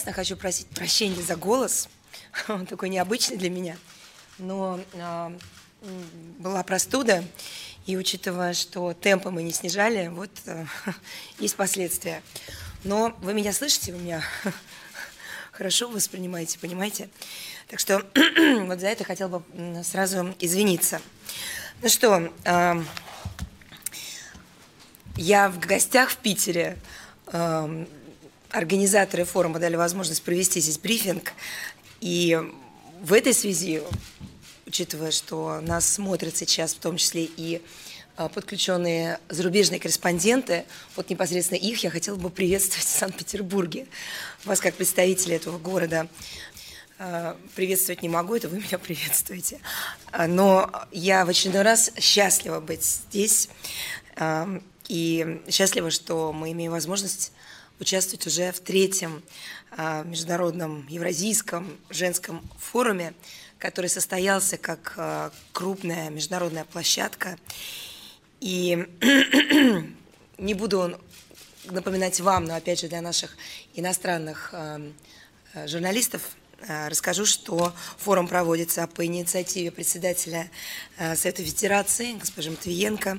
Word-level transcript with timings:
единственное, 0.00 0.14
хочу 0.14 0.36
просить 0.36 0.66
прощения 0.68 1.22
за 1.22 1.36
голос. 1.36 1.88
Он 2.48 2.64
такой 2.64 2.88
необычный 2.88 3.36
для 3.36 3.50
меня. 3.50 3.76
Но 4.38 4.80
э, 4.94 5.36
была 6.38 6.62
простуда, 6.62 7.22
и 7.86 7.96
учитывая, 7.98 8.54
что 8.54 8.94
темпы 8.94 9.30
мы 9.30 9.42
не 9.42 9.52
снижали, 9.52 10.08
вот 10.08 10.30
э, 10.46 10.64
есть 11.38 11.56
последствия. 11.56 12.22
Но 12.82 13.14
вы 13.20 13.34
меня 13.34 13.52
слышите, 13.52 13.92
вы 13.92 13.98
меня 13.98 14.22
хорошо 15.52 15.90
воспринимаете, 15.90 16.58
понимаете? 16.58 17.10
Так 17.68 17.78
что 17.78 18.02
вот 18.66 18.80
за 18.80 18.86
это 18.86 19.04
хотел 19.04 19.28
бы 19.28 19.42
сразу 19.84 20.34
извиниться. 20.38 21.02
Ну 21.82 21.90
что, 21.90 22.32
э, 22.44 22.82
я 25.16 25.50
в 25.50 25.58
гостях 25.58 26.08
в 26.08 26.16
Питере. 26.16 26.78
Э, 27.26 27.84
организаторы 28.50 29.24
форума 29.24 29.58
дали 29.58 29.76
возможность 29.76 30.22
провести 30.22 30.60
здесь 30.60 30.78
брифинг. 30.78 31.32
И 32.00 32.38
в 33.00 33.12
этой 33.12 33.34
связи, 33.34 33.82
учитывая, 34.66 35.10
что 35.10 35.60
нас 35.60 35.88
смотрят 35.88 36.36
сейчас 36.36 36.74
в 36.74 36.78
том 36.78 36.96
числе 36.96 37.24
и 37.24 37.62
а, 38.16 38.28
подключенные 38.28 39.20
зарубежные 39.28 39.80
корреспонденты, 39.80 40.64
вот 40.96 41.10
непосредственно 41.10 41.58
их 41.58 41.82
я 41.82 41.90
хотела 41.90 42.16
бы 42.16 42.30
приветствовать 42.30 42.86
в 42.86 42.90
Санкт-Петербурге. 42.90 43.86
Вас 44.44 44.60
как 44.60 44.74
представители 44.74 45.36
этого 45.36 45.58
города 45.58 46.08
а, 46.98 47.36
приветствовать 47.54 48.02
не 48.02 48.08
могу, 48.08 48.34
это 48.34 48.48
вы 48.48 48.58
меня 48.58 48.78
приветствуете. 48.78 49.60
А, 50.12 50.26
но 50.26 50.70
я 50.90 51.24
в 51.24 51.28
очередной 51.28 51.62
раз 51.62 51.92
счастлива 51.98 52.60
быть 52.60 52.84
здесь 52.84 53.48
и 54.88 55.40
счастлива, 55.48 55.90
что 55.90 56.32
мы 56.32 56.52
имеем 56.52 56.72
возможность 56.72 57.32
участвовать 57.80 58.26
уже 58.26 58.52
в 58.52 58.60
третьем 58.60 59.22
международном 60.04 60.86
евразийском 60.88 61.78
женском 61.90 62.42
форуме, 62.58 63.14
который 63.58 63.88
состоялся 63.88 64.56
как 64.56 64.98
крупная 65.52 66.10
международная 66.10 66.64
площадка. 66.64 67.38
И 68.40 68.86
не 70.38 70.54
буду 70.54 71.00
напоминать 71.66 72.20
вам, 72.20 72.44
но 72.44 72.54
опять 72.54 72.80
же 72.80 72.88
для 72.88 73.00
наших 73.00 73.36
иностранных 73.74 74.50
э, 74.52 74.90
журналистов 75.66 76.22
расскажу, 76.66 77.24
что 77.24 77.74
форум 77.96 78.28
проводится 78.28 78.86
по 78.86 79.06
инициативе 79.06 79.70
председателя 79.70 80.50
Совета 80.98 81.42
Федерации 81.42 82.12
госпожи 82.18 82.50
Матвиенко, 82.50 83.18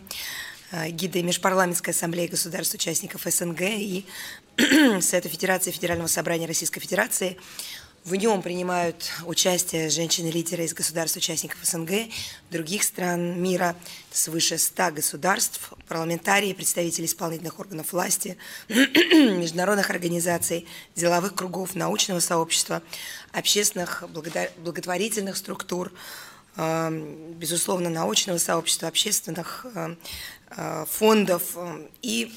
гида 0.89 1.23
Межпарламентской 1.23 1.91
ассамблеи 1.91 2.27
государств-участников 2.27 3.23
СНГ 3.25 3.61
и 3.61 4.05
Совета 4.57 5.29
Федерации 5.29 5.71
Федерального 5.71 6.07
собрания 6.07 6.45
Российской 6.45 6.79
Федерации. 6.79 7.37
В 8.03 8.15
нем 8.15 8.41
принимают 8.41 9.11
участие 9.25 9.89
женщины-лидеры 9.89 10.65
из 10.65 10.73
государств-участников 10.73 11.59
СНГ, 11.63 12.09
других 12.49 12.83
стран 12.83 13.39
мира, 13.39 13.75
свыше 14.11 14.57
100 14.57 14.91
государств, 14.91 15.71
парламентарии, 15.87 16.53
представители 16.53 17.05
исполнительных 17.05 17.59
органов 17.59 17.93
власти, 17.93 18.37
международных 18.69 19.91
организаций, 19.91 20.65
деловых 20.95 21.35
кругов, 21.35 21.75
научного 21.75 22.19
сообщества, 22.19 22.81
общественных 23.33 24.03
благотворительных 24.09 25.37
структур, 25.37 25.91
э, 26.57 26.89
безусловно, 27.35 27.91
научного 27.91 28.39
сообщества, 28.39 28.87
общественных 28.87 29.63
э, 29.75 29.95
э, 30.49 30.85
фондов 30.89 31.55
и 32.01 32.33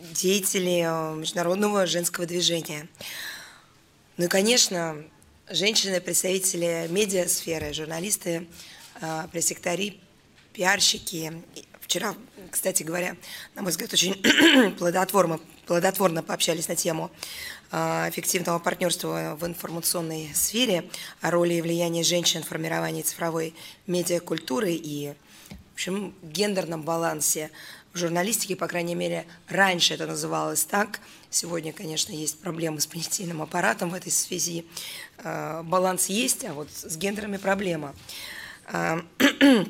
деятелей 0.00 0.82
международного 1.16 1.86
женского 1.86 2.26
движения. 2.26 2.88
Ну 4.16 4.24
и, 4.26 4.28
конечно, 4.28 5.02
женщины, 5.48 6.00
представители 6.00 6.86
медиасферы, 6.90 7.72
журналисты, 7.72 8.46
а, 9.00 9.28
пресс-сектори, 9.28 9.98
пиарщики. 10.52 11.42
Вчера, 11.80 12.14
кстати 12.50 12.82
говоря, 12.82 13.16
на 13.54 13.62
мой 13.62 13.70
взгляд, 13.70 13.92
очень 13.92 14.14
плодотворно, 14.78 15.40
плодотворно 15.66 16.22
пообщались 16.22 16.68
на 16.68 16.76
тему 16.76 17.10
а, 17.70 18.08
эффективного 18.08 18.58
партнерства 18.58 19.36
в 19.40 19.46
информационной 19.46 20.30
сфере, 20.34 20.84
о 21.20 21.30
роли 21.30 21.54
и 21.54 21.62
влиянии 21.62 22.02
женщин 22.02 22.42
в 22.42 22.48
формировании 22.48 23.02
цифровой 23.02 23.54
медиакультуры 23.86 24.72
и, 24.72 25.14
в 25.48 25.74
общем, 25.74 26.14
гендерном 26.22 26.82
балансе 26.82 27.50
в 27.92 27.98
журналистике, 27.98 28.56
по 28.56 28.68
крайней 28.68 28.94
мере, 28.94 29.26
раньше 29.48 29.94
это 29.94 30.06
называлось 30.06 30.64
так. 30.64 31.00
Сегодня, 31.28 31.72
конечно, 31.72 32.12
есть 32.12 32.38
проблемы 32.38 32.80
с 32.80 32.86
понятийным 32.86 33.42
аппаратом 33.42 33.90
в 33.90 33.94
этой 33.94 34.12
связи. 34.12 34.64
Э, 35.18 35.62
баланс 35.64 36.06
есть, 36.06 36.44
а 36.44 36.54
вот 36.54 36.68
с 36.70 36.96
гендерами 36.96 37.36
проблема. 37.36 37.94
Э, 38.72 39.00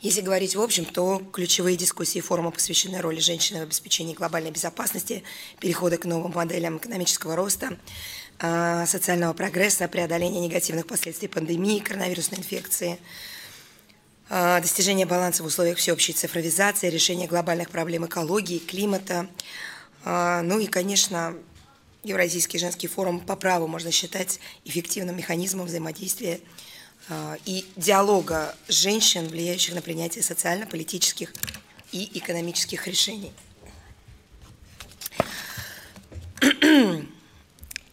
если 0.00 0.20
говорить 0.20 0.56
в 0.56 0.60
общем, 0.60 0.84
то 0.84 1.22
ключевые 1.32 1.76
дискуссии 1.76 2.20
форума 2.20 2.50
посвящены 2.50 3.00
роли 3.00 3.20
женщины 3.20 3.60
в 3.60 3.62
обеспечении 3.62 4.14
глобальной 4.14 4.50
безопасности, 4.50 5.22
перехода 5.60 5.98
к 5.98 6.04
новым 6.04 6.32
моделям 6.32 6.78
экономического 6.78 7.36
роста, 7.36 7.78
э, 8.40 8.84
социального 8.86 9.32
прогресса, 9.32 9.86
преодоления 9.86 10.40
негативных 10.40 10.88
последствий 10.88 11.28
пандемии, 11.28 11.78
коронавирусной 11.78 12.38
инфекции– 12.40 12.98
достижение 14.32 15.04
баланса 15.04 15.42
в 15.42 15.46
условиях 15.46 15.76
всеобщей 15.76 16.14
цифровизации, 16.14 16.88
решение 16.88 17.28
глобальных 17.28 17.68
проблем 17.68 18.06
экологии, 18.06 18.58
климата. 18.58 19.28
А, 20.04 20.40
ну 20.40 20.58
и, 20.58 20.66
конечно, 20.66 21.36
Евразийский 22.02 22.58
женский 22.58 22.86
форум 22.88 23.20
по 23.20 23.36
праву 23.36 23.66
можно 23.66 23.90
считать 23.90 24.40
эффективным 24.64 25.18
механизмом 25.18 25.66
взаимодействия 25.66 26.40
а, 27.10 27.36
и 27.44 27.66
диалога 27.76 28.56
женщин, 28.68 29.28
влияющих 29.28 29.74
на 29.74 29.82
принятие 29.82 30.24
социально-политических 30.24 31.30
и 31.92 32.18
экономических 32.18 32.86
решений. 32.86 33.34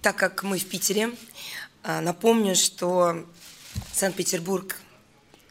Так 0.02 0.16
как 0.16 0.44
мы 0.44 0.58
в 0.58 0.66
Питере, 0.66 1.12
напомню, 1.84 2.56
что 2.56 3.26
Санкт-Петербург 3.92 4.78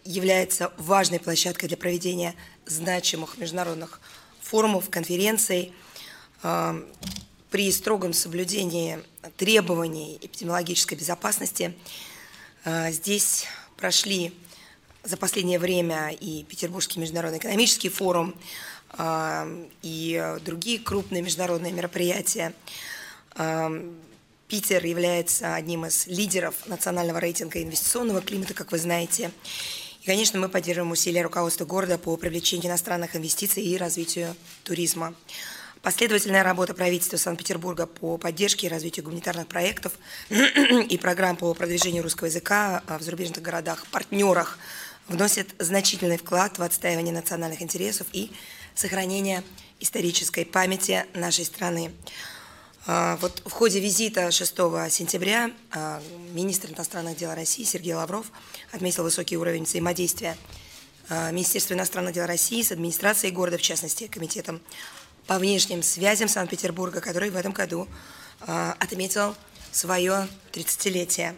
является 0.08 0.72
важной 0.78 1.20
площадкой 1.20 1.66
для 1.69 1.76
проведения 1.76 2.34
значимых 2.64 3.36
международных 3.36 4.00
форумов, 4.41 4.88
конференций 4.88 5.74
э, 6.42 6.82
при 7.50 7.70
строгом 7.70 8.14
соблюдении 8.14 9.00
требований 9.36 10.19
эпидемиологической 10.22 10.96
безопасности. 10.96 11.74
Э, 12.64 12.91
здесь 12.91 13.44
прошли 13.76 14.32
за 15.04 15.19
последнее 15.19 15.58
время 15.58 16.08
и 16.08 16.42
Петербургский 16.44 17.00
международный 17.00 17.38
экономический 17.38 17.90
форум, 17.90 18.34
э, 18.96 19.66
и 19.82 20.36
другие 20.42 20.78
крупные 20.78 21.22
международные 21.22 21.72
мероприятия. 21.72 22.54
Питер 24.48 24.84
является 24.84 25.54
одним 25.54 25.84
из 25.84 26.06
лидеров 26.06 26.66
национального 26.66 27.19
рейтинга 27.19 27.62
инвестиционного 27.62 28.22
климата, 28.22 28.54
как 28.54 28.72
вы 28.72 28.78
знаете. 28.78 29.30
Конечно, 30.08 30.41
мы 30.41 30.48
поддерживаем 30.48 30.91
усилия 30.91 31.20
руководства 31.20 31.66
города 31.66 31.98
по 31.98 32.16
привлечению 32.16 32.69
иностранных 32.69 33.14
инвестиций 33.14 33.62
и 33.62 33.76
развитию 33.76 34.34
туризма. 34.64 35.14
Последовательная 35.82 36.42
работа 36.42 36.72
правительства 36.72 37.19
Санкт-Петербурга 37.19 37.84
по 37.84 38.16
поддержке 38.16 38.69
и 38.69 38.70
развитию 38.70 39.04
гуманитарных 39.04 39.46
проектов 39.46 39.92
и 40.30 40.96
программ 40.96 41.36
по 41.36 41.52
продвижению 41.52 42.02
русского 42.02 42.28
языка 42.28 42.82
в 42.88 43.02
зарубежных 43.02 43.42
городах, 43.42 43.86
партнерах 43.88 44.58
вносит 45.08 45.49
значительный 45.58 46.16
вклад 46.16 46.56
в 46.56 46.62
отстаивание 46.62 47.12
национальных 47.12 47.60
интересов 47.60 48.06
и 48.14 48.32
сохранение 48.75 49.44
исторической 49.78 50.46
памяти 50.46 51.05
нашей 51.12 51.44
страны. 51.44 51.90
А, 52.90 53.19
вот 53.20 53.43
в 53.44 53.50
ходе 53.50 53.81
визита 53.81 54.31
6 54.31 54.56
сентября 54.90 55.50
а, 55.73 56.00
министр 56.32 56.70
иностранных 56.73 57.19
дел 57.19 57.35
России 57.35 57.62
Сергей 57.62 57.93
Лавров 57.93 58.32
отметил 58.73 59.02
высокий 59.02 59.37
уровень 59.37 59.64
взаимодействия 59.64 60.38
а, 61.11 61.31
Министерства 61.31 61.75
иностранных 61.75 62.14
дел 62.14 62.25
России 62.25 62.62
с 62.62 62.73
администрацией 62.73 63.31
города, 63.31 63.58
в 63.58 63.62
частности, 63.62 64.06
комитетом 64.06 64.62
по 65.26 65.38
внешним 65.38 65.82
связям 65.82 66.29
Санкт-Петербурга, 66.29 67.02
который 67.02 67.29
в 67.29 67.37
этом 67.37 67.52
году 67.52 67.87
отметил 68.40 69.34
свое 69.70 70.26
30-летие. 70.52 71.34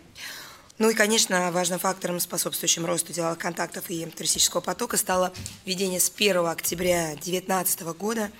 Ну 0.79 0.91
и, 0.91 0.95
конечно, 0.95 1.51
важным 1.51 1.81
фактором, 1.81 2.21
способствующим 2.21 2.87
росту 2.87 3.13
деловых 3.13 3.39
контактов 3.39 3.91
и 3.91 4.07
туристического 4.07 4.61
потока, 4.61 4.97
стало 4.97 5.33
введение 5.65 5.99
с 5.99 6.13
1 6.15 6.47
октября 6.47 7.15
2019 7.15 7.81
года 7.99 8.31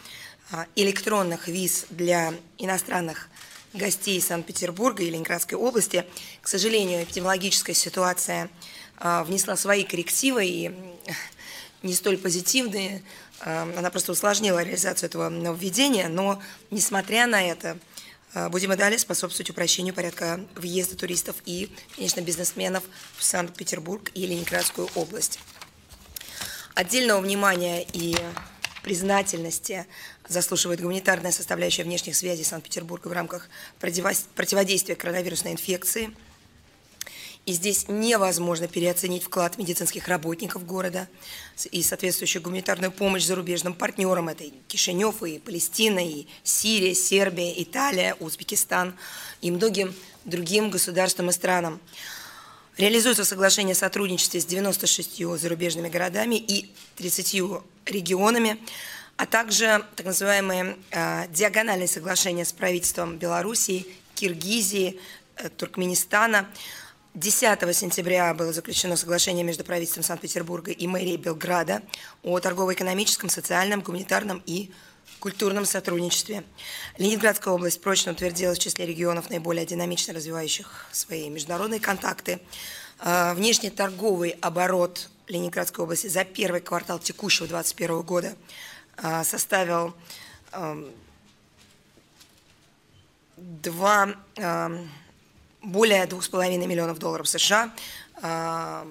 электронных 0.75 1.49
виз 1.49 1.87
для 1.91 2.35
иностранных 2.59 3.29
гостей 3.73 4.21
Санкт-Петербурга 4.21 5.03
и 5.03 5.11
Ленинградской 5.11 5.57
области. 5.57 6.05
К 6.43 6.49
сожалению, 6.49 7.03
эпидемиологическая 7.05 7.75
ситуация 7.75 8.51
а, 8.99 9.23
внесла 9.25 9.57
свои 9.57 9.85
коррективы 9.85 10.45
и 10.47 10.71
не 11.83 11.95
столь 11.95 12.19
позитивные. 12.19 13.03
А, 13.41 13.63
она 13.77 13.91
просто 13.91 14.13
усложнила 14.13 14.63
реализацию 14.63 15.09
этого 15.09 15.29
нововведения, 15.29 16.09
но, 16.09 16.43
несмотря 16.71 17.27
на 17.27 17.43
это, 17.43 17.79
будем 18.51 18.73
и 18.73 18.77
далее 18.77 18.99
способствовать 18.99 19.51
упрощению 19.51 19.95
порядка 19.95 20.41
въезда 20.55 20.97
туристов 20.97 21.37
и, 21.47 21.69
конечно, 21.97 22.21
бизнесменов 22.21 22.85
в 23.17 23.25
Санкт-Петербург 23.25 24.11
и 24.15 24.27
Ленинградскую 24.27 24.89
область. 24.95 25.41
Отдельного 26.75 27.21
внимания 27.21 27.85
и 27.93 28.17
признательности 28.83 29.87
заслуживает 30.31 30.81
гуманитарная 30.81 31.33
составляющая 31.33 31.83
внешних 31.83 32.15
связей 32.15 32.45
Санкт-Петербурга 32.45 33.09
в 33.09 33.13
рамках 33.13 33.51
противодействия 33.81 34.95
коронавирусной 34.95 35.53
инфекции. 35.53 36.11
И 37.47 37.53
здесь 37.53 37.89
невозможно 37.89 38.69
переоценить 38.69 39.25
вклад 39.25 39.59
медицинских 39.59 40.07
работников 40.07 40.65
города 40.65 41.09
и 41.73 41.83
соответствующую 41.83 42.43
гуманитарную 42.43 42.93
помощь 42.93 43.25
зарубежным 43.25 43.75
партнерам. 43.75 44.29
Это 44.29 44.45
и 44.45 44.53
Кишинев, 44.69 45.23
и 45.23 45.39
Палестина, 45.39 46.07
и 46.07 46.27
Сирия, 46.45 46.95
Сербия, 46.95 47.61
Италия, 47.63 48.15
Узбекистан 48.21 48.95
и 49.41 49.51
многим 49.51 49.95
другим 50.25 50.71
государствам 50.71 51.31
и 51.31 51.33
странам. 51.33 51.81
Реализуется 52.77 53.25
соглашение 53.25 53.73
о 53.73 53.77
сотрудничестве 53.77 54.41
с 54.41 54.47
96 54.47 55.39
зарубежными 55.39 55.89
городами 55.89 56.37
и 56.37 56.71
30 56.97 57.63
регионами, 57.87 58.59
а 59.21 59.27
также 59.27 59.85
так 59.97 60.07
называемые 60.07 60.79
э, 60.93 61.27
диагональные 61.29 61.89
соглашения 61.89 62.47
с 62.47 62.55
правительством 62.55 63.19
Белоруссии, 63.19 63.87
Киргизии, 64.15 64.99
э, 65.37 65.51
Туркменистана. 65.51 66.49
10 67.13 67.77
сентября 67.77 68.33
было 68.33 68.51
заключено 68.55 68.97
соглашение 68.97 69.45
между 69.45 69.63
правительством 69.63 70.05
Санкт-Петербурга 70.05 70.73
и 70.73 70.87
мэрией 70.87 71.19
Белграда 71.19 71.83
о 72.23 72.41
торгово-экономическом, 72.41 73.29
социальном, 73.29 73.83
гуманитарном 73.83 74.43
и 74.47 74.71
культурном 75.19 75.67
сотрудничестве. 75.67 76.43
Ленинградская 76.97 77.53
область 77.53 77.83
прочно 77.83 78.13
утвердилась 78.13 78.59
в 78.59 78.63
числе 78.63 78.87
регионов, 78.87 79.29
наиболее 79.29 79.67
динамично 79.67 80.15
развивающих 80.15 80.87
свои 80.93 81.29
международные 81.29 81.81
контакты. 81.81 82.41
Э, 83.01 83.35
внешний 83.35 83.69
торговый 83.69 84.31
оборот 84.41 85.11
Ленинградской 85.29 85.85
области 85.85 86.07
за 86.07 86.25
первый 86.25 86.63
квартал 86.63 86.99
текущего 86.99 87.47
2021 87.47 88.01
года 88.01 88.35
составил 89.25 89.95
2, 93.37 94.15
более 95.63 96.05
2,5 96.05 96.67
миллионов 96.67 96.99
долларов 96.99 97.29
США, 97.29 97.73
2 98.21 98.23
а, 98.23 98.85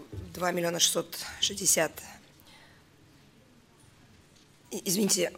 миллиона 0.51 0.79
660, 0.79 1.91
извините, 4.71 5.33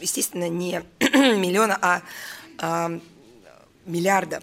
естественно, 0.00 0.48
не 0.48 0.82
миллиона, 1.00 1.78
а, 1.80 2.02
а 2.58 3.00
миллиарда. 3.86 4.42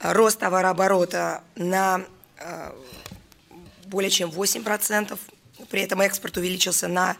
Рост 0.00 0.38
товарооборота 0.38 1.42
на 1.56 2.04
более 3.86 4.10
чем 4.10 4.30
8%, 4.30 5.18
при 5.68 5.82
этом 5.82 6.00
экспорт 6.00 6.36
увеличился 6.36 6.86
на 6.88 7.10
а, 7.10 7.16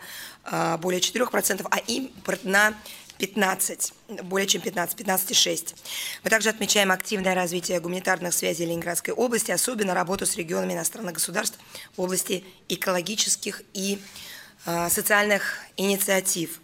более 0.79 1.01
4%, 1.01 1.67
а 1.71 1.79
импорт 1.79 2.45
на 2.45 2.75
15, 3.19 3.93
более 4.23 4.47
чем 4.47 4.63
15, 4.63 5.01
15,6. 5.01 5.75
Мы 6.25 6.31
также 6.31 6.49
отмечаем 6.49 6.91
активное 6.91 7.35
развитие 7.35 7.81
гуманитарных 7.81 8.33
связей 8.33 8.65
Ленинградской 8.65 9.13
области, 9.13 9.51
особенно 9.51 9.95
работу 9.95 10.25
с 10.25 10.37
регионами 10.37 10.73
иностранных 10.73 11.15
государств 11.15 11.59
в 11.97 12.01
области 12.01 12.45
экологических 12.69 13.63
и 13.75 14.01
э, 14.67 14.89
социальных 14.89 15.59
инициатив. 15.77 16.61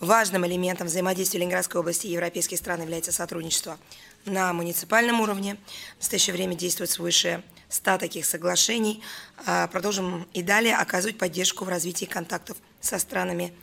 Важным 0.00 0.44
элементом 0.44 0.88
взаимодействия 0.88 1.38
Ленинградской 1.38 1.80
области 1.80 2.08
и 2.08 2.10
европейских 2.10 2.58
стран 2.58 2.82
является 2.82 3.12
сотрудничество 3.12 3.78
на 4.24 4.52
муниципальном 4.52 5.20
уровне. 5.20 5.56
В 5.94 5.98
настоящее 6.00 6.34
время 6.34 6.56
действует 6.56 6.90
свыше 6.90 7.44
100 7.68 7.98
таких 7.98 8.26
соглашений. 8.26 9.00
А, 9.46 9.68
продолжим 9.68 10.26
и 10.32 10.42
далее 10.42 10.76
оказывать 10.76 11.18
поддержку 11.18 11.64
в 11.64 11.68
развитии 11.68 12.06
контактов 12.06 12.56
со 12.82 12.98
странами 12.98 13.54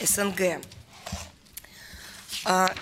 СНГ. 0.00 0.62
А, 2.44 2.72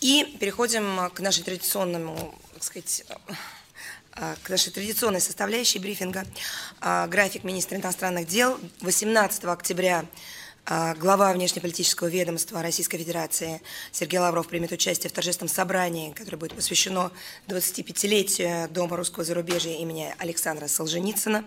и 0.00 0.36
переходим 0.38 1.10
к 1.10 1.18
нашей 1.20 1.42
традиционному, 1.42 2.38
так 2.52 2.62
сказать, 2.62 3.04
а, 4.12 4.36
к 4.44 4.48
нашей 4.50 4.70
традиционной 4.70 5.20
составляющей 5.20 5.80
брифинга. 5.80 6.24
График 6.80 7.42
министра 7.42 7.78
иностранных 7.78 8.28
дел 8.28 8.60
18 8.82 9.44
октября 9.46 10.04
а, 10.66 10.94
глава 10.94 11.30
внешнеполитического 11.34 12.08
ведомства 12.08 12.62
Российской 12.62 12.96
Федерации 12.96 13.60
Сергей 13.92 14.18
Лавров 14.18 14.48
примет 14.48 14.72
участие 14.72 15.10
в 15.10 15.12
торжественном 15.12 15.50
собрании, 15.50 16.12
которое 16.12 16.38
будет 16.38 16.54
посвящено 16.54 17.12
25-летию 17.48 18.70
Дома 18.70 18.96
русского 18.96 19.24
зарубежья 19.24 19.72
имени 19.72 20.14
Александра 20.16 20.66
Солженицына. 20.66 21.44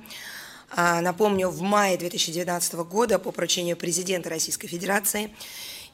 А, 0.69 1.02
напомню, 1.02 1.50
в 1.50 1.62
мае 1.62 1.98
2019 1.98 2.74
года 2.86 3.19
по 3.19 3.31
поручению 3.31 3.78
президента 3.78 4.30
Российской 4.30 4.68
Федерации, 4.68 5.34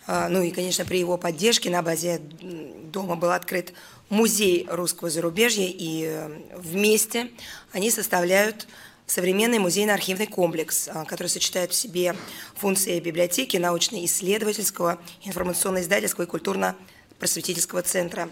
а, 0.07 0.27
ну 0.29 0.41
и, 0.41 0.51
конечно, 0.51 0.83
при 0.83 0.99
его 0.99 1.17
поддержке 1.17 1.69
на 1.69 1.81
базе 1.81 2.19
дома 2.19 3.15
был 3.15 3.31
открыт 3.31 3.73
музей 4.09 4.67
русского 4.69 5.09
зарубежья, 5.09 5.67
и 5.67 6.03
э, 6.05 6.41
вместе 6.57 7.29
они 7.71 7.89
составляют 7.89 8.67
современный 9.05 9.59
музейно-архивный 9.59 10.27
комплекс, 10.27 10.89
а, 10.91 11.05
который 11.05 11.27
сочетает 11.27 11.71
в 11.71 11.75
себе 11.75 12.15
функции 12.55 12.99
библиотеки, 12.99 13.57
научно-исследовательского, 13.57 14.99
информационно-издательского 15.23 16.25
и 16.25 16.27
культурно-просветительского 16.27 17.81
центра. 17.81 18.29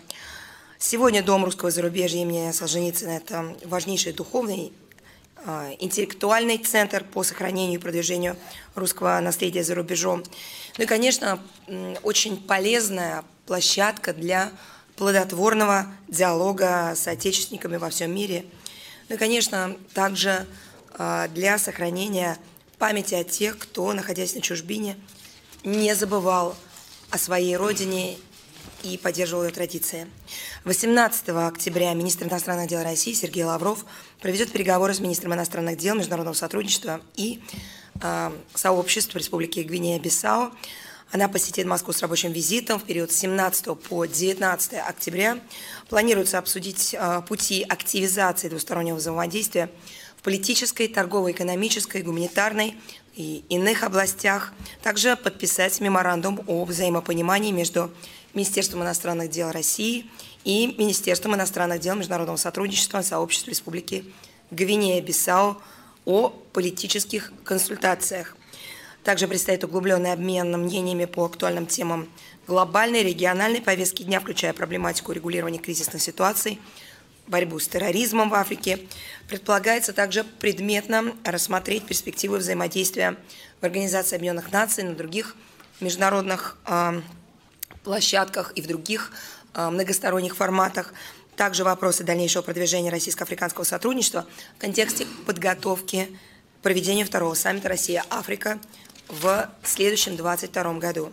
Сегодня 0.77 1.23
Дом 1.23 1.45
русского 1.45 1.71
зарубежья 1.71 2.21
имени 2.21 2.51
Солженицына– 2.51 3.09
это 3.11 3.55
важнейший 3.65 4.13
духовный, 4.13 4.73
интеллектуальный 5.79 6.57
центр 6.57 7.03
по 7.03 7.23
сохранению 7.23 7.79
и 7.79 7.81
продвижению 7.81 8.38
русского 8.75 9.19
наследия 9.19 9.63
за 9.63 9.75
рубежом. 9.75 10.23
Ну 10.77 10.83
и, 10.83 10.88
конечно, 10.88 11.39
очень 12.03 12.38
полезная 12.38 13.23
площадка 13.45 14.13
для 14.13 14.51
плодотворного 14.95 15.88
диалога 16.07 16.93
с 16.95 17.07
отечественниками 17.07 17.77
во 17.77 17.89
всем 17.89 18.13
мире– 18.13 18.45
ну 19.11 19.15
и, 19.15 19.17
конечно, 19.17 19.75
также 19.93 20.47
а, 20.93 21.27
для 21.27 21.57
сохранения 21.57 22.38
памяти 22.77 23.15
о 23.15 23.25
тех, 23.25 23.57
кто, 23.57 23.91
находясь 23.91 24.36
на 24.36 24.41
чужбине, 24.41 24.95
не 25.65 25.93
забывал 25.95 26.55
о 27.10 27.17
своей 27.17 27.57
родине 27.57 28.15
и 28.83 28.97
поддерживал 28.97 29.43
ее 29.45 29.51
традиции. 29.51 30.07
18 30.65 31.29
октября 31.29 31.93
министр 31.93 32.27
иностранных 32.27 32.67
дел 32.67 32.83
России 32.83 33.13
Сергей 33.13 33.43
Лавров 33.43 33.85
проведет 34.21 34.51
переговоры 34.51 34.93
с 34.93 35.00
министром 35.00 35.33
иностранных 35.33 35.77
дел, 35.77 35.95
международного 35.95 36.35
сотрудничества 36.35 37.01
и 37.15 37.41
э, 38.01 38.31
сообществ 38.53 39.15
Республики 39.15 39.59
Гвинея-Бисау 39.59 40.51
она 41.11 41.27
посетит 41.27 41.65
Москву 41.65 41.91
с 41.91 42.01
рабочим 42.01 42.31
визитом 42.31 42.79
в 42.79 42.83
период 42.83 43.11
с 43.11 43.17
17 43.17 43.77
по 43.77 44.05
19 44.05 44.73
октября. 44.75 45.39
Планируется 45.89 46.38
обсудить 46.38 46.95
а, 46.97 47.19
пути 47.21 47.65
активизации 47.67 48.47
двустороннего 48.47 48.95
взаимодействия 48.95 49.69
в 50.15 50.21
политической, 50.21 50.88
торговой, 50.88 51.33
экономической, 51.33 52.01
гуманитарной 52.01 52.75
и 53.15 53.43
иных 53.50 53.83
областях. 53.83 54.53
Также 54.83 55.17
подписать 55.17 55.81
меморандум 55.81 56.45
о 56.47 56.63
взаимопонимании 56.63 57.51
между 57.51 57.91
Министерством 58.33 58.83
иностранных 58.83 59.29
дел 59.29 59.51
России 59.51 60.09
и 60.43 60.75
Министерством 60.77 61.35
иностранных 61.35 61.79
дел 61.79 61.95
международного 61.95 62.38
сотрудничества 62.38 63.01
сообщества 63.01 63.51
Республики 63.51 64.05
Гвинея-Бисау 64.51 65.57
о 66.05 66.29
политических 66.29 67.31
консультациях. 67.43 68.35
Также 69.03 69.27
предстоит 69.27 69.63
углубленный 69.63 70.13
обмен 70.13 70.51
мнениями 70.61 71.05
по 71.05 71.25
актуальным 71.25 71.65
темам 71.65 72.07
глобальной, 72.47 73.03
региональной 73.03 73.61
повестки 73.61 74.03
дня, 74.03 74.19
включая 74.19 74.53
проблематику 74.53 75.11
регулирования 75.11 75.59
кризисных 75.59 76.01
ситуаций, 76.01 76.59
борьбу 77.27 77.59
с 77.59 77.67
терроризмом 77.67 78.29
в 78.29 78.35
Африке. 78.35 78.79
Предполагается 79.27 79.93
также 79.93 80.23
предметно 80.23 81.15
рассмотреть 81.23 81.85
перспективы 81.85 82.38
взаимодействия 82.38 83.15
в 83.59 83.63
Организации 83.63 84.15
Объединенных 84.15 84.51
Наций 84.51 84.83
на 84.83 84.93
других 84.93 85.35
международных 85.79 86.57
э, 86.67 87.01
площадках 87.83 88.53
и 88.55 88.61
в 88.61 88.67
других 88.67 89.11
э, 89.53 89.69
многосторонних 89.69 90.35
форматах. 90.35 90.93
Также 91.35 91.63
вопросы 91.63 92.03
дальнейшего 92.03 92.43
продвижения 92.43 92.91
российско-африканского 92.91 93.63
сотрудничества 93.63 94.25
в 94.57 94.61
контексте 94.61 95.07
подготовки 95.25 96.17
к 96.59 96.63
проведению 96.63 97.05
второго 97.05 97.33
саммита 97.33 97.69
Россия-Африка 97.69 98.59
в 99.07 99.50
следующем 99.63 100.15
2022 100.15 100.73
году. 100.73 101.11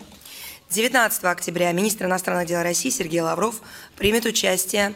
19 0.71 1.25
октября 1.25 1.73
министр 1.73 2.07
иностранных 2.07 2.47
дел 2.47 2.63
России 2.63 2.91
Сергей 2.91 3.23
Лавров 3.23 3.63
примет 3.97 4.27
участие 4.27 4.95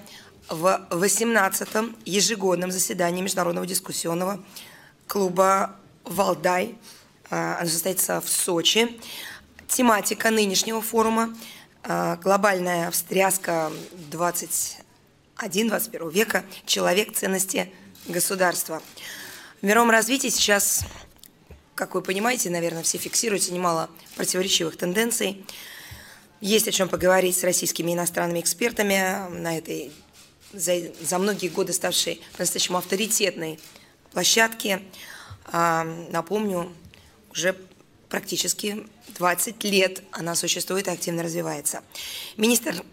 в 0.50 0.86
18-м 0.90 1.96
ежегодном 2.04 2.70
заседании 2.70 3.22
Международного 3.22 3.66
дискуссионного 3.66 4.44
клуба 5.06 5.76
«Валдай». 6.04 6.76
А, 7.30 7.56
оно 7.58 7.70
состоится 7.70 8.20
в 8.20 8.28
Сочи. 8.28 8.98
Тематика 9.66 10.30
нынешнего 10.30 10.82
форума 10.82 11.34
глобальная 11.84 12.90
встряска 12.90 13.72
21-21 14.10 16.12
века, 16.12 16.44
человек, 16.64 17.14
ценности 17.14 17.72
государства. 18.06 18.82
В 19.60 19.66
мировом 19.66 19.90
развитии 19.90 20.28
сейчас, 20.28 20.84
как 21.74 21.94
вы 21.94 22.02
понимаете, 22.02 22.50
наверное, 22.50 22.82
все 22.82 22.98
фиксируются 22.98 23.52
немало 23.52 23.90
противоречивых 24.16 24.76
тенденций. 24.76 25.44
Есть 26.40 26.68
о 26.68 26.72
чем 26.72 26.88
поговорить 26.88 27.36
с 27.36 27.44
российскими 27.44 27.92
иностранными 27.92 28.40
экспертами 28.40 29.28
на 29.30 29.58
этой 29.58 29.92
за, 30.52 30.92
за 31.00 31.18
многие 31.18 31.48
годы 31.48 31.72
ставшей 31.72 32.20
по-настоящему 32.36 32.78
авторитетной 32.78 33.58
площадке. 34.12 34.82
А, 35.46 35.84
напомню, 36.10 36.72
уже 37.30 37.56
практически 38.12 38.86
20 39.16 39.64
лет 39.64 40.02
она 40.12 40.34
существует 40.34 40.86
и 40.86 40.90
активно 40.90 41.22
развивается. 41.22 41.82
Министр 42.36 42.84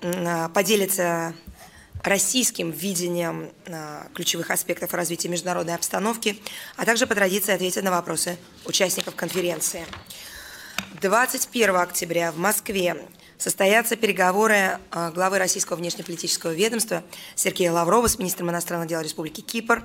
поделится 0.53 1.35
российским 2.03 2.71
видением 2.71 3.51
ключевых 4.13 4.49
аспектов 4.49 4.93
развития 4.93 5.27
международной 5.27 5.75
обстановки, 5.75 6.39
а 6.77 6.85
также 6.85 7.05
по 7.05 7.15
традиции 7.15 7.53
ответит 7.53 7.83
на 7.83 7.91
вопросы 7.91 8.38
участников 8.65 9.15
конференции. 9.15 9.85
21 11.01 11.75
октября 11.75 12.31
в 12.31 12.38
Москве 12.38 12.95
состоятся 13.39 13.96
переговоры 13.96 14.79
а, 14.91 15.12
главы 15.12 15.39
Российского 15.39 15.77
внешнеполитического 15.77 16.51
ведомства 16.51 17.03
Сергея 17.36 17.72
Лаврова 17.72 18.08
с 18.08 18.19
министром 18.19 18.51
иностранных 18.51 18.89
дел 18.89 19.01
Республики 19.01 19.41
Кипр. 19.41 19.84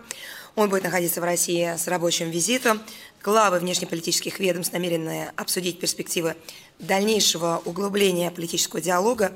Он 0.56 0.68
будет 0.68 0.82
находиться 0.82 1.20
в 1.20 1.24
России 1.24 1.64
с 1.64 1.86
рабочим 1.86 2.30
визитом. 2.30 2.82
Главы 3.22 3.60
внешнеполитических 3.60 4.40
ведомств 4.40 4.72
намерены 4.72 5.30
обсудить 5.36 5.78
перспективы 5.78 6.36
дальнейшего 6.80 7.62
углубления 7.64 8.30
политического 8.30 8.82
диалога, 8.82 9.32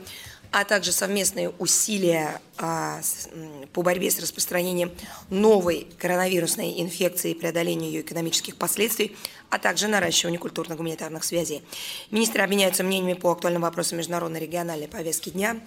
а 0.51 0.65
также 0.65 0.93
совместные 0.93 1.51
усилия 1.51 2.41
а, 2.57 3.01
по 3.73 3.83
борьбе 3.83 4.11
с 4.11 4.19
распространением 4.19 4.91
новой 5.31 5.87
коронавирусной 5.99 6.81
инфекции 6.81 7.33
и 7.33 7.35
преодолению 7.35 7.91
ее 7.91 8.01
экономических 8.01 8.57
последствий, 8.57 9.17
а 9.51 9.59
также 9.59 9.89
наращиванию 9.89 10.41
культурно-гуманитарных 10.41 11.25
связей. 11.25 11.63
Министры 12.11 12.43
обменяются 12.43 12.83
мнениями 12.83 13.15
по 13.15 13.31
актуальным 13.31 13.63
вопросам 13.63 13.99
международной 13.99 14.41
региональной 14.41 14.89
повестки 14.89 15.31
дня, 15.31 15.61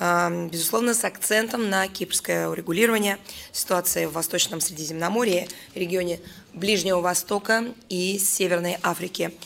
а, 0.00 0.30
безусловно, 0.50 0.94
с 0.94 1.04
акцентом 1.04 1.68
на 1.68 1.86
кипрское 1.86 2.48
урегулирование 2.48 3.18
ситуации 3.52 4.06
в 4.06 4.12
Восточном 4.12 4.60
Средиземноморье, 4.60 5.48
регионе 5.74 6.20
Ближнего 6.52 7.00
Востока 7.00 7.64
и 7.88 8.18
Северной 8.18 8.78
Африки– 8.82 9.34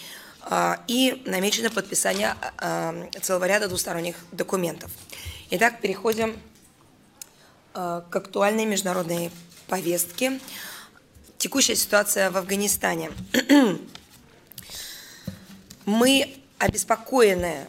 и 0.87 1.23
намечено 1.26 1.71
подписание 1.71 2.35
а, 2.57 2.95
целого 3.21 3.47
ряда 3.47 3.69
двусторонних 3.69 4.17
документов. 4.33 4.90
Итак, 5.50 5.81
переходим 5.81 6.38
а, 7.75 8.00
к 8.09 8.17
актуальной 8.17 8.64
международной 8.64 9.31
повестке. 9.67 10.40
Текущая 11.37 11.76
ситуация 11.76 12.31
в 12.31 12.37
Афганистане. 12.37 13.11
Мы 15.85 16.35
обеспокоены 16.59 17.69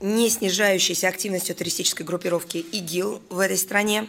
не 0.00 0.30
снижающейся 0.30 1.08
активностью 1.08 1.56
туристической 1.56 2.06
группировки 2.06 2.58
ИГИЛ 2.58 3.22
в 3.30 3.38
этой 3.40 3.56
стране. 3.56 4.06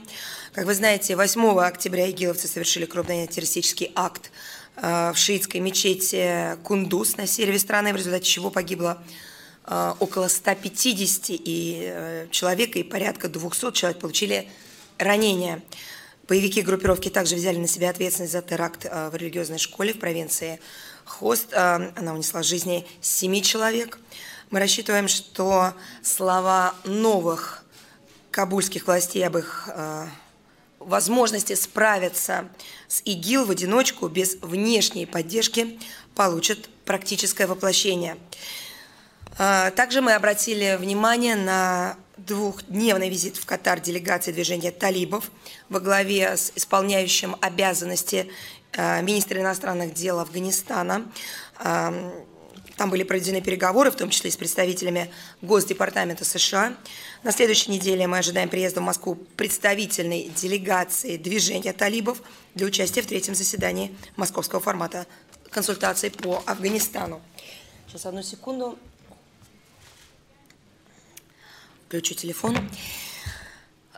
Как 0.53 0.65
вы 0.65 0.75
знаете, 0.75 1.15
8 1.15 1.59
октября 1.59 2.09
игиловцы 2.11 2.47
совершили 2.47 2.85
крупный 2.85 3.25
террористический 3.27 3.91
акт 3.95 4.31
в 4.81 5.15
шиитской 5.15 5.59
мечети 5.59 6.57
Кундус 6.63 7.17
на 7.17 7.27
севере 7.27 7.59
страны, 7.59 7.93
в 7.93 7.95
результате 7.95 8.25
чего 8.25 8.49
погибло 8.49 9.01
э, 9.65 9.93
около 9.99 10.27
150 10.27 11.25
и 11.29 11.79
э, 11.81 12.27
человек, 12.31 12.75
и 12.75 12.83
порядка 12.83 13.27
200 13.27 13.71
человек 13.73 13.99
получили 13.99 14.47
ранения. 14.97 15.61
Боевики 16.27 16.61
группировки 16.61 17.09
также 17.09 17.35
взяли 17.35 17.57
на 17.57 17.67
себя 17.67 17.89
ответственность 17.89 18.33
за 18.33 18.41
теракт 18.41 18.85
в 18.85 19.15
религиозной 19.15 19.57
школе 19.57 19.93
в 19.93 19.99
провинции 19.99 20.59
Хост. 21.03 21.53
Она 21.53 22.13
унесла 22.13 22.43
жизни 22.43 22.85
семи 23.01 23.41
человек. 23.41 23.97
Мы 24.51 24.59
рассчитываем, 24.59 25.07
что 25.07 25.73
слова 26.03 26.75
новых 26.85 27.63
кабульских 28.29 28.85
властей 28.85 29.25
об 29.25 29.37
их 29.37 29.69
возможности 30.79 31.53
справиться 31.55 32.49
с 32.87 33.01
ИГИЛ 33.05 33.45
в 33.45 33.51
одиночку 33.51 34.07
без 34.07 34.35
внешней 34.41 35.05
поддержки 35.05 35.79
получат 36.15 36.69
практическое 36.85 37.47
воплощение. 37.47 38.17
А, 39.37 39.71
также 39.71 40.01
мы 40.01 40.13
обратили 40.13 40.77
внимание 40.79 41.35
на 41.35 41.95
двухдневный 42.17 43.09
визит 43.09 43.37
в 43.37 43.45
Катар 43.45 43.79
делегации 43.79 44.31
движения 44.31 44.71
талибов 44.71 45.31
во 45.69 45.79
главе 45.79 46.35
с 46.35 46.51
исполняющим 46.55 47.35
обязанности 47.39 48.29
а, 48.75 49.01
министра 49.01 49.39
иностранных 49.39 49.93
дел 49.93 50.19
Афганистана 50.19 51.05
там 52.79 52.89
были 52.89 53.03
проведены 53.03 53.41
переговоры, 53.41 53.91
в 53.91 53.97
том 53.97 54.09
числе 54.09 54.29
и 54.29 54.31
с 54.31 54.37
представителями 54.37 55.11
Госдепартамента 55.41 56.23
США. 56.23 56.77
На 57.23 57.33
следующей 57.33 57.71
неделе 57.71 58.07
мы 58.07 58.19
ожидаем 58.19 58.47
приезда 58.47 58.79
в 58.79 58.83
Москву 58.83 59.15
представительной 59.35 60.29
делегации 60.29 61.17
движения 61.17 61.73
талибов 61.73 62.21
для 62.55 62.65
участия 62.65 63.01
в 63.01 63.05
третьем 63.05 63.35
заседании 63.35 63.93
московского 64.15 64.61
формата 64.61 65.07
консультаций 65.49 66.09
по 66.09 66.41
Афганистану. 66.45 67.21
Сейчас 67.89 68.05
одну 68.05 68.23
секунду. 68.23 68.79
Включу 71.87 72.13
телефон. 72.13 72.57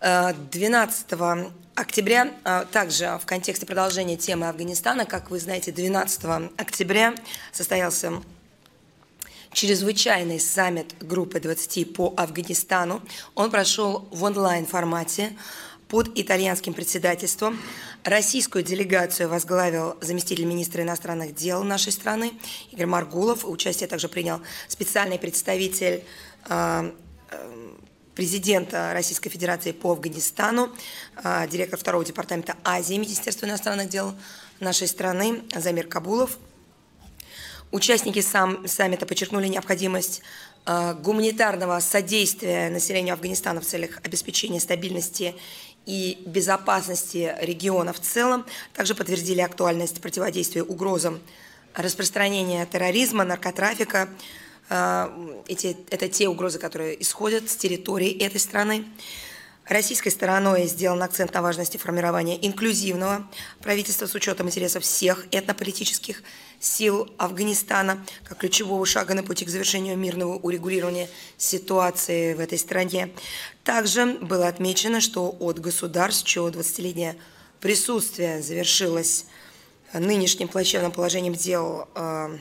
12 0.02 1.06
э, 1.12 1.52
октября, 1.76 2.34
э, 2.44 2.66
также 2.72 3.20
в 3.22 3.28
контексте 3.28 3.68
продолжения 3.68 4.18
темы 4.18 4.50
Афганистана, 4.50 5.06
как 5.06 5.30
вы 5.30 5.40
знаете, 5.40 5.72
12 5.72 6.52
октября 6.58 7.14
состоялся 7.52 8.24
чрезвычайный 9.54 10.40
саммит 10.40 10.96
группы 11.00 11.40
20 11.40 11.94
по 11.94 12.14
Афганистану. 12.18 13.02
Он 13.36 13.52
прошел 13.52 14.08
в 14.12 14.24
онлайн-формате 14.24 15.38
под 15.88 16.18
итальянским 16.18 16.74
председательством. 16.74 17.60
Российскую 18.04 18.64
делегацию 18.64 19.30
возглавил 19.30 19.98
заместитель 20.02 20.46
министра 20.46 20.84
иностранных 20.84 21.36
дел 21.36 21.64
нашей 21.64 21.92
страны 21.92 22.32
Игорь 22.72 22.86
Маргулов. 22.86 23.46
Участие 23.46 23.88
также 23.88 24.08
принял 24.08 24.42
специальный 24.68 25.20
представитель 25.20 26.04
э, 26.50 26.92
э, 27.30 27.72
президента 28.16 28.92
Российской 28.94 29.30
Федерации 29.30 29.74
по 29.74 29.92
Афганистану, 29.92 30.70
э, 31.24 31.48
директор 31.50 31.78
второго 31.78 32.06
департамента 32.06 32.56
Азии 32.64 32.96
Министерства 32.96 33.46
иностранных 33.46 33.90
дел 33.90 34.16
нашей 34.62 34.88
страны 34.88 35.44
Замир 35.54 35.88
Кабулов– 35.88 36.38
Участники 37.72 38.20
сам, 38.20 38.68
саммита 38.68 39.06
подчеркнули 39.06 39.48
необходимость 39.48 40.22
э, 40.66 40.94
гуманитарного 40.96 41.80
содействия 41.80 42.70
населению 42.70 43.14
Афганистана 43.14 43.62
в 43.62 43.66
целях 43.66 44.02
обеспечения 44.04 44.60
стабильности 44.60 45.36
и 45.86 46.22
безопасности 46.26 47.34
региона 47.40 47.94
в 47.94 48.02
целом. 48.02 48.46
Также 48.74 48.94
подтвердили 48.94 49.40
актуальность 49.40 50.02
противодействия 50.02 50.64
угрозам 50.64 51.22
распространения 51.74 52.66
терроризма, 52.66 53.24
наркотрафика. 53.24 54.10
Э, 54.70 55.08
эти, 55.48 55.78
это 55.90 56.10
те 56.10 56.28
угрозы, 56.28 56.60
которые 56.60 57.02
исходят 57.02 57.50
с 57.50 57.56
территории 57.56 58.12
этой 58.22 58.42
страны. 58.42 58.84
Российской 59.72 60.10
стороной 60.10 60.68
сделан 60.68 61.02
акцент 61.02 61.34
на 61.34 61.42
важности 61.42 61.78
формирования 61.78 62.38
инклюзивного 62.46 63.26
правительства 63.62 64.06
с 64.06 64.14
учетом 64.14 64.48
интересов 64.48 64.84
всех 64.84 65.26
этнополитических 65.32 66.24
сил 66.60 67.10
Афганистана 67.18 68.06
как 68.26 68.40
ключевого 68.40 68.86
шага 68.86 69.14
на 69.14 69.24
пути 69.24 69.46
к 69.46 69.50
завершению 69.50 69.98
мирного 69.98 70.34
урегулирования 70.34 71.08
ситуации 71.38 72.34
в 72.34 72.42
этой 72.42 72.58
стране. 72.58 73.14
Также 73.64 74.18
было 74.20 74.50
отмечено, 74.50 75.00
что 75.00 75.34
от 75.40 75.60
государств, 75.60 76.28
чье 76.28 76.42
20-летнее 76.42 77.16
присутствие 77.62 78.42
завершилось 78.42 79.26
нынешним 79.94 80.50
плачевным 80.50 80.92
положением 80.92 81.34
дел 81.34 81.88
э, 81.96 82.38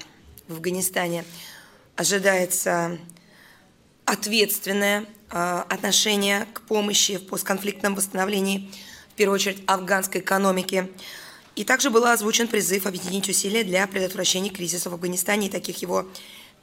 в 0.48 0.54
Афганистане, 0.54 1.24
ожидается 1.94 2.98
ответственное 4.10 5.06
э, 5.30 5.62
отношение 5.68 6.46
к 6.52 6.62
помощи 6.62 7.16
в 7.16 7.26
постконфликтном 7.26 7.94
восстановлении, 7.94 8.68
в 9.12 9.14
первую 9.14 9.36
очередь, 9.36 9.62
афганской 9.66 10.20
экономики. 10.20 10.90
И 11.54 11.64
также 11.64 11.90
был 11.90 12.04
озвучен 12.04 12.48
призыв 12.48 12.86
объединить 12.86 13.28
усилия 13.28 13.62
для 13.62 13.86
предотвращения 13.86 14.50
кризиса 14.50 14.90
в 14.90 14.94
Афганистане 14.94 15.46
и 15.46 15.50
таких 15.50 15.82
его 15.82 16.08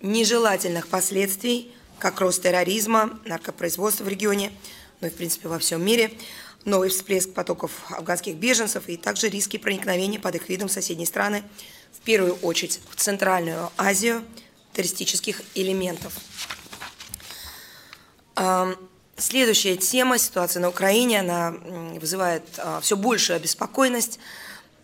нежелательных 0.02 0.88
последствий, 0.88 1.72
как 2.00 2.20
рост 2.20 2.44
терроризма, 2.44 3.18
наркопроизводства 3.26 4.04
в 4.04 4.10
регионе, 4.10 4.52
ну 5.00 5.08
и, 5.08 5.10
в 5.10 5.14
принципе, 5.14 5.48
во 5.48 5.58
всем 5.58 5.84
мире, 5.84 6.12
новый 6.66 6.90
всплеск 6.90 7.34
потоков 7.34 7.72
афганских 7.92 8.36
беженцев 8.36 8.90
и 8.90 8.98
также 8.98 9.30
риски 9.30 9.58
проникновения 9.58 10.20
под 10.20 10.36
их 10.36 10.50
видом 10.50 10.68
в 10.68 10.72
соседние 10.72 11.08
страны, 11.08 11.44
в 11.94 12.00
первую 12.02 12.34
очередь 12.36 12.82
в 12.90 12.96
Центральную 12.98 13.72
Азию, 13.78 14.22
террористических 14.74 15.42
элементов. 15.56 16.14
Следующая 19.18 19.78
тема, 19.78 20.20
ситуация 20.20 20.62
на 20.62 20.70
Украине, 20.70 21.22
она 21.22 21.56
вызывает 22.00 22.44
все 22.82 22.96
большую 22.96 23.38
обеспокоенность. 23.38 24.20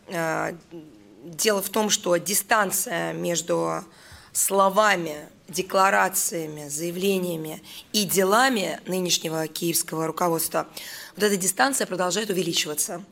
Дело 0.09 1.61
в 1.61 1.69
том, 1.69 1.89
что 1.89 2.17
дистанция 2.17 3.13
между 3.13 3.83
словами, 4.31 5.29
декларациями, 5.47 6.67
заявлениями 6.67 7.61
и 7.91 8.05
делами 8.05 8.79
нынешнего 8.87 9.47
киевского 9.47 10.07
руководства, 10.07 10.67
вот 11.15 11.23
эта 11.23 11.37
дистанция 11.37 11.85
продолжает 11.85 12.31
увеличиваться. 12.31 13.03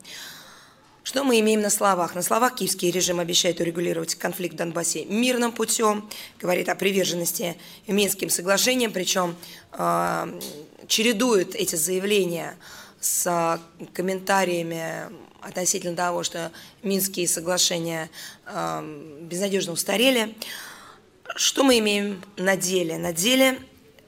Что 1.04 1.24
мы 1.24 1.40
имеем 1.40 1.60
на 1.62 1.70
словах? 1.70 2.14
На 2.14 2.22
словах 2.22 2.54
киевский 2.54 2.92
режим 2.92 3.18
обещает 3.18 3.58
урегулировать 3.58 4.14
конфликт 4.14 4.54
в 4.54 4.58
Донбассе 4.58 5.04
мирным 5.06 5.50
путем, 5.50 6.08
говорит 6.40 6.68
о 6.68 6.76
приверженности 6.76 7.56
Минским 7.88 8.30
соглашениям, 8.30 8.92
причем 8.92 9.34
э, 9.72 10.40
чередует 10.86 11.56
эти 11.56 11.74
заявления 11.74 12.56
с 13.00 13.60
комментариями 13.94 15.10
относительно 15.40 15.96
того, 15.96 16.22
что 16.22 16.52
Минские 16.84 17.26
соглашения 17.26 18.08
э, 18.46 19.18
безнадежно 19.22 19.72
устарели. 19.72 20.36
Что 21.34 21.64
мы 21.64 21.80
имеем 21.80 22.22
на 22.36 22.56
деле? 22.56 22.96
На 22.96 23.12
деле 23.12 23.58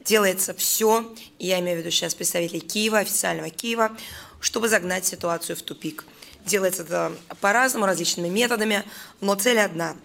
делается 0.04 0.54
все, 0.54 1.12
я 1.40 1.58
имею 1.58 1.78
в 1.78 1.80
виду 1.80 1.90
сейчас 1.90 2.14
представителей 2.14 2.60
Киева, 2.60 2.98
официального 2.98 3.50
Киева, 3.50 3.90
чтобы 4.38 4.68
загнать 4.68 5.04
ситуацию 5.04 5.56
в 5.56 5.62
тупик– 5.62 6.04
Делается 6.44 6.82
это 6.82 7.12
по-разному, 7.40 7.86
различными 7.86 8.28
методами, 8.28 8.84
но 9.20 9.34
цель 9.34 9.58
одна. 9.58 9.96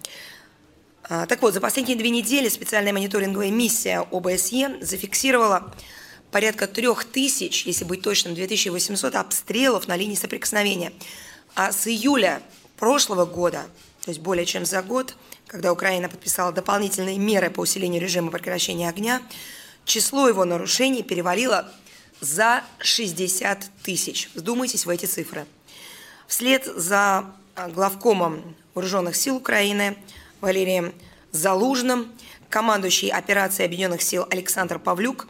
А, 1.04 1.26
так 1.26 1.42
вот, 1.42 1.54
за 1.54 1.60
последние 1.60 1.98
две 1.98 2.12
недели 2.12 2.48
специальная 2.48 2.94
мониторинговая 2.94 3.52
миссия 3.52 4.08
ОБСЕ 4.12 4.78
зафиксировала 4.82 5.74
порядка 6.32 6.68
трех 6.68 7.04
тысяч, 7.04 7.66
если 7.66 7.84
быть 7.84 8.02
точным, 8.02 8.36
2800 8.36 9.16
обстрелов 9.16 9.88
на 9.88 9.98
линии 9.98 10.16
соприкосновения. 10.16 10.94
А 11.56 11.74
с 11.74 11.88
июля 11.88 12.42
прошлого 12.78 13.26
года, 13.26 13.66
то 14.06 14.12
есть 14.12 14.22
более 14.22 14.46
чем 14.46 14.66
за 14.66 14.82
год, 14.82 15.16
когда 15.48 15.74
Украина 15.74 16.08
подписала 16.08 16.54
дополнительные 16.54 17.18
меры 17.18 17.50
по 17.50 17.62
усилению 17.62 18.02
режима 18.02 18.32
прекращения 18.32 18.88
огня, 18.88 19.22
число 19.84 20.30
его 20.30 20.46
нарушений 20.46 21.04
перевалило 21.04 21.70
за 22.22 22.64
60 22.78 23.66
тысяч. 23.84 24.30
Вдумайтесь 24.36 24.86
в 24.86 24.90
эти 24.90 25.06
цифры– 25.06 25.46
Вслед 26.30 26.64
за 26.64 27.26
а, 27.56 27.70
главкомом 27.70 28.56
Вооруженных 28.76 29.16
сил 29.16 29.38
Украины 29.38 29.98
Валерием 30.42 30.94
Залужным 31.32 32.14
командующий 32.50 33.10
операцией 33.10 33.66
Объединенных 33.66 34.04
сил 34.04 34.28
Александр 34.30 34.78
Павлюк 34.78 35.28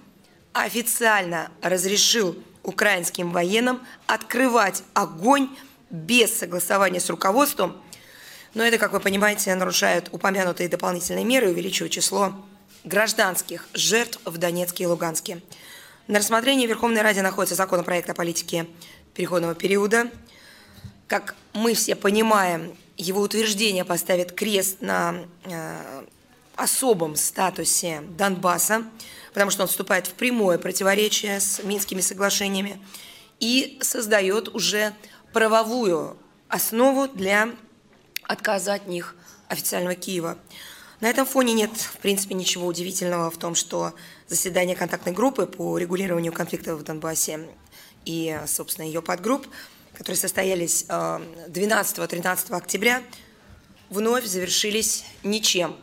официально 0.51 1.51
разрешил 1.61 2.37
украинским 2.63 3.31
военным 3.31 3.79
открывать 4.07 4.83
огонь 4.93 5.49
без 5.89 6.37
согласования 6.37 6.99
с 6.99 7.09
руководством, 7.09 7.81
но 8.53 8.63
это, 8.63 8.77
как 8.77 8.91
вы 8.91 8.99
понимаете, 8.99 9.55
нарушает 9.55 10.09
упомянутые 10.11 10.67
дополнительные 10.67 11.23
меры 11.23 11.47
и 11.47 11.51
увеличивает 11.51 11.93
число 11.93 12.33
гражданских 12.83 13.69
жертв 13.73 14.19
в 14.25 14.37
Донецке 14.37 14.83
и 14.83 14.87
Луганске. 14.87 15.41
На 16.07 16.19
рассмотрении 16.19 16.67
Верховной 16.67 17.01
Ради 17.01 17.21
находится 17.21 17.55
законопроект 17.55 18.09
о 18.09 18.13
политике 18.13 18.67
переходного 19.13 19.55
периода– 19.55 20.11
как 21.09 21.35
мы 21.53 21.73
все 21.73 21.95
понимаем, 21.95 22.77
его 22.95 23.21
утверждение 23.21 23.83
поставит 23.83 24.31
крест 24.31 24.77
на 24.81 25.15
э, 25.43 26.03
особом 26.55 27.15
статусе 27.15 28.03
Донбасса, 28.17 28.83
потому 29.33 29.49
что 29.49 29.63
он 29.63 29.67
вступает 29.67 30.05
в 30.05 30.13
прямое 30.13 30.59
противоречие 30.59 31.39
с 31.39 31.63
Минскими 31.63 32.01
соглашениями 32.01 32.79
и 33.39 33.79
создает 33.81 34.49
уже 34.49 34.93
правовую 35.33 36.15
основу 36.47 37.07
для 37.07 37.49
отказа 38.23 38.75
от 38.75 38.87
них 38.87 39.15
официального 39.47 39.95
Киева. 39.95 40.37
На 40.99 41.09
этом 41.09 41.25
фоне 41.25 41.53
нет, 41.53 41.71
в 41.71 41.97
принципе, 41.97 42.35
ничего 42.35 42.67
удивительного 42.67 43.31
в 43.31 43.37
том, 43.37 43.55
что 43.55 43.93
заседание 44.27 44.75
контактной 44.75 45.13
группы 45.13 45.47
по 45.47 45.77
регулированию 45.79 46.33
конфликтов 46.33 46.79
в 46.79 46.83
Донбассе 46.83 47.49
и, 48.05 48.39
собственно, 48.45 48.85
ее 48.85 49.01
подгрупп– 49.01 49.47
которые 49.99 50.17
состоялись 50.17 50.85
12-13 50.87 52.45
э, 52.49 52.55
октября, 52.55 53.03
вновь 53.89 54.23
завершились 54.23 55.03
ничем. 55.23 55.75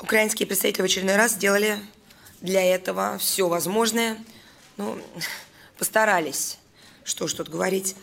Украинские 0.00 0.48
представители 0.48 0.82
в 0.82 0.86
очередной 0.86 1.14
раз 1.14 1.34
сделали 1.34 1.78
для 2.40 2.64
этого 2.64 3.18
все 3.18 3.46
возможное, 3.48 4.18
ну, 4.76 4.98
постарались, 5.78 6.58
что 7.04 7.28
ж 7.28 7.34
тут 7.34 7.48
говорить. 7.48 7.94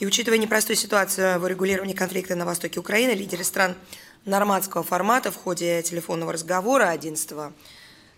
И 0.00 0.06
учитывая 0.06 0.38
непростую 0.38 0.76
ситуацию 0.76 1.38
в 1.38 1.44
урегулировании 1.44 1.94
конфликта 1.94 2.34
на 2.34 2.44
востоке 2.44 2.80
Украины, 2.80 3.12
лидеры 3.12 3.44
стран 3.44 3.76
нормандского 4.24 4.82
формата 4.82 5.30
в 5.30 5.36
ходе 5.36 5.84
телефонного 5.84 6.32
разговора 6.32 6.88
11 6.88 7.30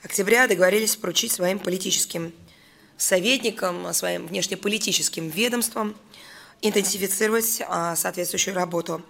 октября 0.02 0.48
договорились 0.48 0.96
поручить 0.96 1.32
своим 1.32 1.58
политическим 1.58 2.32
советникам, 2.96 3.92
своим 3.92 4.26
внешнеполитическим 4.26 5.28
ведомствам 5.28 5.94
интенсифицировать 6.62 7.62
а, 7.66 7.96
соответствующую 7.96 8.54
работу. 8.54 9.02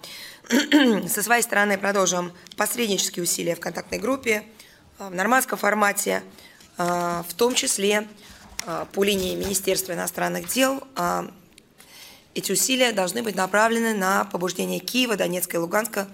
Со 1.07 1.23
своей 1.23 1.41
стороны 1.41 1.77
продолжим 1.77 2.31
посреднические 2.55 3.23
усилия 3.23 3.55
в 3.55 3.59
контактной 3.59 3.99
группе, 3.99 4.43
а, 4.99 5.09
в 5.09 5.15
нормандском 5.15 5.57
формате, 5.57 6.23
а, 6.77 7.23
в 7.27 7.33
том 7.33 7.55
числе 7.55 8.07
по 8.91 9.03
линии 9.03 9.33
Министерства 9.35 9.93
иностранных 9.93 10.49
дел. 10.49 10.83
Эти 12.33 12.51
усилия 12.51 12.91
должны 12.91 13.23
быть 13.23 13.35
направлены 13.35 13.93
на 13.93 14.25
побуждение 14.25 14.79
Киева, 14.79 15.15
Донецка 15.15 15.55
и 15.55 15.59
Луганска 15.59 16.09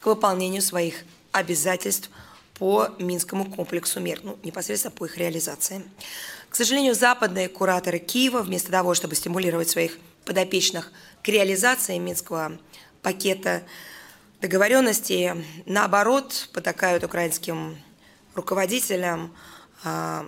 к 0.00 0.06
выполнению 0.06 0.62
своих 0.62 1.04
обязательств 1.32 2.08
по 2.54 2.88
Минскому 2.98 3.44
комплексу 3.44 4.00
мер, 4.00 4.20
ну, 4.22 4.38
непосредственно 4.42 4.90
по 4.90 5.04
их 5.04 5.18
реализации. 5.18 5.82
К 6.48 6.56
сожалению, 6.56 6.94
западные 6.94 7.48
кураторы 7.48 7.98
Киева, 7.98 8.40
вместо 8.40 8.72
того, 8.72 8.94
чтобы 8.94 9.14
стимулировать 9.14 9.68
своих 9.68 9.98
подопечных 10.28 10.92
к 11.22 11.28
реализации 11.28 11.96
Минского 11.96 12.58
пакета 13.02 13.62
договоренностей, 14.42 15.32
наоборот, 15.64 16.50
потакают 16.52 17.02
украинским 17.02 17.78
руководителям 18.34 19.34
а, 19.82 20.26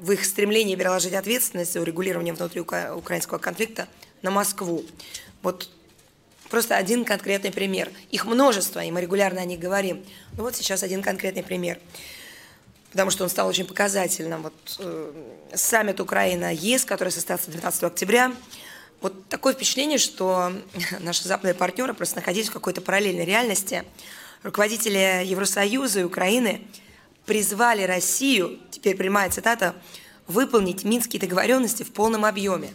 в 0.00 0.10
их 0.12 0.24
стремлении 0.24 0.74
переложить 0.76 1.12
ответственность 1.12 1.74
за 1.74 1.82
урегулирование 1.82 2.32
внутри 2.32 2.62
украинского 2.62 3.36
конфликта 3.36 3.86
на 4.22 4.30
Москву. 4.30 4.82
Вот 5.42 5.68
просто 6.48 6.76
один 6.76 7.04
конкретный 7.04 7.52
пример. 7.52 7.90
Их 8.10 8.24
множество, 8.24 8.82
и 8.82 8.90
мы 8.90 9.02
регулярно 9.02 9.42
о 9.42 9.44
них 9.44 9.60
говорим. 9.60 10.02
Ну 10.38 10.44
вот 10.44 10.56
сейчас 10.56 10.82
один 10.82 11.02
конкретный 11.02 11.42
пример. 11.42 11.78
Потому 12.90 13.10
что 13.10 13.24
он 13.24 13.30
стал 13.30 13.46
очень 13.46 13.66
показательным. 13.66 14.42
Вот 14.42 14.76
э, 14.78 15.12
саммит 15.54 16.00
Украина-ЕС, 16.00 16.86
который 16.86 17.10
состоялся 17.10 17.50
12 17.50 17.82
октября, 17.84 18.32
вот 19.02 19.28
такое 19.28 19.52
впечатление, 19.52 19.98
что 19.98 20.52
наши 21.00 21.24
западные 21.24 21.54
партнеры 21.54 21.92
просто 21.92 22.16
находились 22.16 22.48
в 22.48 22.52
какой-то 22.52 22.80
параллельной 22.80 23.24
реальности. 23.24 23.84
Руководители 24.42 25.24
Евросоюза 25.24 26.00
и 26.00 26.04
Украины 26.04 26.62
призвали 27.26 27.82
Россию, 27.82 28.58
теперь 28.70 28.96
прямая 28.96 29.28
цитата, 29.30 29.74
выполнить 30.28 30.84
минские 30.84 31.20
договоренности 31.20 31.82
в 31.82 31.92
полном 31.92 32.24
объеме. 32.24 32.72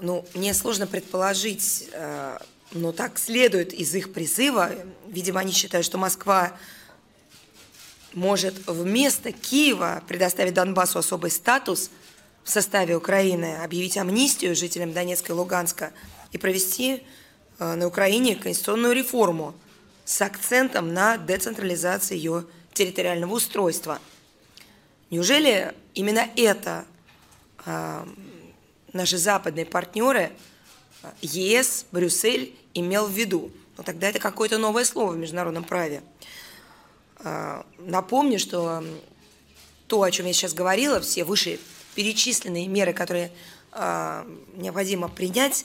Ну, 0.00 0.26
мне 0.34 0.54
сложно 0.54 0.86
предположить, 0.86 1.88
э, 1.92 2.38
но 2.72 2.92
так 2.92 3.18
следует 3.18 3.72
из 3.72 3.94
их 3.94 4.12
призыва. 4.12 4.72
Видимо, 5.06 5.40
они 5.40 5.52
считают, 5.52 5.86
что 5.86 5.98
Москва 5.98 6.56
может 8.12 8.54
вместо 8.66 9.32
Киева 9.32 10.02
предоставить 10.08 10.54
Донбассу 10.54 10.98
особый 10.98 11.30
статус– 11.30 11.90
в 12.44 12.50
составе 12.50 12.94
Украины, 12.94 13.56
объявить 13.56 13.96
амнистию 13.96 14.54
жителям 14.54 14.92
Донецка 14.92 15.32
и 15.32 15.34
Луганска 15.34 15.92
и 16.30 16.38
провести 16.38 17.02
э, 17.58 17.74
на 17.74 17.86
Украине 17.86 18.36
конституционную 18.36 18.94
реформу 18.94 19.54
с 20.04 20.20
акцентом 20.20 20.92
на 20.92 21.16
децентрализацию 21.16 22.18
ее 22.18 22.44
территориального 22.74 23.32
устройства. 23.32 23.98
Неужели 25.10 25.74
именно 25.94 26.28
это 26.36 26.84
э, 27.64 28.06
наши 28.92 29.16
западные 29.16 29.64
партнеры 29.64 30.30
э, 31.02 31.10
ЕС, 31.22 31.86
Брюссель 31.92 32.54
имел 32.74 33.06
в 33.06 33.12
виду? 33.12 33.50
Но 33.76 33.78
ну, 33.78 33.84
тогда 33.84 34.08
это 34.10 34.18
какое-то 34.18 34.58
новое 34.58 34.84
слово 34.84 35.12
в 35.12 35.16
международном 35.16 35.64
праве. 35.64 36.02
Напомню, 37.78 38.38
что 38.38 38.84
то, 39.88 40.02
о 40.02 40.10
чем 40.10 40.26
я 40.26 40.32
сейчас 40.32 40.52
говорила, 40.52 41.00
все 41.00 41.24
выше 41.24 41.58
перечисленные 41.94 42.66
меры, 42.68 42.92
которые 42.92 43.30
э, 43.72 44.24
необходимо 44.54 45.08
принять, 45.08 45.64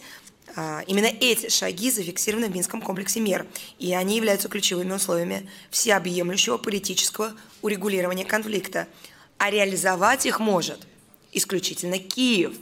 э, 0.55 0.81
именно 0.87 1.07
эти 1.07 1.49
шаги 1.49 1.91
зафиксированы 1.91 2.47
в 2.47 2.55
Минском 2.55 2.81
комплексе 2.81 3.19
мер, 3.19 3.45
и 3.77 3.93
они 3.93 4.17
являются 4.17 4.49
ключевыми 4.49 4.93
условиями 4.93 5.49
всеобъемлющего 5.71 6.57
политического 6.57 7.33
урегулирования 7.61 8.25
конфликта. 8.25 8.87
а 9.37 9.49
реализовать 9.49 10.25
их 10.25 10.39
может 10.41 10.85
исключительно 11.31 11.97
Киев. 11.97 12.57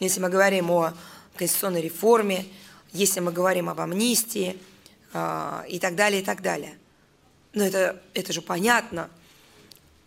Если 0.00 0.20
мы 0.20 0.30
говорим 0.30 0.70
о 0.70 0.94
конституционной 1.36 1.82
реформе, 1.82 2.46
если 2.92 3.20
мы 3.20 3.32
говорим 3.32 3.68
об 3.68 3.80
амнистии 3.80 4.56
э, 5.12 5.64
и 5.68 5.78
так 5.78 5.94
далее, 5.94 6.22
и 6.22 6.24
так 6.24 6.42
далее. 6.42 6.78
Но 7.52 7.64
это, 7.64 8.02
это 8.14 8.32
же 8.32 8.40
понятно. 8.40 9.10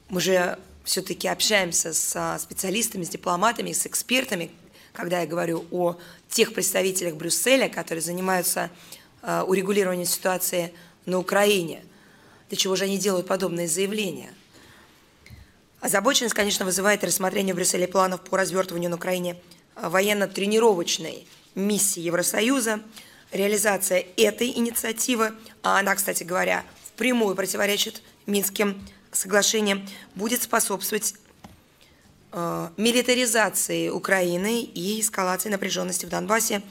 Мы 0.09 0.21
же 0.21 0.57
все-таки 0.87 1.27
общаемся 1.27 1.91
с 1.91 2.39
специалистами, 2.39 3.03
с 3.03 3.09
дипломатами, 3.09 3.73
с 3.73 3.85
экспертами, 3.85 4.49
когда 4.93 5.19
я 5.19 5.27
говорю 5.27 5.65
о 5.69 5.97
тех 6.29 6.53
представителях 6.53 7.15
Брюсселя, 7.15 7.67
которые 7.67 8.01
занимаются 8.01 8.71
э, 9.21 9.41
урегулированием 9.41 10.07
ситуации 10.07 10.73
на 11.05 11.19
Украине. 11.19 11.83
Для 12.47 12.57
чего 12.57 12.77
же 12.77 12.85
они 12.85 12.97
делают 12.97 13.27
подобные 13.27 13.67
заявления? 13.67 14.33
Озабоченность, 15.81 16.33
конечно, 16.33 16.63
вызывает 16.63 17.03
рассмотрение 17.03 17.53
в 17.53 17.57
Брюсселе 17.57 17.85
планов 17.85 18.21
по 18.21 18.37
развертыванию 18.37 18.89
на 18.89 18.95
Украине 18.95 19.35
э, 19.75 19.89
военно-тренировочной 19.89 21.27
миссии 21.53 21.99
Евросоюза, 21.99 22.79
реализация 23.33 24.05
этой 24.15 24.51
инициативы, 24.51 25.33
а 25.63 25.79
она, 25.79 25.95
кстати 25.95 26.23
говоря, 26.23 26.63
впрямую 26.93 27.35
противоречит 27.35 28.01
Минским 28.25 28.81
соглашениям, 29.17 29.87
будет 30.15 30.43
способствовать 30.43 31.15
э, 32.31 32.69
милитаризации 32.77 33.89
Украины 33.89 34.61
и 34.61 35.01
эскалации 35.01 35.49
напряженности 35.49 36.05
в 36.05 36.09
Донбассе. 36.09 36.61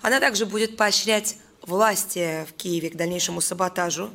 Она 0.00 0.20
также 0.20 0.46
будет 0.46 0.76
поощрять 0.76 1.36
власти 1.62 2.46
в 2.48 2.54
Киеве 2.54 2.90
к 2.90 2.96
дальнейшему 2.96 3.40
саботажу 3.40 4.10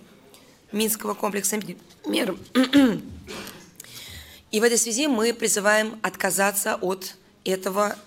Минского 0.72 1.14
комплекса 1.14 1.60
мер. 2.06 2.36
И 4.52 4.60
в 4.60 4.64
этой 4.64 4.78
связи 4.78 5.08
мы 5.08 5.34
призываем 5.34 6.00
отказаться 6.04 6.76
от 6.76 7.16
этого 7.44 7.98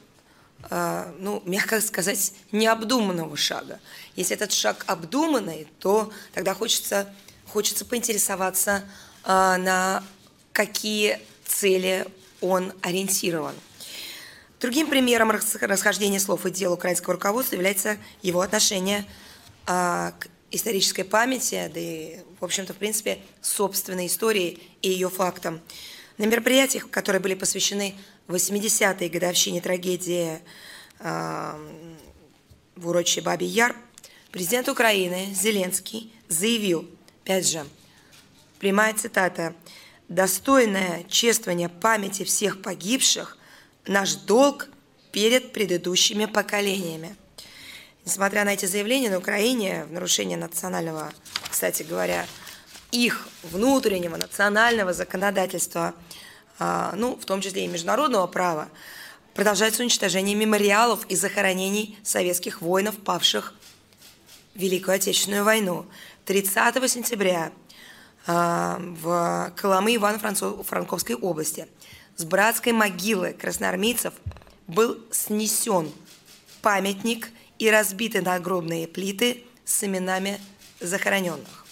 а, 0.69 1.15
ну, 1.19 1.43
мягко 1.47 1.81
сказать, 1.81 2.35
необдуманного 2.53 3.37
шага. 3.37 3.81
Если 4.17 4.37
этот 4.37 4.53
шаг 4.53 4.85
обдуманный, 4.87 5.67
то 5.79 6.13
тогда 6.35 6.55
хочется, 6.55 7.13
хочется 7.47 7.85
поинтересоваться, 7.85 8.85
на 9.25 10.05
какие 10.53 11.19
цели 11.45 12.07
он 12.41 12.73
ориентирован. 12.83 13.55
Другим 14.61 14.89
примером 14.89 15.31
расхождения 15.31 16.21
слов 16.21 16.45
и 16.45 16.51
дел 16.51 16.73
украинского 16.73 17.15
руководства 17.15 17.55
является 17.55 17.97
его 18.21 18.43
отношение 18.43 19.07
а, 19.67 20.13
к 20.19 20.29
исторической 20.51 21.03
памяти, 21.03 21.71
да 21.73 21.81
и, 21.81 22.19
в 22.41 22.45
общем-то, 22.45 22.75
в 22.75 22.77
принципе, 22.77 23.21
собственной 23.41 24.07
истории 24.07 24.59
и 24.83 24.91
ее 24.91 25.09
фактам. 25.09 25.61
На 26.19 26.25
мероприятиях, 26.25 26.91
которые 26.91 27.21
были 27.21 27.35
посвящены 27.35 27.95
80-й 28.29 29.09
годовщине 29.09 29.61
трагедии 29.61 30.41
э, 30.99 31.53
в 32.77 32.89
урочище 32.89 33.23
Бабий 33.23 33.47
Яр, 33.47 33.75
президент 34.31 34.69
Украины 34.69 35.29
Зеленский 35.33 36.13
заявил, 36.29 36.89
опять 37.23 37.49
же, 37.49 37.65
прямая 38.61 38.95
цитата, 38.95 39.55
«Достойное 40.09 41.05
чествование 41.09 41.69
памяти 41.69 42.25
всех 42.25 42.63
погибших– 42.63 43.37
наш 43.87 44.15
долг 44.15 44.69
перед 45.11 45.53
предыдущими 45.53 46.27
поколениями». 46.27 47.17
Несмотря 48.05 48.45
на 48.45 48.55
эти 48.55 48.67
заявления, 48.67 49.11
на 49.11 49.19
Украине 49.19 49.85
в 49.85 49.93
нарушение 49.93 50.37
национального, 50.37 51.13
кстати 51.51 51.83
говоря, 51.83 52.27
их 52.93 53.29
внутреннего 53.43 54.17
национального 54.17 54.93
законодательства– 54.93 55.95
а, 56.63 56.93
ну, 56.95 57.17
в 57.17 57.25
том 57.25 57.41
числе 57.41 57.65
и 57.65 57.69
международного 57.69 58.27
права, 58.27 58.69
продолжается 59.35 59.83
уничтожение 59.83 60.37
мемориалов 60.37 61.07
и 61.07 61.17
захоронений 61.17 61.99
советских 62.03 62.61
воинов, 62.61 62.99
павших 62.99 63.55
в 64.55 64.59
Великую 64.59 64.97
Отечественную 64.97 65.43
войну. 65.43 65.87
30 66.27 66.91
сентября 66.91 67.51
в 68.27 69.53
Коломы 69.57 69.97
Ивано-Франковской 69.97 71.17
области 71.17 71.67
с 72.17 72.25
братской 72.25 72.73
могилы 72.73 73.33
красноармейцев 73.33 74.15
был 74.67 74.99
снесен 75.11 75.91
памятник 76.63 77.31
и 77.59 77.71
разбиты 77.71 78.21
нагробные 78.21 78.87
плиты 78.87 79.45
с 79.65 79.83
именами 79.85 80.41
захороненных. 80.81 81.67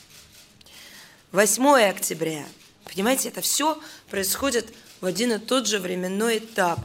8 1.32 1.90
октября– 1.90 2.46
Понимаете, 2.92 3.28
это 3.28 3.42
все 3.42 3.80
происходит 4.08 4.72
в 5.00 5.06
один 5.06 5.32
и 5.32 5.38
тот 5.38 5.66
же 5.66 5.78
временной 5.78 6.38
этап. 6.38 6.80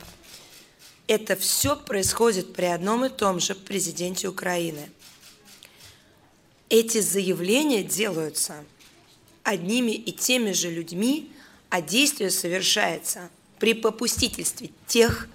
Это 1.08 1.36
все 1.36 1.76
происходит 1.76 2.54
при 2.54 2.66
одном 2.66 3.06
и 3.06 3.10
том 3.10 3.40
же 3.40 3.56
президенте 3.56 4.28
Украины. 4.28 4.92
Эти 6.70 7.00
заявления 7.00 7.84
делаются 7.84 8.66
одними 9.44 9.92
и 9.92 10.12
теми 10.12 10.52
же 10.52 10.70
людьми, 10.70 11.32
а 11.70 11.82
действие 11.82 12.32
совершается 12.32 13.30
при 13.60 13.74
попустительстве 13.74 14.72
тех 14.88 15.28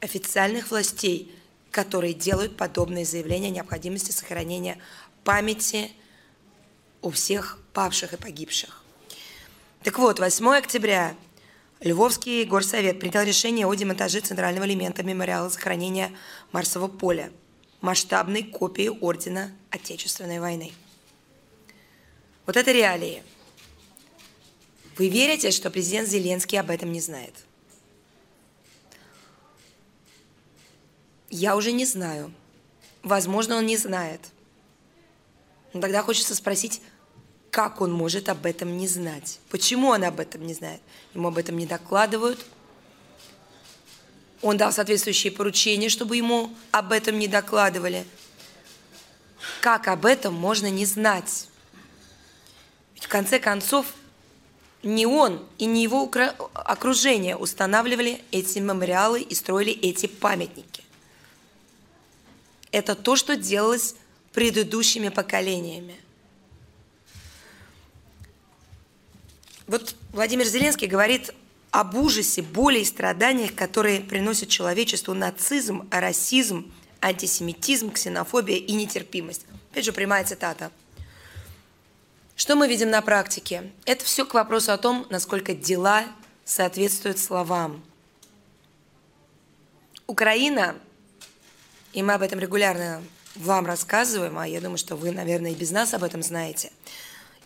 официальных 0.00 0.70
властей, 0.70 1.34
которые 1.70 2.14
делают 2.14 2.56
подобные 2.56 3.04
заявления 3.04 3.48
о 3.48 3.50
необходимости 3.50 4.12
сохранения 4.12 4.78
памяти 5.24 5.90
у 7.02 7.10
всех 7.10 7.58
павших 7.72 8.12
и 8.12 8.16
погибших. 8.16 8.82
Так 9.82 9.98
вот, 9.98 10.18
8 10.18 10.46
октября 10.48 11.14
Львовский 11.80 12.44
горсовет 12.44 13.00
принял 13.00 13.22
решение 13.22 13.66
о 13.66 13.74
демонтаже 13.74 14.20
центрального 14.20 14.64
элемента 14.64 15.02
мемориала 15.02 15.50
захоронения 15.50 16.12
Марсового 16.52 16.88
поля, 16.88 17.30
масштабной 17.80 18.44
копии 18.44 18.88
Ордена 18.88 19.52
Отечественной 19.70 20.40
войны. 20.40 20.72
Вот 22.46 22.56
это 22.56 22.72
реалии. 22.72 23.22
Вы 24.96 25.08
верите, 25.08 25.50
что 25.50 25.70
президент 25.70 26.08
Зеленский 26.08 26.58
об 26.58 26.70
этом 26.70 26.92
не 26.92 27.00
знает? 27.00 27.34
Я 31.30 31.56
уже 31.56 31.72
не 31.72 31.84
знаю. 31.84 32.32
Возможно, 33.02 33.56
он 33.56 33.66
не 33.66 33.76
знает. 33.76 34.20
Но 35.72 35.80
тогда 35.80 36.02
хочется 36.02 36.34
спросить, 36.34 36.80
как 37.50 37.80
он 37.80 37.92
может 37.92 38.28
об 38.28 38.46
этом 38.46 38.76
не 38.76 38.86
знать? 38.86 39.40
Почему 39.48 39.88
он 39.88 40.04
об 40.04 40.20
этом 40.20 40.46
не 40.46 40.54
знает? 40.54 40.80
Ему 41.14 41.28
об 41.28 41.38
этом 41.38 41.58
не 41.58 41.66
докладывают. 41.66 42.44
Он 44.42 44.56
дал 44.56 44.72
соответствующие 44.72 45.32
поручения, 45.32 45.88
чтобы 45.88 46.16
ему 46.16 46.54
об 46.70 46.92
этом 46.92 47.18
не 47.18 47.26
докладывали. 47.26 48.04
Как 49.60 49.88
об 49.88 50.04
этом 50.04 50.34
можно 50.34 50.70
не 50.70 50.84
знать? 50.84 51.48
Ведь 52.94 53.04
в 53.04 53.08
конце 53.08 53.38
концов 53.38 53.86
не 54.82 55.06
он 55.06 55.44
и 55.58 55.66
не 55.66 55.82
его 55.82 56.10
окружение 56.52 57.36
устанавливали 57.36 58.22
эти 58.30 58.58
мемориалы 58.58 59.22
и 59.22 59.34
строили 59.34 59.72
эти 59.72 60.06
памятники. 60.06 60.82
Это 62.70 62.94
то, 62.94 63.16
что 63.16 63.36
делалось 63.36 63.94
предыдущими 64.32 65.08
поколениями. 65.08 65.96
Вот 69.66 69.94
Владимир 70.12 70.44
Зеленский 70.44 70.86
говорит 70.86 71.32
об 71.70 71.94
ужасе, 71.96 72.42
боли 72.42 72.80
и 72.80 72.84
страданиях, 72.84 73.54
которые 73.54 74.00
приносят 74.00 74.48
человечеству 74.48 75.14
нацизм, 75.14 75.88
расизм, 75.90 76.72
антисемитизм, 77.00 77.90
ксенофобия 77.90 78.58
и 78.58 78.72
нетерпимость. 78.72 79.46
Опять 79.70 79.84
же, 79.84 79.92
прямая 79.92 80.24
цитата. 80.24 80.70
Что 82.36 82.56
мы 82.56 82.68
видим 82.68 82.90
на 82.90 83.00
практике? 83.02 83.70
Это 83.84 84.04
все 84.04 84.24
к 84.24 84.34
вопросу 84.34 84.72
о 84.72 84.78
том, 84.78 85.06
насколько 85.10 85.54
дела 85.54 86.04
соответствуют 86.44 87.18
словам. 87.18 87.84
Украина, 90.06 90.76
и 91.92 92.02
мы 92.02 92.14
об 92.14 92.22
этом 92.22 92.38
регулярно 92.38 93.02
вам 93.36 93.66
рассказываем, 93.66 94.38
а 94.38 94.46
я 94.46 94.60
думаю, 94.60 94.78
что 94.78 94.96
вы, 94.96 95.10
наверное, 95.10 95.52
и 95.52 95.54
без 95.54 95.70
нас 95.70 95.94
об 95.94 96.04
этом 96.04 96.22
знаете– 96.22 96.70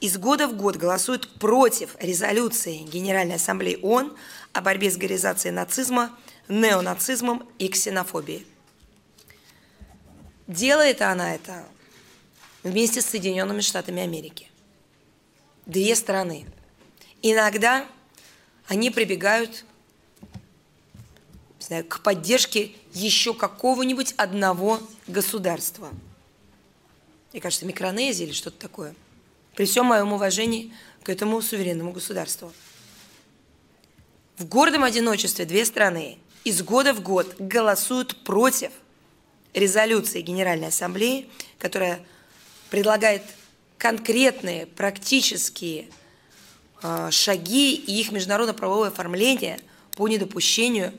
из 0.01 0.17
года 0.17 0.47
в 0.47 0.57
год 0.57 0.77
голосует 0.77 1.29
против 1.39 1.97
резолюции 1.99 2.79
Генеральной 2.79 3.35
Ассамблеи 3.35 3.81
ООН 3.83 4.17
о 4.53 4.61
борьбе 4.61 4.93
с 4.93 4.97
горизацией 4.97 5.53
нацизма, 5.53 6.17
неонацизмом 6.49 7.49
и 7.59 7.69
ксенофобией. 7.69 8.47
Делает 10.47 11.03
она 11.03 11.35
это 11.35 11.65
вместе 12.63 13.03
с 13.03 13.07
Соединенными 13.07 13.61
Штатами 13.61 14.01
Америки. 14.03 14.49
Две 15.69 15.95
страны. 15.95 16.47
Иногда 17.23 17.87
они 18.67 18.91
прибегают 18.91 19.65
знаю, 21.61 21.85
к 21.85 22.01
поддержке 22.01 22.73
еще 22.93 23.35
какого-нибудь 23.35 24.15
одного 24.17 24.81
государства. 25.07 25.91
Мне 27.33 27.41
кажется, 27.41 27.67
Микронезия 27.67 28.27
или 28.27 28.33
что-то 28.33 28.59
такое– 28.59 28.95
при 29.59 29.65
всем 29.65 29.87
моем 29.87 30.13
уважении 30.13 30.73
к 31.03 31.09
этому 31.09 31.43
суверенному 31.43 31.91
государству. 31.91 32.53
в 34.37 34.47
гордом 34.47 34.85
одиночестве 34.85 35.47
две 35.47 35.65
страны 35.65 36.19
из 36.45 36.63
года 36.63 36.95
в 36.95 37.03
год 37.03 37.35
голосуют 37.41 38.23
против 38.23 38.71
резолюции 39.55 40.21
Генеральной 40.21 40.69
Ассамблеи, 40.69 41.29
которая 41.59 42.07
предлагает 42.71 43.25
конкретные 43.79 44.67
практические 44.67 45.89
э, 46.83 47.09
шаги 47.11 47.75
и 47.75 48.01
их 48.01 48.13
международно-правовое 48.13 48.89
оформление 48.89 49.61
по 49.97 50.09
недопущению 50.09 50.93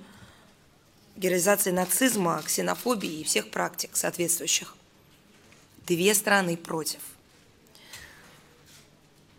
героизации 1.16 1.72
нацизма, 1.72 2.42
ксенофобии 2.46 3.20
и 3.20 3.24
всех 3.24 3.52
практик 3.52 3.92
соответствующих. 3.94 4.76
Две 5.86 6.14
страны 6.14 6.56
против. 6.56 7.00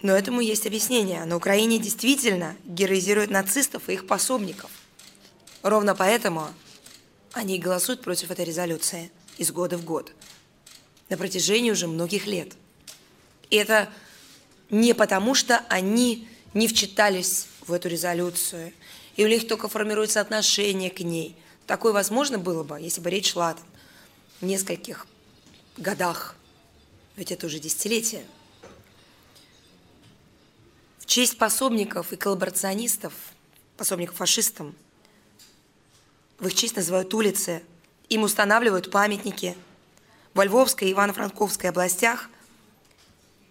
Но 0.03 0.13
этому 0.13 0.41
есть 0.41 0.67
объяснение. 0.67 1.25
На 1.25 1.37
Украине 1.37 1.79
действительно 1.79 2.57
героизируют 2.65 3.31
нацистов 3.31 3.89
и 3.89 3.95
их 3.95 4.07
пособников. 4.07 4.71
Ровно 5.63 5.95
поэтому 5.95 6.49
они 7.33 7.59
голосуют 7.59 8.03
против 8.03 8.31
этой 8.31 8.45
резолюции 8.45 9.11
из 9.39 9.53
года 9.53 9.77
в 9.77 9.85
год 9.85 10.13
на 11.09 11.17
протяжении 11.17 11.71
уже 11.71 11.87
многих 11.87 12.27
лет. 12.27 12.55
И 13.51 13.57
это 13.57 13.89
не 14.71 14.95
потому, 14.95 15.35
что 15.35 15.59
они 15.69 16.29
не 16.55 16.69
вчитались 16.69 17.47
в 17.67 17.73
эту 17.73 17.89
резолюцию, 17.89 18.73
и 19.17 19.25
у 19.25 19.29
них 19.29 19.47
только 19.47 19.69
формируется 19.69 20.21
отношение 20.21 20.91
к 20.91 21.01
ней. 21.01 21.37
Такое 21.67 21.93
возможно 21.93 22.39
было 22.39 22.63
бы, 22.63 22.81
если 22.81 23.01
бы 23.01 23.11
речь 23.11 23.33
шла 23.33 23.57
в 24.41 24.45
нескольких 24.45 25.07
годах, 25.77 26.37
ведь 27.17 27.33
это 27.33 27.47
уже 27.47 27.59
десятилетие. 27.59 28.25
В 30.99 31.07
честь 31.07 31.37
пособников 31.37 32.13
и 32.13 32.17
коллаборационистов, 32.17 33.13
пособников 33.77 34.17
фашистам, 34.17 34.75
в 36.39 36.47
их 36.47 36.55
честь 36.55 36.77
называют 36.77 37.13
улицы, 37.13 37.63
им 38.09 38.23
устанавливают 38.23 38.91
памятники. 38.91 39.57
Во 40.33 40.45
Львовской 40.45 40.89
и 40.89 40.93
Ивано-Франковской 40.93 41.69
областях 41.69 42.30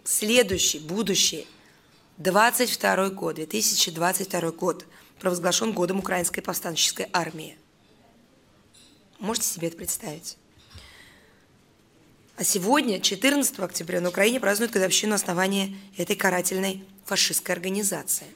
следующий, 0.04 0.78
будущий, 0.78 1.46
22 2.18 3.10
год, 3.10 3.36
2022 3.36 4.50
год 4.52 4.86
провозглашен 5.18 5.72
годом 5.72 5.98
Украинской 5.98 6.40
повстанческой 6.40 7.08
армии. 7.12 7.56
Можете 9.18 9.46
себе 9.46 9.68
это 9.68 9.76
представить? 9.76 10.36
А 12.36 12.44
сегодня, 12.44 13.00
14 13.00 13.58
октября, 13.60 14.00
на 14.00 14.08
Украине 14.08 14.40
празднуют 14.40 14.72
годовщину 14.72 15.14
основания 15.14 15.76
этой 15.98 16.16
карательной 16.16 16.84
фашистской 17.04 17.54
организации. 17.54 18.26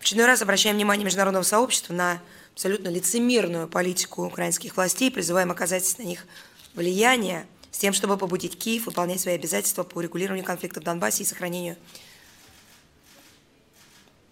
В 0.00 0.02
очередной 0.02 0.26
раз 0.26 0.42
обращаем 0.42 0.74
внимание 0.74 1.04
международного 1.04 1.44
сообщества 1.44 1.94
на 1.94 2.22
абсолютно 2.52 2.88
лицемерную 2.88 3.68
политику 3.68 4.24
украинских 4.24 4.76
властей, 4.76 5.10
призываем 5.10 5.50
оказать 5.50 5.96
на 5.98 6.02
них 6.02 6.26
влияние 6.74 7.46
с 7.74 7.78
тем, 7.78 7.92
чтобы 7.92 8.16
побудить 8.16 8.56
Киев 8.56 8.86
выполнять 8.86 9.20
свои 9.20 9.34
обязательства 9.34 9.82
по 9.82 10.00
регулированию 10.00 10.46
конфликта 10.46 10.80
в 10.80 10.84
Донбассе 10.84 11.24
и 11.24 11.26
сохранению 11.26 11.76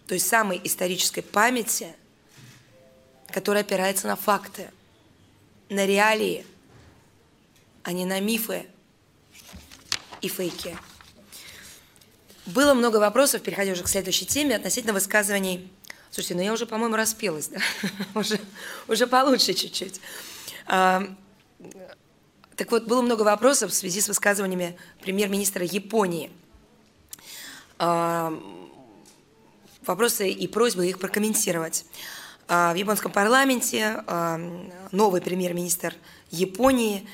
той 0.07 0.21
самой 0.21 0.61
исторической 0.63 1.19
памяти, 1.19 1.93
которая 3.27 3.63
опирается 3.63 4.07
на 4.07 4.15
факты, 4.15 4.71
на 5.67 5.85
реалии, 5.85 6.45
а 7.83 7.91
не 7.91 8.05
на 8.05 8.21
мифы 8.21 8.65
и 10.21 10.29
фейки. 10.29 10.77
Было 12.45 12.73
много 12.73 12.95
вопросов, 12.95 13.41
переходя 13.41 13.73
уже 13.73 13.83
к 13.83 13.89
следующей 13.89 14.25
теме, 14.25 14.55
относительно 14.55 14.93
высказываний 14.93 15.69
Слушайте, 16.11 16.35
ну 16.35 16.41
я 16.43 16.53
уже, 16.53 16.65
по-моему, 16.67 16.95
распелась, 16.95 17.47
да? 17.47 17.59
уже, 18.19 18.39
уже 18.87 19.07
получше 19.07 19.53
чуть-чуть. 19.53 19.99
Так 22.55 22.71
вот, 22.71 22.85
было 22.85 23.01
много 23.01 23.23
вопросов 23.23 23.71
в 23.71 23.73
связи 23.73 23.99
с 23.99 24.07
высказываниями 24.07 24.77
премьер-министра 25.01 25.65
Японии. 25.65 26.31
А, 27.79 28.33
вопросы 29.85 30.29
и 30.29 30.47
просьбы 30.47 30.87
их 30.87 30.99
прокомментировать. 30.99 31.85
А, 32.47 32.73
в 32.73 32.75
японском 32.75 33.11
парламенте 33.11 34.03
а, 34.05 34.39
новый 34.91 35.21
премьер-министр 35.21 35.95
Японии 36.29 37.07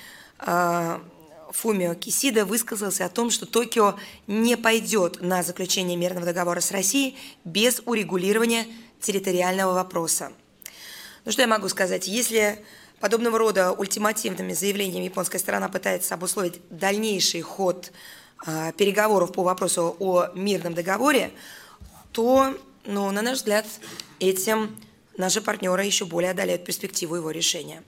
Фумио 1.51 1.93
Кисида 1.95 2.45
высказался 2.45 3.05
о 3.05 3.09
том, 3.09 3.29
что 3.29 3.45
Токио 3.45 3.95
не 4.27 4.55
пойдет 4.55 5.21
на 5.21 5.43
заключение 5.43 5.97
мирного 5.97 6.27
договора 6.27 6.61
с 6.61 6.71
Россией 6.71 7.17
без 7.43 7.81
урегулирования 7.85 8.65
территориального 9.01 9.73
вопроса. 9.73 10.31
Ну 11.25 11.31
что 11.33 11.41
я 11.41 11.47
могу 11.49 11.67
сказать? 11.67 12.07
Если 12.07 12.63
подобного 12.99 13.37
рода 13.37 13.71
ультимативными 13.71 14.53
заявлениями 14.53 15.05
японская 15.05 15.39
сторона 15.39 15.69
пытается 15.69 16.13
обусловить 16.15 16.59
дальнейший 16.69 17.41
ход 17.41 17.91
э, 18.45 18.71
переговоров 18.77 19.31
по 19.31 19.43
вопросу 19.43 19.95
о 19.99 20.27
мирном 20.35 20.73
договоре, 20.73 21.31
то, 22.11 22.55
ну, 22.85 23.11
на 23.11 23.21
наш 23.21 23.39
взгляд, 23.39 23.65
этим 24.19 24.75
наши 25.17 25.41
партнеры 25.41 25.83
еще 25.83 26.05
более 26.05 26.31
одолеют 26.31 26.65
перспективу 26.65 27.15
его 27.15 27.31
решения. 27.31 27.83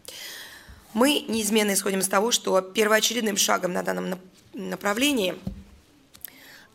Мы 0.94 1.26
неизменно 1.28 1.74
исходим 1.74 2.00
из 2.00 2.08
того, 2.08 2.32
что 2.32 2.60
первоочередным 2.62 3.38
шагом 3.38 3.74
на 3.74 3.84
данном 3.84 4.20
направлении 4.54 5.36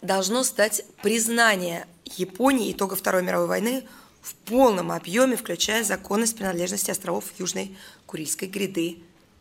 должно 0.01 0.43
стать 0.43 0.85
признание 1.03 1.87
Японии 2.05 2.73
итога 2.73 2.97
Второй 2.97 3.23
мировой 3.23 3.47
войны 3.47 3.85
в 4.27 4.35
полном 4.35 4.91
объеме, 4.91 5.37
включая 5.37 5.85
законность 5.85 6.37
принадлежности 6.37 6.91
островов 6.91 7.27
Южной 7.39 7.77
Курильской 8.07 8.49
гряды 8.49 8.99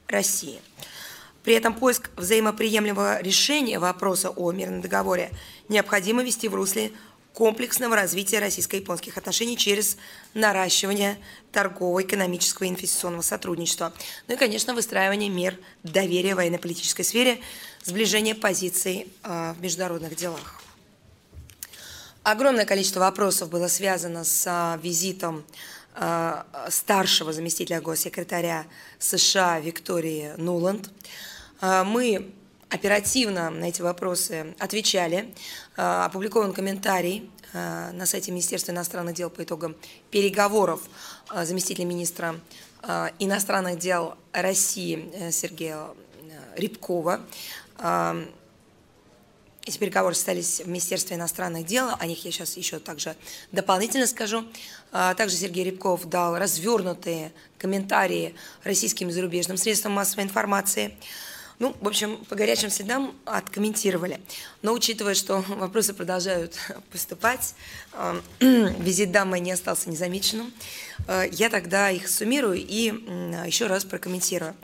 России. 0.08 0.62
При 1.44 1.56
этом 1.56 1.74
поиск 1.74 2.12
взаимоприемлемого 2.18 3.20
решения 3.22 3.80
вопроса 3.80 4.30
о 4.30 4.52
мирном 4.52 4.82
договоре 4.82 5.32
необходимо 5.70 6.24
вести 6.24 6.48
в 6.48 6.54
русле 6.54 6.92
комплексного 7.34 7.96
развития 7.96 8.40
российско-японских 8.40 9.18
отношений 9.18 9.58
через 9.58 9.98
наращивание 10.36 11.18
торгового, 11.52 12.04
экономического 12.04 12.66
и 12.66 12.70
инвестиционного 12.70 13.24
сотрудничества. 13.24 13.92
Ну 14.28 14.36
и, 14.36 14.38
конечно, 14.38 14.76
выстраивание 14.76 15.30
мер 15.30 15.58
доверия 15.84 16.36
в 16.36 16.38
военно-политической 16.38 17.04
сфере, 17.04 17.40
сближение 17.84 18.36
позиций 18.36 19.12
а, 19.24 19.54
в 19.54 19.62
международных 19.62 20.16
делах. 20.16 20.65
Огромное 22.26 22.66
количество 22.66 23.02
вопросов 23.02 23.52
было 23.52 23.68
связано 23.68 24.24
с 24.24 24.48
а, 24.48 24.80
визитом 24.82 25.46
а, 25.94 26.48
старшего 26.72 27.32
заместителя 27.32 27.80
госсекретаря 27.82 28.66
США 28.98 29.60
Виктории 29.60 30.34
Нуланд. 30.38 30.90
А, 31.62 31.84
мы 31.84 32.34
оперативно 32.70 33.52
на 33.52 33.66
эти 33.66 33.84
вопросы 33.84 34.56
отвечали. 34.58 35.36
Опубликован 35.76 36.52
комментарий 36.52 37.30
на 37.54 38.08
сайте 38.08 38.32
Министерства 38.32 38.72
иностранных 38.72 39.14
дел 39.14 39.30
по 39.30 39.44
итогам 39.44 39.76
переговоров 40.10 40.82
заместителя 41.32 41.86
министра 41.86 42.40
иностранных 43.20 43.78
дел 43.78 44.16
России 44.34 45.12
э, 45.14 45.32
Сергея 45.32 45.78
э, 45.78 46.60
Рябкова 46.60 47.22
эти 49.66 49.78
переговоры 49.80 50.14
состоялись 50.14 50.62
в 50.62 50.68
Министерстве 50.68 51.18
иностранных 51.18 51.66
дел, 51.66 51.90
о 52.00 52.06
них 52.06 52.24
я 52.24 52.32
сейчас 52.32 52.56
еще 52.56 52.80
также 52.80 53.16
дополнительно 53.52 54.06
скажу. 54.06 54.46
А, 54.92 55.16
также 55.16 55.36
Сергей 55.36 55.64
Рябков 55.64 56.06
дал 56.06 56.38
развернутые 56.38 57.32
комментарии 57.58 58.36
российским 58.64 59.10
и 59.10 59.12
зарубежным 59.12 59.58
средствам 59.58 59.94
массовой 59.94 60.24
информации. 60.24 60.96
Ну, 61.58 61.76
в 61.82 61.88
общем, 61.88 62.18
по 62.26 62.36
горячим 62.36 62.70
следам 62.70 63.16
откомментировали. 63.26 64.20
Но 64.62 64.74
учитывая, 64.74 65.16
что 65.16 65.44
вопросы 65.48 65.94
продолжают 65.96 66.56
поступать, 66.92 67.56
визит 68.40 69.12
дамы 69.12 69.40
не 69.40 69.52
остался 69.52 69.90
незамеченным, 69.90 70.54
а, 71.08 71.24
я 71.24 71.50
тогда 71.50 71.90
их 71.90 72.08
суммирую 72.08 72.58
и 72.60 72.94
еще 73.48 73.66
раз 73.66 73.84
прокомментирую. 73.84 74.56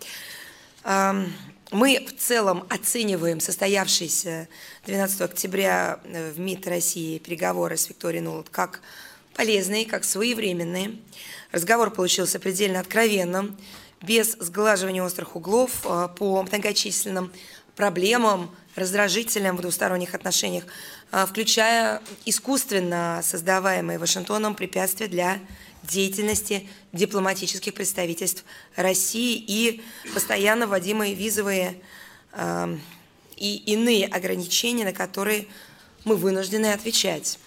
Мы 1.72 2.06
в 2.06 2.20
целом 2.20 2.66
оцениваем 2.68 3.40
состоявшиеся 3.40 4.50
12 4.86 5.22
октября 5.22 6.02
э, 6.04 6.32
в 6.32 6.40
МИД 6.40 6.68
России 6.68 7.18
переговоры 7.18 7.78
с 7.78 7.88
Викторией 7.88 8.22
Нуланд 8.22 8.50
как 8.50 8.82
полезные, 9.36 9.86
как 9.86 10.04
своевременные. 10.04 10.98
Разговор 11.54 11.90
получился 11.90 12.42
предельно 12.42 12.82
откровенным, 12.82 13.58
без 14.02 14.34
сглаживания 14.34 15.02
острых 15.02 15.38
углов 15.38 15.86
э, 15.86 16.10
по 16.18 16.44
многочисленным 16.44 17.32
проблемам, 17.78 18.54
раздражителям 18.76 19.56
в 19.56 19.62
двусторонних 19.62 20.14
отношениях, 20.14 20.66
э, 21.14 21.26
включая 21.26 22.02
искусственно 22.26 23.22
создаваемые 23.24 23.98
Вашингтоном 23.98 24.56
препятствия 24.56 25.08
для 25.08 25.40
деятельности 25.84 26.68
дипломатических 26.94 27.74
представительств 27.74 28.44
России 28.76 29.44
и 29.46 29.82
постоянно 30.14 30.68
вводимые 30.68 31.14
визовые 31.14 31.82
э, 32.34 32.78
и 33.38 33.58
иные 33.58 34.08
ограничения, 34.08 34.86
на 34.86 34.94
которые 34.94 35.48
мы 36.06 36.16
вынуждены 36.16 36.74
отвечать. 36.74 37.40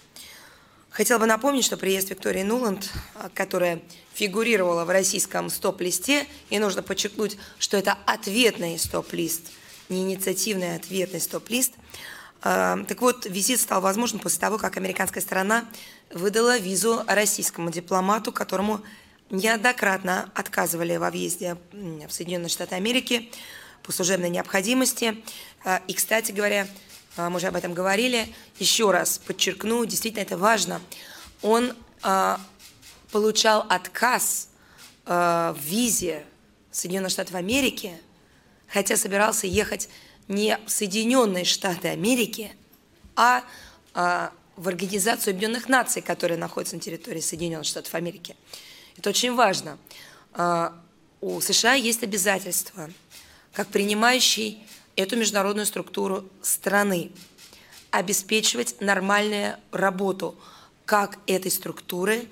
Хотела 0.89 1.19
бы 1.19 1.25
напомнить, 1.25 1.65
что 1.65 1.75
приезд 1.75 2.09
Виктории 2.09 2.43
Нуланд, 2.43 2.89
которая 3.33 3.81
фигурировала 4.13 4.85
в 4.85 4.89
российском 4.89 5.49
стоп-листе, 5.49 6.25
и 6.49 6.57
нужно 6.57 6.83
подчеркнуть, 6.83 7.37
что 7.59 7.75
это 7.75 7.97
ответный 8.05 8.79
стоп-лист, 8.79 9.51
не 9.89 10.03
инициативный, 10.03 10.73
а 10.73 10.77
ответный 10.77 11.19
стоп-лист. 11.19 11.73
Так 12.45 13.01
вот, 13.01 13.25
визит 13.25 13.59
стал 13.59 13.81
возможен 13.81 14.19
после 14.19 14.39
того, 14.39 14.59
как 14.59 14.77
американская 14.77 15.23
сторона 15.23 15.65
выдала 16.11 16.59
визу 16.59 17.03
российскому 17.07 17.71
дипломату, 17.71 18.31
которому 18.31 18.81
неоднократно 19.31 20.29
отказывали 20.35 20.95
во 20.97 21.09
въезде 21.09 21.57
в 21.71 22.11
Соединенные 22.11 22.49
Штаты 22.49 22.75
Америки 22.75 23.31
по 23.81 23.91
служебной 23.91 24.29
необходимости. 24.29 25.23
И, 25.87 25.93
кстати 25.95 26.31
говоря, 26.31 26.67
а, 27.17 27.31
мы 27.31 27.37
уже 27.37 27.47
об 27.47 27.55
этом 27.55 27.73
говорили, 27.73 28.31
еще 28.59 28.91
раз 28.91 29.17
подчеркну, 29.17 29.83
действительно 29.85 30.21
это 30.21 30.37
важно, 30.37 30.81
он 31.41 31.73
а, 32.03 32.39
получал 33.11 33.65
отказ 33.69 34.49
в 35.05 35.57
визе 35.59 36.23
Соединенных 36.69 37.11
Штатов 37.11 37.33
Америки, 37.33 37.99
хотя 38.67 38.97
собирался 38.97 39.47
ехать 39.47 39.89
не 40.27 40.57
в 40.65 40.71
Соединенные 40.71 41.45
Штаты 41.45 41.89
Америки, 41.89 42.51
а 43.15 43.43
в 43.93 44.67
Организацию 44.67 45.31
Объединенных 45.31 45.69
Наций, 45.69 46.01
которая 46.01 46.37
находится 46.37 46.75
на 46.75 46.81
территории 46.81 47.19
Соединенных 47.19 47.67
Штатов 47.67 47.93
Америки. 47.95 48.35
Это 48.97 49.09
очень 49.09 49.35
важно. 49.35 49.77
У 51.21 51.41
США 51.41 51.73
есть 51.73 52.03
обязательства, 52.03 52.89
как 53.53 53.67
принимающий 53.67 54.65
эту 54.95 55.17
международную 55.17 55.65
структуру 55.65 56.29
страны, 56.41 57.11
обеспечивать 57.91 58.79
нормальную 58.81 59.57
работу 59.71 60.35
как 60.85 61.19
этой 61.27 61.51
структуры, 61.51 62.27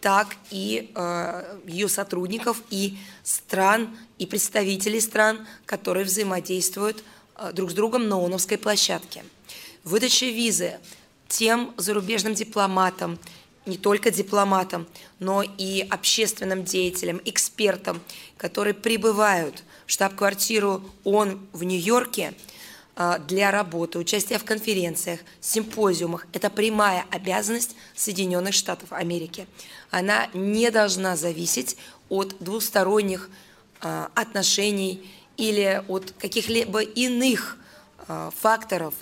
так 0.00 0.36
и 0.50 0.90
э, 0.94 1.60
ее 1.66 1.88
сотрудников 1.88 2.62
и 2.70 2.98
стран, 3.22 3.96
и 4.18 4.26
представителей 4.26 5.00
стран, 5.00 5.46
которые 5.64 6.04
взаимодействуют 6.04 7.04
друг 7.52 7.70
с 7.70 7.74
другом 7.74 8.08
на 8.08 8.16
ООНовской 8.16 8.58
площадке. 8.58 9.24
Выдача 9.84 10.26
визы 10.26 10.78
тем 11.28 11.74
зарубежным 11.76 12.34
дипломатам, 12.34 13.18
не 13.66 13.76
только 13.76 14.10
дипломатам, 14.10 14.86
но 15.18 15.42
и 15.42 15.86
общественным 15.88 16.64
деятелям, 16.64 17.20
экспертам, 17.24 18.00
которые 18.36 18.74
прибывают 18.74 19.62
в 19.86 19.90
штаб-квартиру 19.92 20.82
ООН 21.04 21.40
в 21.52 21.64
Нью-Йорке 21.64 22.34
а, 22.94 23.18
для 23.18 23.50
работы, 23.50 23.98
участия 23.98 24.38
в 24.38 24.44
конференциях, 24.44 25.20
симпозиумах. 25.40 26.26
Это 26.32 26.50
прямая 26.50 27.06
обязанность 27.10 27.74
Соединенных 27.94 28.54
Штатов 28.54 28.92
Америки. 28.92 29.46
Она 29.90 30.28
не 30.34 30.70
должна 30.70 31.16
зависеть 31.16 31.76
от 32.08 32.36
двусторонних 32.40 33.30
а, 33.80 34.10
отношений 34.14 35.08
или 35.42 35.82
от 35.88 36.12
каких-либо 36.12 36.82
иных 36.82 37.58
а, 38.06 38.30
факторов 38.30 38.94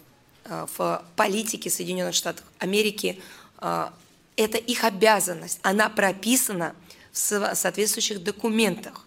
в 0.45 1.05
политике 1.17 1.71
Соединенных 1.71 2.15
Штатов 2.15 2.45
Америки 2.59 3.21
это 4.41 4.57
их 4.57 4.85
обязанность, 4.85 5.61
она 5.63 5.91
прописана 5.91 6.75
в 7.13 7.55
соответствующих 7.55 8.23
документах. 8.23 9.07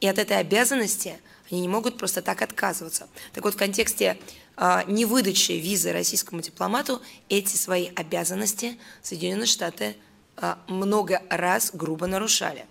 И 0.00 0.08
от 0.08 0.18
этой 0.18 0.38
обязанности 0.38 1.18
они 1.50 1.60
не 1.60 1.68
могут 1.68 1.96
просто 1.98 2.20
так 2.20 2.42
отказываться. 2.42 3.08
Так 3.32 3.44
вот, 3.44 3.54
в 3.54 3.56
контексте 3.56 4.18
э, 4.56 4.82
невыдачи 4.88 5.52
визы 5.52 5.92
российскому 5.92 6.42
дипломату 6.42 7.00
эти 7.28 7.56
свои 7.56 7.90
обязанности 7.94 8.78
Соединенные 9.02 9.46
Штаты 9.46 9.96
э, 10.36 10.54
много 10.66 11.22
раз 11.30 11.70
грубо 11.72 12.06
нарушали. 12.06 12.66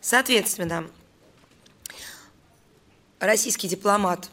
Соответственно, 0.00 0.88
российский 3.20 3.68
дипломат 3.68 4.30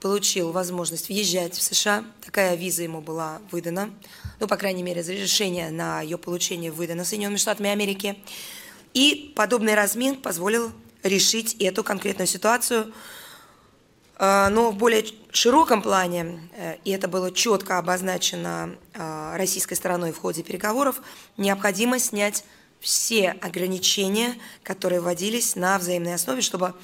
получил 0.00 0.52
возможность 0.52 1.08
въезжать 1.08 1.54
в 1.54 1.62
США. 1.62 2.04
Такая 2.22 2.56
виза 2.56 2.82
ему 2.82 3.00
была 3.00 3.40
выдана. 3.50 3.90
Ну, 4.38 4.46
по 4.46 4.58
крайней 4.58 4.82
мере, 4.82 5.00
разрешение 5.00 5.70
на 5.70 6.02
ее 6.02 6.18
получение 6.18 6.70
выдано 6.70 7.04
Соединенными 7.04 7.38
Штатами 7.38 7.70
Америки. 7.70 8.18
И 8.92 9.32
подобный 9.34 9.74
размин 9.74 10.16
позволил 10.16 10.72
решить 11.02 11.54
эту 11.54 11.82
конкретную 11.82 12.26
ситуацию. 12.26 12.92
А, 14.16 14.50
но 14.50 14.70
в 14.70 14.76
более 14.76 15.06
широком 15.32 15.80
плане, 15.80 16.48
э, 16.56 16.76
и 16.84 16.90
это 16.90 17.08
было 17.08 17.32
четко 17.32 17.78
обозначено 17.78 18.76
а, 18.94 19.36
российской 19.36 19.74
стороной 19.74 20.12
в 20.12 20.18
ходе 20.18 20.42
переговоров, 20.42 21.00
необходимо 21.36 21.98
снять 21.98 22.44
все 22.78 23.30
ограничения, 23.30 24.34
которые 24.62 25.00
вводились 25.00 25.56
на 25.56 25.78
взаимной 25.78 26.14
основе, 26.14 26.42
чтобы 26.42 26.74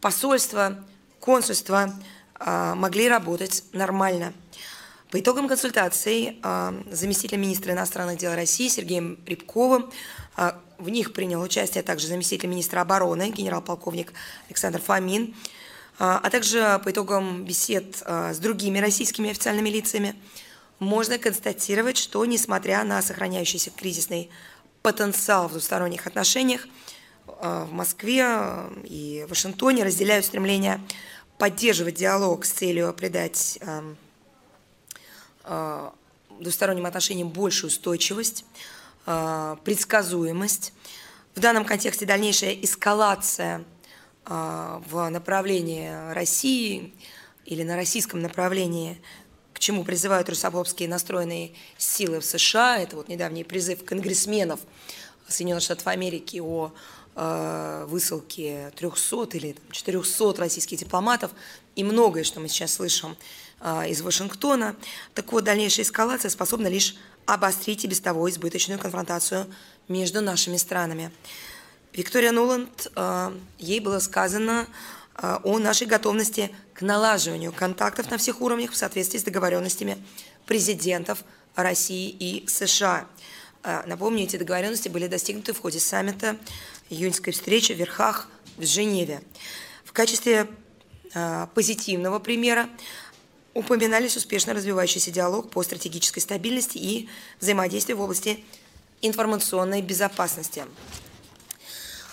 посольство, 0.00 0.84
консульство 1.24 1.90
а, 2.34 2.74
могли 2.74 3.08
работать 3.08 3.64
нормально. 3.72 4.34
По 5.10 5.18
итогам 5.18 5.48
консультаций 5.48 6.38
а, 6.42 6.74
заместитель 6.90 7.38
министра 7.38 7.72
иностранных 7.72 8.18
дел 8.18 8.34
России 8.34 8.68
Сергеем 8.68 9.18
Рябковым 9.24 9.90
а, 10.36 10.60
в 10.76 10.90
них 10.90 11.14
принял 11.14 11.40
участие 11.40 11.82
также 11.82 12.08
заместитель 12.08 12.50
министра 12.50 12.82
обороны 12.82 13.30
генерал-полковник 13.30 14.12
Александр 14.48 14.82
Фомин, 14.82 15.34
а 15.98 16.28
также 16.28 16.80
по 16.84 16.90
итогам 16.90 17.44
бесед 17.44 18.02
с 18.04 18.38
другими 18.38 18.80
российскими 18.80 19.30
официальными 19.30 19.70
лицами 19.70 20.16
можно 20.80 21.18
констатировать, 21.18 21.96
что 21.96 22.24
несмотря 22.24 22.82
на 22.82 23.00
сохраняющийся 23.00 23.70
кризисный 23.70 24.28
потенциал 24.82 25.46
в 25.46 25.52
двусторонних 25.52 26.08
отношениях, 26.08 26.66
в 27.26 27.70
Москве 27.70 28.26
и 28.84 29.24
Вашингтоне 29.28 29.84
разделяют 29.84 30.24
стремление 30.24 30.80
поддерживать 31.38 31.94
диалог 31.94 32.44
с 32.44 32.50
целью 32.50 32.92
придать 32.94 33.58
эм, 33.60 33.96
э, 35.44 35.90
двусторонним 36.40 36.86
отношениям 36.86 37.28
большую 37.28 37.70
устойчивость, 37.70 38.44
э, 39.06 39.56
предсказуемость. 39.64 40.72
В 41.34 41.40
данном 41.40 41.64
контексте 41.64 42.06
дальнейшая 42.06 42.54
эскалация 42.54 43.64
э, 44.26 44.80
в 44.86 45.08
направлении 45.08 46.12
России 46.12 46.94
или 47.44 47.62
на 47.62 47.76
российском 47.76 48.22
направлении, 48.22 49.00
к 49.52 49.58
чему 49.58 49.84
призывают 49.84 50.28
русофобские 50.28 50.88
настроенные 50.88 51.52
силы 51.76 52.20
в 52.20 52.24
США, 52.24 52.78
это 52.78 52.96
вот 52.96 53.08
недавний 53.08 53.44
призыв 53.44 53.84
конгрессменов 53.84 54.60
Соединенных 55.28 55.62
Штатов 55.62 55.86
Америки 55.86 56.38
о 56.38 56.72
высылки 57.14 58.72
300 58.76 59.36
или 59.36 59.56
400 59.70 60.34
российских 60.36 60.78
дипломатов 60.78 61.30
и 61.76 61.84
многое, 61.84 62.24
что 62.24 62.40
мы 62.40 62.48
сейчас 62.48 62.74
слышим 62.74 63.16
э, 63.60 63.88
из 63.88 64.02
Вашингтона. 64.02 64.74
Так 65.14 65.32
вот, 65.32 65.44
дальнейшая 65.44 65.84
эскалация 65.84 66.28
способна 66.28 66.66
лишь 66.66 66.96
обострить 67.26 67.84
и 67.84 67.88
без 67.88 68.00
того 68.00 68.28
избыточную 68.28 68.80
конфронтацию 68.80 69.46
между 69.88 70.20
нашими 70.20 70.56
странами. 70.56 71.12
Виктория 71.92 72.32
Нуланд, 72.32 72.88
э, 72.96 73.32
ей 73.58 73.80
было 73.80 74.00
сказано 74.00 74.66
о 75.16 75.60
нашей 75.60 75.86
готовности 75.86 76.50
к 76.72 76.82
налаживанию 76.82 77.52
контактов 77.52 78.10
на 78.10 78.18
всех 78.18 78.40
уровнях 78.40 78.72
в 78.72 78.76
соответствии 78.76 79.18
с 79.18 79.22
договоренностями 79.22 79.96
президентов 80.44 81.22
России 81.54 82.08
и 82.10 82.46
США. 82.48 83.06
Напомню, 83.86 84.24
эти 84.24 84.36
договоренности 84.36 84.90
были 84.90 85.06
достигнуты 85.06 85.54
в 85.54 85.60
ходе 85.60 85.80
саммита 85.80 86.36
июньской 86.90 87.32
встречи 87.32 87.72
в 87.72 87.76
Верхах 87.76 88.28
в 88.58 88.66
Женеве. 88.66 89.22
В 89.84 89.92
качестве 89.92 90.46
э, 91.14 91.46
позитивного 91.54 92.18
примера 92.18 92.68
упоминались 93.54 94.16
успешно 94.16 94.52
развивающийся 94.52 95.10
диалог 95.10 95.50
по 95.50 95.62
стратегической 95.62 96.20
стабильности 96.20 96.76
и 96.76 97.08
взаимодействию 97.40 97.96
в 97.96 98.00
области 98.02 98.44
информационной 99.00 99.80
безопасности. 99.80 100.64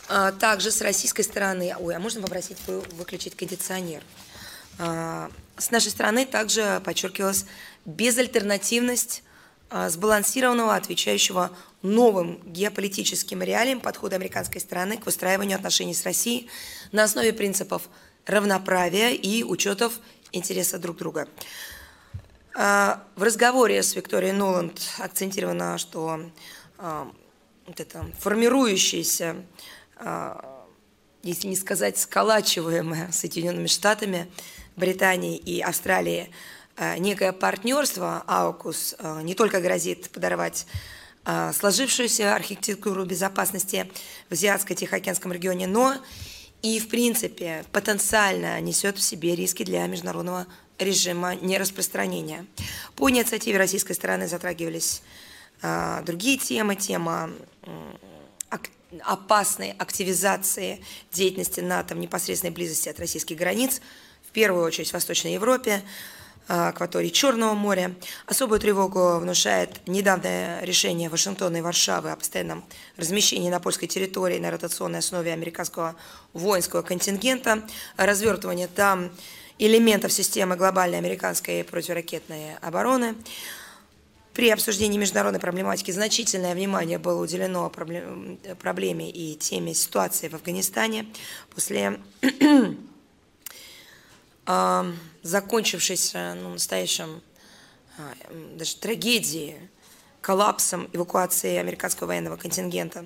А, 0.08 0.32
также 0.32 0.72
с 0.72 0.82
российской 0.82 1.24
стороны, 1.24 1.76
ой, 1.80 1.96
а 1.96 2.00
можно 2.00 2.22
попросить 2.22 2.58
выключить 2.68 3.36
кондиционер? 3.36 4.04
А, 4.78 5.32
с 5.58 5.72
нашей 5.72 5.92
стороны 5.92 6.26
также 6.26 6.82
подчеркивалась 6.86 7.46
безальтернативность 7.86 9.24
а, 9.26 9.31
сбалансированного, 9.72 10.76
отвечающего 10.76 11.52
новым 11.82 12.42
геополитическим 12.46 13.42
реалиям 13.42 13.80
подхода 13.80 14.18
американской 14.18 14.60
страны 14.60 14.98
к 14.98 15.06
выстраиванию 15.06 15.56
отношений 15.56 15.94
с 15.94 16.04
Россией 16.04 16.50
на 16.92 17.04
основе 17.04 17.32
принципов 17.32 17.84
равноправия 18.26 19.12
и 19.12 19.44
учетов 19.44 20.00
интереса 20.34 20.78
друг 20.78 20.98
друга. 20.98 21.28
А, 22.54 23.02
в 23.16 23.24
разговоре 23.24 23.82
с 23.82 23.96
Викторией 23.96 24.34
Ноланд 24.34 24.82
акцентировано, 25.00 25.78
что 25.78 26.20
а, 26.78 27.10
вот 27.66 27.80
это 27.80 28.06
формирующееся, 28.20 29.38
если 31.22 31.48
не 31.48 31.56
сказать 31.56 31.98
сколачиваемое 31.98 33.12
Соединенными 33.12 33.68
Штатами, 33.68 34.30
Британией 34.76 35.38
и 35.38 35.62
Австралией– 35.62 36.32
некое 36.98 37.32
партнерство, 37.32 38.24
Аукус, 38.28 38.96
э, 38.98 39.22
не 39.24 39.36
только 39.36 39.62
грозит 39.62 40.10
подорвать 40.10 40.66
сложившуюся 41.54 42.36
архитектуру 42.36 43.06
безопасности 43.06 43.88
в 44.30 44.34
Азиатско-Тихоокеанском 44.34 45.32
регионе, 45.32 45.68
но 45.68 45.96
и, 46.64 46.80
в 46.80 46.90
принципе, 46.90 47.64
потенциально 47.72 48.60
несет 48.60 48.98
в 48.98 49.04
себе 49.04 49.36
риски 49.36 49.64
для 49.64 49.86
международного 49.86 50.48
режима 50.80 51.36
нераспространения. 51.36 52.48
По 52.96 53.08
инициативе 53.12 53.60
российской 53.60 53.94
стороны 53.94 54.28
затрагивались 54.28 55.04
другие 56.04 56.40
темы, 56.40 56.76
тема 56.76 57.30
опасной 59.04 59.76
активизации 59.78 60.84
деятельности 61.12 61.60
НАТО 61.60 61.94
в 61.94 62.00
непосредственной 62.00 62.52
близости 62.52 62.90
от 62.90 63.00
российских 63.00 63.38
границ, 63.38 63.80
в 64.28 64.32
первую 64.32 64.66
очередь 64.66 64.90
в 64.90 64.94
Восточной 64.94 65.34
Европе, 65.34 65.84
акватории 66.52 67.10
Черного 67.10 67.54
моря. 67.54 67.96
Особую 68.26 68.60
тревогу 68.60 69.20
внушает 69.20 69.88
недавнее 69.88 70.60
решение 70.66 71.10
Вашингтона 71.10 71.58
и 71.58 71.62
Варшавы 71.62 72.12
о 72.12 72.18
постоянном 72.18 72.66
размещении 72.98 73.50
на 73.50 73.62
польской 73.62 73.88
территории 73.88 74.38
на 74.38 74.52
ротационной 74.52 75.00
основе 75.00 75.32
американского 75.32 75.96
воинского 76.34 76.82
контингента, 76.82 77.64
развертывание 77.96 78.68
там 78.68 79.12
элементов 79.60 80.12
системы 80.12 80.58
глобальной 80.58 80.98
американской 80.98 81.64
противоракетной 81.64 82.58
обороны. 82.58 83.16
При 84.34 84.50
обсуждении 84.50 84.98
международной 84.98 85.40
проблематики 85.40 85.92
значительное 85.92 86.54
внимание 86.54 86.98
было 86.98 87.22
уделено 87.22 87.70
проблеме 87.70 89.10
и 89.10 89.36
теме 89.36 89.74
ситуации 89.74 90.28
в 90.30 90.34
Афганистане 90.34 91.06
после 91.54 92.00
закончившейся 95.24 96.36
ну, 96.36 96.50
настоящим 96.50 97.22
а, 97.98 98.14
даже 98.56 98.76
трагедией, 98.76 99.58
коллапсом 100.22 100.90
эвакуации 100.94 101.58
американского 101.58 102.08
военного 102.08 102.38
контингента. 102.38 103.06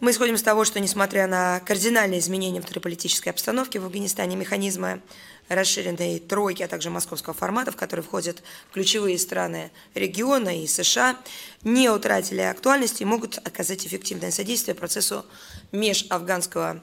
Мы 0.00 0.12
исходим 0.12 0.34
из 0.34 0.42
того, 0.42 0.64
что, 0.64 0.80
несмотря 0.80 1.26
на 1.26 1.60
кардинальные 1.60 2.20
изменения 2.20 2.60
внутриполитической 2.60 3.28
обстановки 3.28 3.76
в 3.76 3.84
Афганистане, 3.84 4.34
механизмы 4.34 5.02
расширенной 5.48 6.20
тройки, 6.20 6.62
а 6.62 6.68
также 6.68 6.88
московского 6.88 7.34
формата, 7.34 7.70
в 7.70 7.76
который 7.76 8.00
входят 8.00 8.42
ключевые 8.72 9.18
страны 9.18 9.70
региона 9.94 10.62
и 10.62 10.66
США, 10.66 11.18
не 11.64 11.90
утратили 11.90 12.40
актуальности 12.40 13.02
и 13.02 13.04
могут 13.04 13.36
оказать 13.46 13.86
эффективное 13.86 14.30
содействие 14.30 14.74
процессу 14.74 15.26
межафганского 15.70 16.82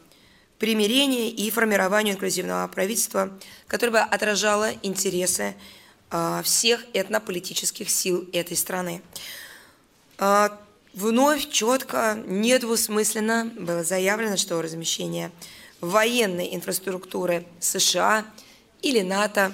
примирения 0.60 1.30
и 1.30 1.50
формированию 1.52 2.16
инклюзивного 2.16 2.68
правительства, 2.68 3.38
которое 3.68 3.92
бы 3.92 4.00
отражало 4.00 4.72
интересы 4.82 5.56
а, 6.10 6.42
всех 6.44 6.86
этнополитических 6.94 7.90
сил 7.90 8.28
этой 8.34 8.58
страны. 8.58 9.02
А, 10.18 10.60
вновь 10.94 11.50
четко, 11.50 12.22
недвусмысленно 12.26 13.52
было 13.58 13.84
заявлено, 13.84 14.38
что 14.38 14.62
размещение 14.62 15.32
военной 15.82 16.56
инфраструктуры 16.56 17.46
США 17.60 18.26
или 18.82 19.02
НАТО 19.02 19.54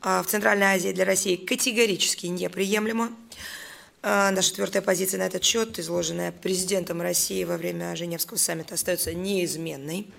а, 0.00 0.22
в 0.22 0.26
Центральной 0.26 0.68
Азии 0.68 0.92
для 0.92 1.04
России 1.04 1.36
категорически 1.36 2.26
неприемлемо. 2.26 3.12
А, 4.02 4.30
наша 4.30 4.54
твердая 4.54 4.82
позиция 4.82 5.18
на 5.18 5.24
этот 5.24 5.44
счет, 5.44 5.78
изложенная 5.78 6.32
президентом 6.32 7.02
России 7.02 7.44
во 7.44 7.58
время 7.58 7.94
Женевского 7.96 8.38
саммита, 8.38 8.74
остается 8.74 9.12
неизменной. 9.12 10.10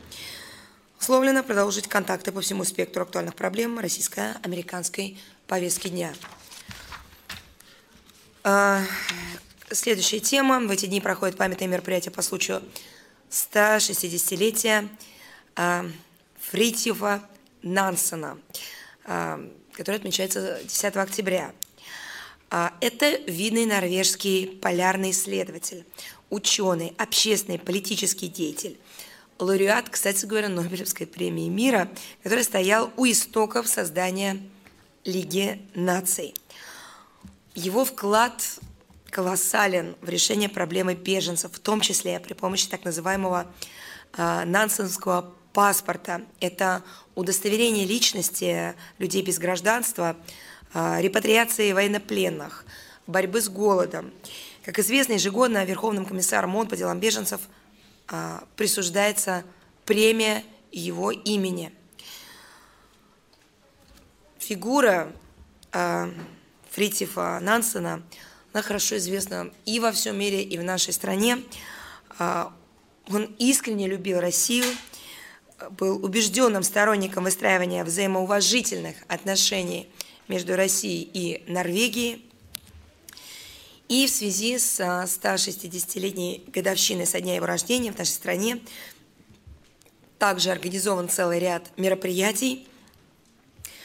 Условлено 0.99 1.41
продолжить 1.41 1.87
контакты 1.87 2.31
по 2.31 2.41
всему 2.41 2.63
спектру 2.63 3.01
актуальных 3.01 3.35
проблем 3.35 3.79
российско-американской 3.79 5.17
повестки 5.47 5.87
дня. 5.87 6.13
А, 8.43 8.83
следующая 9.71 10.19
тема. 10.19 10.59
В 10.59 10.69
эти 10.69 10.85
дни 10.85 11.01
проходит 11.01 11.37
памятное 11.37 11.67
мероприятие 11.67 12.11
по 12.11 12.21
случаю 12.21 12.61
160-летия 13.31 14.89
Фритьева 16.51 17.27
Нансена, 17.63 18.37
которое 19.03 19.95
отмечается 19.95 20.59
10 20.63 20.95
октября. 20.97 21.51
А, 22.53 22.73
это 22.81 23.15
видный 23.27 23.65
норвежский 23.65 24.45
полярный 24.45 25.11
исследователь, 25.11 25.85
ученый, 26.29 26.93
общественный, 26.97 27.57
политический 27.57 28.27
деятель, 28.27 28.77
лауреат, 29.39 29.89
кстати 29.89 30.25
говоря, 30.25 30.49
Нобелевской 30.49 31.07
премии 31.07 31.47
мира, 31.47 31.89
который 32.23 32.43
стоял 32.43 32.91
у 32.97 33.05
истоков 33.05 33.69
создания 33.69 34.37
Лиги 35.05 35.61
наций. 35.75 36.35
Его 37.55 37.85
вклад 37.85 38.59
колоссален 39.09 39.95
в 40.01 40.09
решение 40.09 40.49
проблемы 40.49 40.93
беженцев, 40.93 41.53
в 41.53 41.59
том 41.59 41.79
числе 41.79 42.19
при 42.19 42.33
помощи 42.33 42.67
так 42.67 42.83
называемого 42.83 43.47
э, 44.17 44.43
нансенского 44.43 45.33
паспорта. 45.53 46.21
Это 46.41 46.83
удостоверение 47.15 47.85
личности 47.85 48.75
людей 48.99 49.21
без 49.21 49.39
гражданства– 49.39 50.17
репатриации 50.73 51.73
военнопленных, 51.73 52.65
борьбы 53.07 53.41
с 53.41 53.49
голодом. 53.49 54.11
Как 54.63 54.79
известно, 54.79 55.13
ежегодно 55.13 55.65
Верховным 55.65 56.05
комиссаром 56.05 56.55
ООН 56.55 56.67
по 56.67 56.77
делам 56.77 56.99
беженцев 56.99 57.41
а, 58.07 58.43
присуждается 58.55 59.43
премия 59.85 60.43
его 60.71 61.11
имени. 61.11 61.73
Фигура 64.39 65.11
а, 65.71 66.09
Фритифа 66.69 67.39
Нансена, 67.41 68.03
она 68.53 68.61
хорошо 68.61 68.97
известна 68.97 69.51
и 69.65 69.79
во 69.79 69.91
всем 69.91 70.17
мире, 70.17 70.43
и 70.43 70.57
в 70.57 70.63
нашей 70.63 70.93
стране. 70.93 71.41
Он 72.19 73.23
искренне 73.39 73.87
любил 73.87 74.19
Россию, 74.19 74.65
был 75.71 76.03
убежденным 76.03 76.63
сторонником 76.63 77.23
выстраивания 77.23 77.83
взаимоуважительных 77.83 78.95
отношений 79.07 79.89
между 80.31 80.55
Россией 80.55 81.09
и 81.13 81.43
Норвегией. 81.51 82.25
И 83.89 84.07
в 84.07 84.09
связи 84.09 84.57
с 84.57 84.79
160-летней 84.79 86.45
годовщиной 86.47 87.05
со 87.05 87.19
дня 87.19 87.35
его 87.35 87.45
рождения 87.45 87.91
в 87.91 87.97
нашей 87.97 88.11
стране 88.11 88.61
также 90.19 90.51
организован 90.51 91.09
целый 91.09 91.39
ряд 91.39 91.69
мероприятий. 91.77 92.65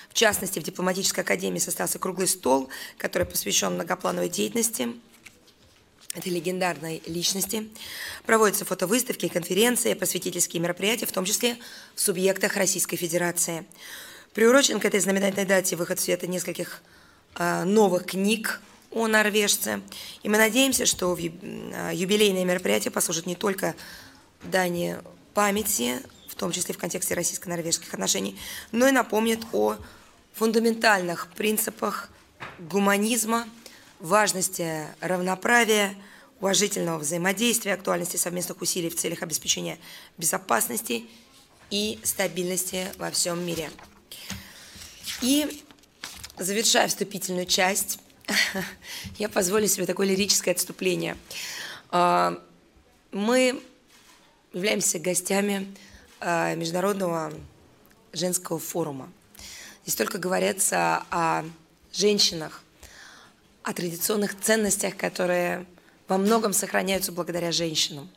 В 0.09 0.15
частности, 0.15 0.61
в 0.61 0.63
Дипломатической 0.63 1.21
академии 1.21 1.59
состоялся 1.59 1.99
круглый 1.99 2.29
стол, 2.29 2.69
который 2.97 3.27
посвящен 3.27 3.75
многоплановой 3.75 4.29
деятельности 4.29 4.95
этой 6.15 6.33
легендарной 6.33 7.03
личности. 7.07 7.69
Проводятся 8.25 8.65
фотовыставки, 8.65 9.27
конференции, 9.27 9.95
просветительские 9.95 10.63
мероприятия, 10.63 11.07
в 11.07 11.13
том 11.13 11.25
числе 11.25 11.59
в 11.97 12.01
субъектах 12.01 12.57
Российской 12.57 12.97
Федерации. 12.97 13.67
Приурочен 14.37 14.81
к 14.81 14.85
этой 14.85 15.01
знаменательной 15.01 15.47
дате 15.47 15.77
выход 15.77 15.99
в 15.99 16.03
света 16.03 16.27
нескольких 16.27 16.83
э, 17.37 17.65
новых 17.65 18.05
книг 18.05 18.61
о 18.91 19.07
норвежце. 19.07 19.81
И 20.23 20.29
мы 20.29 20.37
надеемся, 20.37 20.85
что 20.85 21.17
а, 21.17 21.91
юбилейное 21.91 22.45
мероприятие 22.45 22.91
послужит 22.91 23.25
не 23.25 23.35
только 23.35 23.75
дани 24.43 24.99
памяти, 25.33 26.03
в 26.29 26.35
том 26.35 26.53
числе 26.53 26.75
в 26.75 26.79
контексте 26.79 27.15
российско-норвежских 27.15 27.95
отношений, 27.95 28.39
но 28.73 28.87
и 28.87 28.93
напомнит 28.93 29.41
о 29.53 29.77
фундаментальных 30.35 31.29
принципах 31.35 32.11
гуманизма, 32.59 33.49
важности 34.01 34.83
равноправия, 35.01 35.95
уважительного 36.41 36.99
взаимодействия, 36.99 37.73
актуальности 37.73 38.19
совместных 38.19 38.61
усилий 38.61 38.91
в 38.91 38.97
целях 38.97 39.23
обеспечения 39.23 39.79
безопасности 40.19 41.07
и 41.71 41.99
стабильности 42.03 42.89
во 42.99 43.11
всем 43.11 43.43
мире. 43.43 43.71
И 45.23 45.63
завершая 46.39 46.89
вступительную 46.89 47.47
часть, 47.47 47.99
я 49.19 49.29
позволю 49.29 49.67
себе 49.67 49.87
такое 49.87 50.07
лирическое 50.07 50.55
отступление. 50.55 51.17
А, 51.91 52.43
мы 53.13 53.63
являемся 54.53 54.99
гостями 54.99 55.75
а, 56.21 56.55
Международного 56.55 57.33
женского 58.13 58.59
форума. 58.59 59.11
Здесь 59.83 59.97
только 59.97 60.19
говорится 60.19 61.05
о 61.11 61.45
женщинах, 61.93 62.63
о 63.63 63.73
традиционных 63.73 64.39
ценностях, 64.41 64.97
которые 64.97 65.67
во 66.09 66.19
многом 66.19 66.53
сохраняются 66.53 67.13
благодаря 67.13 67.53
женщинам. 67.53 68.09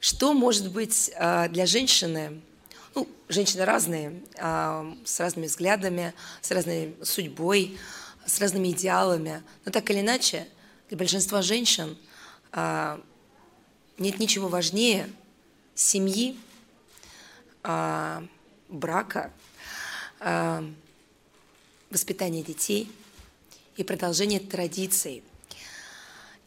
Что 0.00 0.32
может 0.32 0.70
быть 0.70 1.10
а, 1.16 1.48
для 1.48 1.66
женщины 1.66 2.40
ну, 2.94 3.08
женщины 3.28 3.64
разные, 3.64 4.22
а, 4.38 4.94
с 5.04 5.20
разными 5.20 5.46
взглядами, 5.46 6.14
с 6.40 6.50
разной 6.50 6.94
судьбой, 7.02 7.78
с 8.26 8.40
разными 8.40 8.70
идеалами. 8.72 9.42
Но 9.64 9.72
так 9.72 9.90
или 9.90 10.00
иначе, 10.00 10.48
для 10.88 10.98
большинства 10.98 11.42
женщин 11.42 11.96
а, 12.52 13.00
нет 13.98 14.18
ничего 14.18 14.48
важнее 14.48 15.08
семьи, 15.74 16.38
а, 17.62 18.24
брака, 18.68 19.32
воспитания 21.90 22.42
детей 22.42 22.90
и 23.76 23.82
продолжения 23.82 24.38
традиций. 24.38 25.24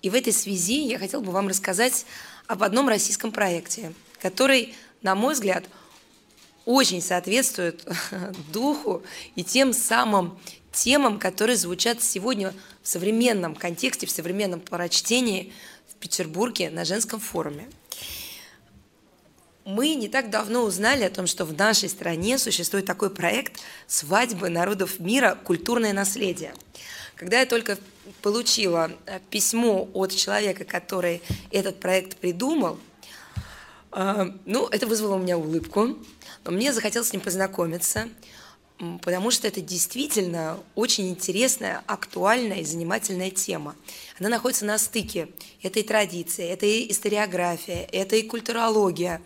И 0.01 0.09
в 0.09 0.15
этой 0.15 0.31
связи 0.31 0.87
я 0.87 0.97
хотела 0.97 1.21
бы 1.21 1.31
вам 1.31 1.49
рассказать 1.49 2.05
об 2.47 2.63
одном 2.63 2.87
российском 2.87 3.31
проекте, 3.31 3.93
который, 4.21 4.75
на 5.01 5.13
мой 5.13 5.33
взгляд, 5.33 5.65
очень 6.65 7.01
соответствует 7.01 7.87
духу 8.51 9.03
и 9.35 9.43
тем 9.43 9.73
самым 9.73 10.39
темам, 10.71 11.19
которые 11.19 11.55
звучат 11.55 12.03
сегодня 12.03 12.53
в 12.83 12.87
современном 12.87 13.55
контексте, 13.55 14.05
в 14.05 14.11
современном 14.11 14.59
прочтении 14.59 15.53
в 15.87 15.95
Петербурге 15.95 16.69
на 16.69 16.85
женском 16.85 17.19
форуме. 17.19 17.69
Мы 19.63 19.95
не 19.95 20.09
так 20.09 20.29
давно 20.29 20.61
узнали 20.61 21.03
о 21.03 21.09
том, 21.09 21.25
что 21.25 21.43
в 21.43 21.57
нашей 21.57 21.89
стране 21.89 22.37
существует 22.37 22.85
такой 22.85 23.09
проект 23.09 23.61
«Свадьбы 23.87 24.49
народов 24.49 24.99
мира. 24.99 25.39
Культурное 25.43 25.91
наследие». 25.91 26.53
Когда 27.15 27.39
я 27.39 27.47
только 27.47 27.79
получила 28.21 28.91
письмо 29.31 29.89
от 29.93 30.13
человека, 30.13 30.65
который 30.65 31.23
этот 31.49 31.79
проект 31.79 32.17
придумал, 32.17 32.77
э, 33.93 34.31
ну, 34.45 34.67
это 34.67 34.85
вызвало 34.85 35.15
у 35.15 35.19
меня 35.19 35.37
улыбку, 35.37 35.97
мне 36.51 36.73
захотелось 36.73 37.09
с 37.09 37.13
ним 37.13 37.21
познакомиться, 37.21 38.09
потому 39.01 39.31
что 39.31 39.47
это 39.47 39.61
действительно 39.61 40.59
очень 40.75 41.09
интересная, 41.09 41.83
актуальная 41.87 42.57
и 42.57 42.65
занимательная 42.65 43.31
тема. 43.31 43.75
Она 44.19 44.29
находится 44.29 44.65
на 44.65 44.77
стыке 44.77 45.29
этой 45.61 45.83
традиции, 45.83 46.45
это 46.45 46.65
и 46.65 46.91
историография, 46.91 47.87
это 47.91 48.15
и 48.15 48.23
культурология, 48.23 49.21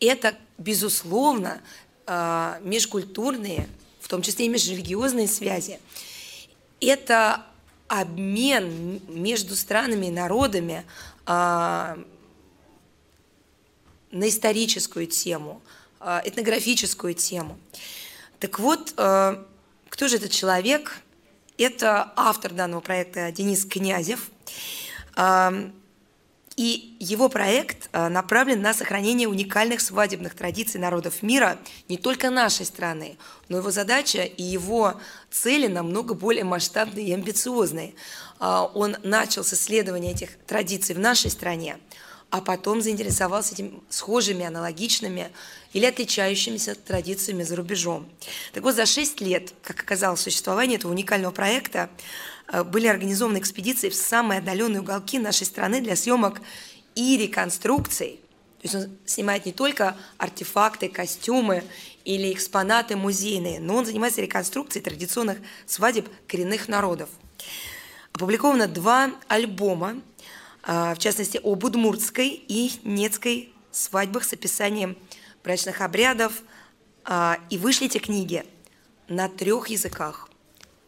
это, 0.00 0.34
безусловно, 0.58 1.60
э, 2.06 2.60
межкультурные, 2.62 3.68
в 4.00 4.08
том 4.08 4.22
числе 4.22 4.46
и 4.46 4.48
межрелигиозные 4.48 5.28
связи. 5.28 5.80
Это 6.80 7.44
обмен 7.88 9.00
между 9.08 9.54
странами 9.54 10.06
и 10.06 10.10
народами 10.10 10.84
э, 11.26 11.96
на 14.12 14.28
историческую 14.28 15.06
тему, 15.06 15.60
этнографическую 16.24 17.14
тему. 17.14 17.58
Так 18.38 18.58
вот, 18.58 18.92
кто 18.92 20.08
же 20.08 20.16
этот 20.16 20.30
человек? 20.30 21.00
Это 21.58 22.12
автор 22.16 22.52
данного 22.52 22.80
проекта 22.80 23.30
Денис 23.30 23.64
Князев. 23.64 24.30
И 26.56 26.96
его 27.00 27.28
проект 27.28 27.88
направлен 27.92 28.60
на 28.60 28.74
сохранение 28.74 29.26
уникальных 29.26 29.80
свадебных 29.80 30.34
традиций 30.34 30.78
народов 30.78 31.22
мира 31.22 31.58
не 31.88 31.96
только 31.96 32.28
нашей 32.30 32.66
страны, 32.66 33.16
но 33.48 33.58
его 33.58 33.70
задача 33.70 34.22
и 34.24 34.42
его 34.42 35.00
цели 35.30 35.66
намного 35.66 36.14
более 36.14 36.44
масштабные 36.44 37.06
и 37.06 37.12
амбициозные. 37.14 37.94
А, 38.38 38.64
он 38.74 38.96
начал 39.02 39.44
с 39.44 39.54
исследования 39.54 40.10
этих 40.10 40.36
традиций 40.46 40.94
в 40.94 40.98
нашей 40.98 41.30
стране, 41.30 41.78
а 42.28 42.40
потом 42.40 42.82
заинтересовался 42.82 43.54
этим 43.54 43.82
схожими, 43.88 44.44
аналогичными 44.44 45.30
или 45.72 45.86
отличающимися 45.86 46.74
традициями 46.74 47.44
за 47.44 47.56
рубежом. 47.56 48.06
Так 48.52 48.62
вот, 48.62 48.74
за 48.74 48.86
шесть 48.86 49.20
лет, 49.20 49.54
как 49.62 49.80
оказалось, 49.80 50.20
существования 50.20 50.76
этого 50.76 50.92
уникального 50.92 51.32
проекта, 51.32 51.88
Э, 52.52 52.62
были 52.64 52.86
организованы 52.86 53.38
экспедиции 53.38 53.88
в 53.88 53.94
самые 53.94 54.38
отдаленные 54.38 54.80
уголки 54.80 55.18
нашей 55.18 55.46
страны 55.46 55.80
для 55.80 55.96
съемок 55.96 56.40
и 56.94 57.16
реконструкций. 57.16 58.20
То 58.60 58.68
есть 58.68 58.74
он 58.74 58.98
снимает 59.06 59.46
не 59.46 59.52
только 59.52 59.96
артефакты, 60.18 60.88
костюмы 60.88 61.64
или 62.04 62.32
экспонаты 62.32 62.94
музейные, 62.96 63.58
но 63.58 63.76
он 63.76 63.86
занимается 63.86 64.20
реконструкцией 64.20 64.84
традиционных 64.84 65.38
свадеб 65.66 66.08
коренных 66.28 66.68
народов. 66.68 67.08
Опубликовано 68.12 68.68
два 68.68 69.10
альбома, 69.28 70.00
э, 70.64 70.94
в 70.94 70.98
частности, 70.98 71.40
о 71.42 71.54
будмуртской 71.54 72.28
и 72.28 72.72
нецкой 72.84 73.52
свадьбах 73.70 74.24
с 74.24 74.34
описанием 74.34 74.96
брачных 75.44 75.80
обрядов. 75.80 76.42
Э, 77.04 77.34
и 77.50 77.58
вышли 77.58 77.86
эти 77.86 77.98
книги 77.98 78.44
на 79.08 79.28
трех 79.28 79.68
языках– 79.68 80.28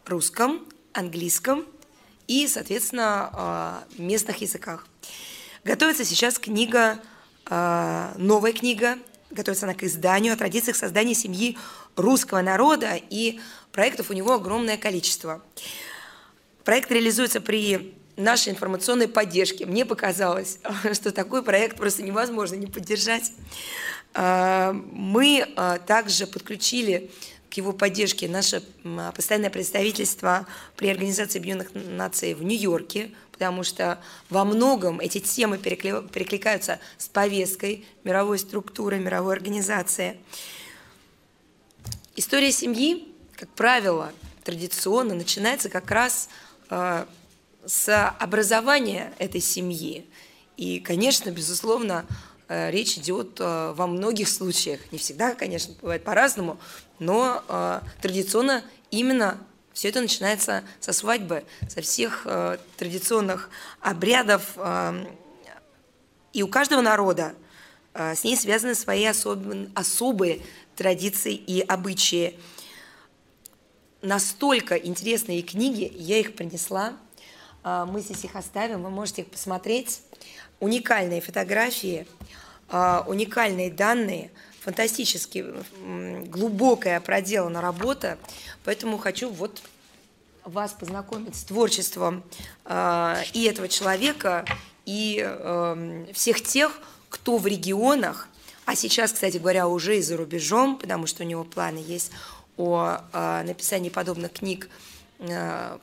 русском, 0.07 0.65
английском 0.93 1.65
и, 2.27 2.47
соответственно, 2.47 3.29
а, 3.33 3.83
местных 3.97 4.37
языках. 4.37 4.87
Готовится 5.63 6.05
сейчас 6.05 6.39
книга, 6.39 6.99
а, 7.45 8.13
новая 8.17 8.53
книга, 8.53 8.97
готовится 9.29 9.65
она 9.65 9.75
к 9.75 9.83
изданию 9.83 10.33
о 10.33 10.37
традициях 10.37 10.77
создания 10.77 11.13
семьи 11.13 11.57
русского 11.95 12.41
народа, 12.41 12.99
и 13.09 13.39
проектов 13.71 14.09
у 14.09 14.13
него 14.13 14.33
огромное 14.33 14.77
количество. 14.77 15.41
Проект 16.63 16.91
реализуется 16.91 17.41
при 17.41 17.95
нашей 18.15 18.53
информационной 18.53 19.07
поддержке. 19.07 19.65
Мне 19.65 19.85
показалось, 19.85 20.59
что 20.93 21.11
такой 21.11 21.43
проект 21.43 21.77
просто 21.77 22.01
невозможно 22.01 22.55
не 22.55 22.67
поддержать. 22.67 23.31
А, 24.17 24.71
мы 24.71 25.47
также 25.85 26.25
подключили 26.25 27.11
его 27.57 27.73
поддержке 27.73 28.27
наше 28.27 28.63
постоянное 29.15 29.49
представительство 29.49 30.47
при 30.75 30.89
Организации 30.89 31.39
Объединенных 31.39 31.69
Наций 31.73 32.33
в 32.33 32.43
Нью-Йорке, 32.43 33.11
потому 33.31 33.63
что 33.63 33.99
во 34.29 34.45
многом 34.45 34.99
эти 34.99 35.19
темы 35.19 35.57
перекликаются 35.57 36.79
с 36.97 37.07
повесткой 37.07 37.85
мировой 38.03 38.39
структуры, 38.39 38.99
мировой 38.99 39.33
организации. 39.33 40.17
История 42.15 42.51
семьи, 42.51 43.07
как 43.35 43.49
правило, 43.49 44.11
традиционно 44.43 45.15
начинается 45.15 45.69
как 45.69 45.91
раз 45.91 46.29
э, 46.69 47.05
с 47.65 48.09
образования 48.19 49.13
этой 49.17 49.41
семьи. 49.41 50.05
И, 50.55 50.79
конечно, 50.79 51.29
безусловно, 51.31 52.05
Э, 52.05 52.34
речь 52.47 52.97
идет 52.97 53.39
э, 53.39 53.73
во 53.75 53.87
многих 53.87 54.29
случаях, 54.29 54.79
не 54.91 54.97
всегда, 54.97 55.33
конечно, 55.33 55.73
бывает 55.81 56.03
по-разному, 56.03 56.59
но 56.99 57.43
э, 57.47 57.81
традиционно 58.01 58.63
именно 58.91 59.37
все 59.73 59.89
это 59.89 60.01
начинается 60.01 60.63
со 60.79 60.93
свадьбы, 60.93 61.43
со 61.67 61.81
всех 61.81 62.25
традиционных 62.77 63.49
обрядов, 63.81 64.57
и 66.31 66.43
у 66.43 66.47
каждого 66.47 66.79
народа 66.79 67.35
с 67.93 68.23
ней 68.23 68.37
связаны 68.37 68.73
свои 68.73 69.03
особые 69.03 70.41
традиции 70.77 71.35
и 71.35 71.59
обычаи. 71.59 72.39
Настолько 74.01 74.75
интересные 74.75 75.41
книги, 75.41 75.91
я 75.93 76.19
их 76.19 76.37
принесла, 76.37 76.93
мы 77.65 77.99
здесь 77.99 78.23
их 78.23 78.37
оставим, 78.37 78.81
вы 78.81 78.91
можете 78.91 79.23
их 79.23 79.27
посмотреть 79.27 79.99
уникальные 80.59 81.21
фотографии, 81.21 82.07
а, 82.69 83.03
уникальные 83.07 83.71
данные, 83.71 84.31
фантастически 84.61 85.45
глубокая 86.27 86.99
проделана 86.99 87.61
работа, 87.61 88.17
поэтому 88.63 88.97
хочу 88.97 89.29
вот 89.29 89.61
вас 90.43 90.73
познакомить 90.73 91.35
с 91.35 91.43
творчеством 91.43 92.23
а, 92.65 93.21
и 93.33 93.43
этого 93.43 93.67
человека, 93.67 94.45
и 94.85 95.19
эм, 95.19 96.07
всех 96.13 96.41
тех, 96.41 96.79
кто 97.09 97.37
в 97.37 97.47
регионах, 97.47 98.27
а 98.65 98.75
сейчас, 98.75 99.11
кстати 99.11 99.37
говоря, 99.37 99.67
уже 99.67 99.97
и 99.97 100.01
за 100.01 100.17
рубежом, 100.17 100.77
потому 100.77 101.07
что 101.07 101.23
у 101.23 101.25
него 101.25 101.43
планы 101.43 101.83
есть 101.85 102.11
о 102.57 102.99
а, 103.11 103.43
написании 103.43 103.89
подобных 103.89 104.33
книг 104.33 104.69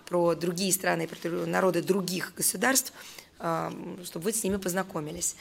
про 0.09 0.35
другие 0.35 0.75
страны, 0.75 1.09
про 1.09 1.31
народы 1.47 1.81
других 1.81 2.35
государств, 2.37 2.93
чтобы 4.05 4.25
вы 4.25 4.33
с 4.33 4.45
ними 4.45 4.57
познакомились. 4.57 5.37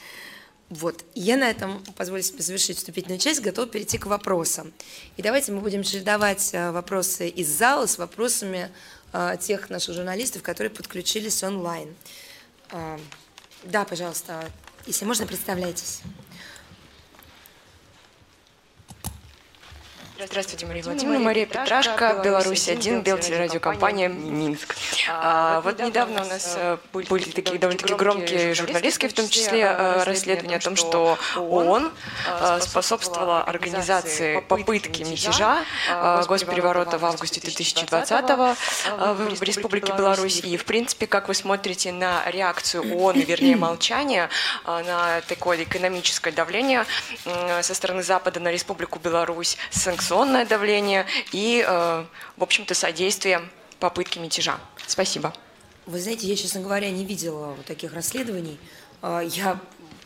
Вот. 0.72 1.04
Я 1.14 1.36
на 1.36 1.50
этом 1.50 1.84
позволю 1.96 2.22
себе 2.22 2.42
завершить 2.42 2.78
вступительную 2.78 3.18
часть, 3.18 3.42
готов 3.42 3.70
перейти 3.70 3.98
к 3.98 4.06
вопросам. 4.06 4.72
И 5.18 5.22
давайте 5.22 5.52
мы 5.52 5.60
будем 5.60 5.82
чередовать 5.82 6.54
э, 6.54 6.70
вопросы 6.70 7.28
из 7.28 7.48
зала 7.48 7.84
с 7.84 7.98
вопросами 7.98 8.70
э, 9.12 9.36
тех 9.38 9.68
наших 9.68 9.94
журналистов, 9.94 10.42
которые 10.42 10.70
подключились 10.70 11.42
онлайн. 11.42 11.94
Э, 12.70 12.98
да, 13.64 13.84
пожалуйста, 13.84 14.50
если 14.86 15.04
можно, 15.04 15.26
представляйтесь. 15.26 16.00
Здравствуйте, 20.26 20.66
Мария 20.66 20.84
Владимировна. 20.84 21.24
Мария 21.24 21.46
Петрашко, 21.46 22.20
Беларусь-1, 22.24 23.02
Белтелерадиокомпания 23.02 24.08
«Минск». 24.08 24.76
А, 25.08 25.60
вот 25.62 25.80
недавно 25.80 26.22
у 26.22 26.26
нас 26.26 26.54
э, 26.56 26.76
были 26.92 27.24
такие 27.24 27.58
довольно-таки 27.58 27.94
громкие 27.94 28.54
журналистские, 28.54 29.10
в 29.10 29.14
том 29.14 29.28
числе 29.28 29.62
э, 29.62 30.04
расследования 30.04 30.56
о 30.56 30.60
том, 30.60 30.76
что 30.76 31.18
ООН 31.36 31.90
э, 32.28 32.60
способствовала 32.60 33.42
организации 33.42 34.40
попытки 34.40 35.02
мятежа 35.02 35.64
госпереворота 36.28 36.98
в 36.98 37.04
августе 37.04 37.40
2020 37.40 38.28
в 38.28 39.42
Республике 39.42 39.92
Беларусь. 39.92 40.40
И, 40.40 40.56
в 40.56 40.64
принципе, 40.64 41.06
как 41.06 41.28
вы 41.28 41.34
смотрите 41.34 41.90
на 41.90 42.22
реакцию 42.30 42.96
ООН, 42.96 43.20
вернее, 43.20 43.56
молчание 43.56 44.28
на 44.66 45.20
такое 45.22 45.64
экономическое 45.64 46.30
давление 46.30 46.86
со 47.60 47.74
стороны 47.74 48.02
Запада 48.02 48.38
на 48.38 48.52
Республику 48.52 49.00
Беларусь, 49.00 49.56
санкционное 49.70 50.11
информационное 50.12 50.44
давление 50.44 51.06
и, 51.32 51.64
э, 51.66 52.04
в 52.36 52.42
общем-то, 52.42 52.74
содействие 52.74 53.40
попытке 53.80 54.20
мятежа. 54.20 54.58
Спасибо. 54.86 55.32
Вы 55.86 56.00
знаете, 56.00 56.26
я, 56.26 56.36
честно 56.36 56.60
говоря, 56.60 56.90
не 56.90 57.04
видела 57.04 57.54
вот 57.56 57.64
таких 57.64 57.94
расследований. 57.94 58.58
А, 59.00 59.20
я 59.20 59.58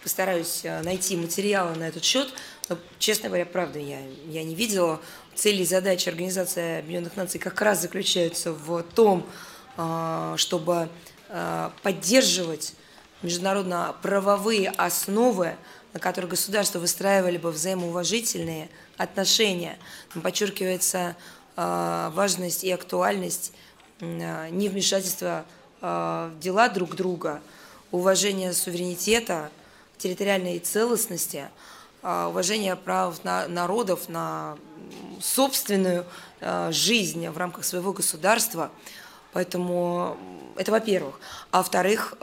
постараюсь 0.03 0.61
э, 0.63 0.81
найти 0.83 1.17
материалы 1.17 1.75
на 1.75 1.89
этот 1.89 2.05
счет, 2.05 2.33
но, 2.69 2.79
честно 3.01 3.29
говоря, 3.29 3.45
правда, 3.47 3.81
я, 3.81 3.99
я 4.27 4.45
не 4.45 4.55
видела. 4.55 5.01
Цели 5.35 5.63
и 5.63 5.67
задачи 5.67 6.09
Организации 6.09 6.79
Объединенных 6.79 7.17
Наций 7.17 7.41
как 7.41 7.61
раз 7.61 7.83
заключаются 7.83 8.53
в 8.53 8.83
том, 8.95 9.27
а, 9.77 10.37
чтобы 10.37 10.89
а, 11.29 11.73
поддерживать 11.83 12.75
международно-правовые 13.23 14.71
основы, 14.71 15.57
на 15.93 15.99
которых 15.99 16.31
государства 16.31 16.79
выстраивали 16.79 17.39
бы 17.39 17.51
взаимоуважительные 17.51 18.71
отношения. 18.97 19.79
Подчеркивается 20.23 21.17
важность 21.57 22.65
и 22.65 22.71
актуальность 22.71 23.53
невмешательства 24.01 25.45
в 25.81 26.33
дела 26.41 26.69
друг 26.69 26.95
друга, 26.97 27.41
уважения 27.91 28.53
суверенитета– 28.53 29.51
территориальной 29.99 30.59
целостности, 30.59 31.49
уважения 32.03 32.77
прав 32.77 33.25
народов 33.25 34.11
на 34.11 34.59
собственную 35.23 36.05
жизнь 36.69 37.27
в 37.29 37.39
рамках 37.39 37.65
своего 37.65 37.95
государства. 37.95 38.71
Поэтому 39.33 40.19
это 40.57 40.71
во-первых. 40.71 41.19
А 41.51 41.59
во-вторых, 41.59 42.15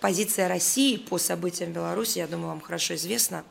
позиция 0.00 0.48
России 0.48 0.96
по 0.96 1.18
событиям 1.18 1.72
Беларуси, 1.72 2.18
я 2.18 2.26
думаю, 2.26 2.48
вам 2.48 2.60
хорошо 2.60 2.96
известна. 2.96 3.44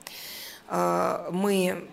Мы 0.70 1.88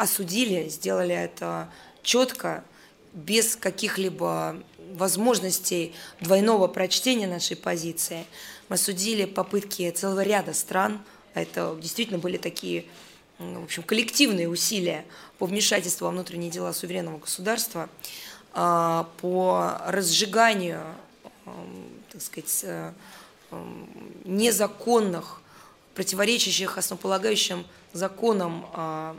осудили, 0.00 0.68
сделали 0.68 1.14
это 1.14 1.68
четко, 2.02 2.64
без 3.12 3.56
каких-либо 3.56 4.56
возможностей 4.94 5.94
двойного 6.20 6.68
прочтения 6.68 7.26
нашей 7.26 7.56
позиции. 7.56 8.24
Мы 8.68 8.76
судили 8.76 9.24
попытки 9.24 9.90
целого 9.90 10.22
ряда 10.22 10.54
стран, 10.54 11.00
это 11.34 11.76
действительно 11.80 12.18
были 12.18 12.36
такие 12.36 12.86
в 13.38 13.64
общем, 13.64 13.82
коллективные 13.82 14.48
усилия 14.48 15.04
по 15.38 15.46
вмешательству 15.46 16.04
во 16.04 16.10
внутренние 16.10 16.50
дела 16.50 16.72
суверенного 16.74 17.18
государства, 17.18 17.88
а, 18.52 19.08
по 19.20 19.78
разжиганию, 19.86 20.82
так 22.12 22.20
сказать, 22.20 22.60
э, 22.64 22.92
незаконных, 24.24 25.40
противоречащих 25.94 26.76
основополагающим 26.76 27.64
законам 27.92 28.66
а, 28.74 29.16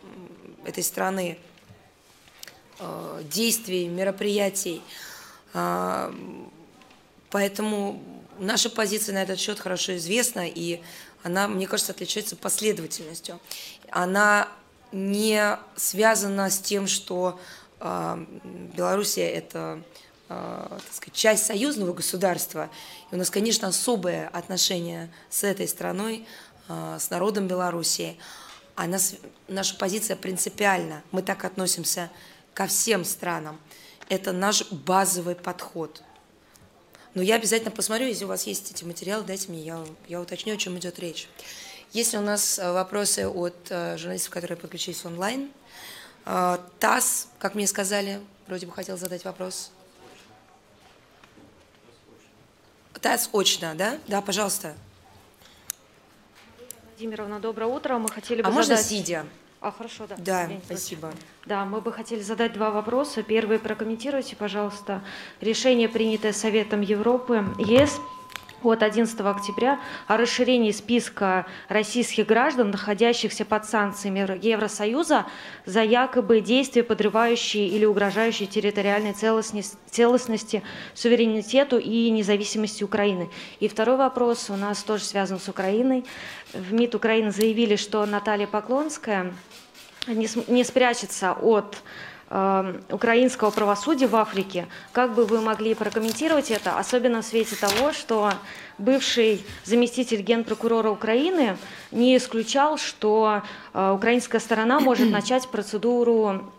этой 0.65 0.83
страны 0.83 1.37
э, 2.79 3.23
действий, 3.31 3.87
мероприятий. 3.87 4.81
А, 5.53 6.13
поэтому 7.29 8.01
наша 8.39 8.69
позиция 8.69 9.13
на 9.13 9.23
этот 9.23 9.39
счет 9.39 9.59
хорошо 9.59 9.97
известна, 9.97 10.47
и 10.47 10.81
она, 11.23 11.47
мне 11.47 11.67
кажется, 11.67 11.91
отличается 11.91 12.35
последовательностью. 12.35 13.39
Она 13.89 14.47
не 14.91 15.57
связана 15.75 16.49
с 16.49 16.59
тем, 16.59 16.87
что 16.87 17.39
э, 17.79 18.25
Белоруссия– 18.75 19.29
это 19.31 19.81
э, 20.29 20.67
так 20.69 20.93
сказать, 20.93 21.13
часть 21.13 21.45
союзного 21.45 21.93
государства. 21.93 22.69
И 23.11 23.15
у 23.15 23.17
нас, 23.17 23.29
конечно, 23.29 23.67
особое 23.67 24.27
отношение 24.29 25.11
с 25.29 25.43
этой 25.43 25.67
страной, 25.67 26.25
с 26.69 27.09
народом 27.09 27.47
Белоруссии. 27.47 28.17
А 28.75 28.87
нас, 28.87 29.15
наша 29.47 29.75
позиция 29.77 30.15
принципиальна. 30.15 31.03
Мы 31.11 31.21
так 31.21 31.45
относимся 31.45 32.09
ко 32.53 32.67
всем 32.67 33.05
странам. 33.05 33.59
Это 34.09 34.31
наш 34.31 34.71
базовый 34.71 35.35
подход– 35.35 36.03
но 37.13 37.21
я 37.21 37.35
обязательно 37.35 37.71
посмотрю, 37.71 38.07
если 38.07 38.23
у 38.23 38.29
вас 38.29 38.47
есть 38.47 38.71
эти 38.71 38.85
материалы, 38.85 39.23
дайте 39.23 39.49
мне, 39.49 39.61
я, 39.61 39.83
я 40.07 40.21
уточню, 40.21 40.53
о 40.53 40.57
чем 40.57 40.77
идет 40.77 40.97
речь. 40.99 41.27
Есть 41.91 42.15
у 42.15 42.21
нас 42.21 42.57
э, 42.57 42.71
вопросы 42.71 43.27
от 43.27 43.55
э, 43.69 43.97
журналистов, 43.97 44.31
которые 44.31 44.57
подключились 44.57 45.03
онлайн? 45.03 45.51
Э, 46.25 46.57
ТАСС, 46.79 47.27
как 47.37 47.53
мне 47.53 47.67
сказали, 47.67 48.21
вроде 48.47 48.65
бы 48.65 48.71
хотел 48.71 48.97
задать 48.97 49.25
вопрос. 49.25 49.71
ТАСС 53.01 53.29
очно, 53.33 53.75
да? 53.75 53.99
Да, 54.07 54.21
пожалуйста. 54.21 54.73
Владимировна, 57.01 57.39
доброе 57.39 57.65
утро. 57.65 57.97
Мы 57.97 58.09
хотели 58.09 58.43
бы 58.43 58.47
а 58.47 58.51
задать... 58.51 58.69
можно 58.69 58.77
сидя? 58.77 59.25
А, 59.59 59.71
хорошо, 59.71 60.05
да. 60.07 60.15
Да, 60.19 60.49
спасибо. 60.63 61.11
Да, 61.47 61.65
мы 61.65 61.81
бы 61.81 61.91
хотели 61.91 62.21
задать 62.21 62.53
два 62.53 62.69
вопроса. 62.69 63.23
Первый, 63.23 63.57
прокомментируйте, 63.57 64.35
пожалуйста, 64.35 65.01
решение, 65.39 65.89
принятое 65.89 66.31
Советом 66.31 66.81
Европы, 66.81 67.43
ЕС 67.57 67.99
от 68.63 68.83
11 68.83 69.19
октября 69.21 69.79
о 70.07 70.17
расширении 70.17 70.71
списка 70.71 71.45
российских 71.69 72.27
граждан, 72.27 72.71
находящихся 72.71 73.45
под 73.45 73.65
санкциями 73.65 74.39
Евросоюза 74.41 75.25
за 75.65 75.83
якобы 75.83 76.41
действия, 76.41 76.83
подрывающие 76.83 77.67
или 77.67 77.85
угрожающие 77.85 78.47
территориальной 78.47 79.13
целостности, 79.13 79.77
целостности, 79.89 80.63
суверенитету 80.93 81.77
и 81.77 82.09
независимости 82.09 82.83
Украины. 82.83 83.29
И 83.59 83.67
второй 83.67 83.97
вопрос 83.97 84.49
у 84.49 84.55
нас 84.55 84.83
тоже 84.83 85.03
связан 85.03 85.39
с 85.39 85.47
Украиной. 85.49 86.05
В 86.53 86.73
МИД 86.73 86.95
Украины 86.95 87.31
заявили, 87.31 87.75
что 87.75 88.05
Наталья 88.05 88.47
Поклонская 88.47 89.33
не, 90.07 90.63
спрячется 90.63 91.33
от 91.33 91.77
украинского 92.89 93.51
правосудия 93.51 94.07
в 94.07 94.15
Африке. 94.15 94.67
Как 94.93 95.13
бы 95.13 95.25
вы 95.25 95.41
могли 95.41 95.73
прокомментировать 95.73 96.49
это, 96.49 96.77
особенно 96.77 97.21
в 97.21 97.25
свете 97.25 97.57
того, 97.57 97.91
что 97.91 98.31
бывший 98.77 99.43
заместитель 99.65 100.21
генпрокурора 100.21 100.89
Украины 100.89 101.57
не 101.91 102.15
исключал, 102.15 102.77
что 102.77 103.41
э, 103.73 103.91
украинская 103.91 104.39
сторона 104.39 104.79
может 104.79 105.09
начать 105.11 105.49
процедуру 105.49 106.51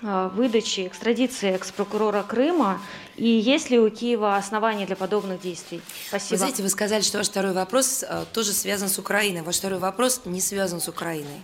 э, 0.00 0.30
выдачи, 0.34 0.86
экстрадиции 0.86 1.50
экс-прокурора 1.50 2.22
Крыма, 2.22 2.80
и 3.16 3.28
есть 3.28 3.68
ли 3.68 3.78
у 3.78 3.90
Киева 3.90 4.36
основания 4.36 4.86
для 4.86 4.96
подобных 4.96 5.40
действий? 5.40 5.82
Спасибо. 6.08 6.30
Вы 6.30 6.38
знаете, 6.38 6.62
вы 6.62 6.68
сказали, 6.70 7.02
что 7.02 7.18
ваш 7.18 7.28
второй 7.28 7.52
вопрос 7.52 8.02
э, 8.08 8.24
тоже 8.32 8.52
связан 8.52 8.88
с 8.88 8.98
Украиной. 8.98 9.42
Ваш 9.42 9.56
второй 9.56 9.78
вопрос 9.78 10.22
не 10.24 10.40
связан 10.40 10.80
с 10.80 10.88
Украиной. 10.88 11.42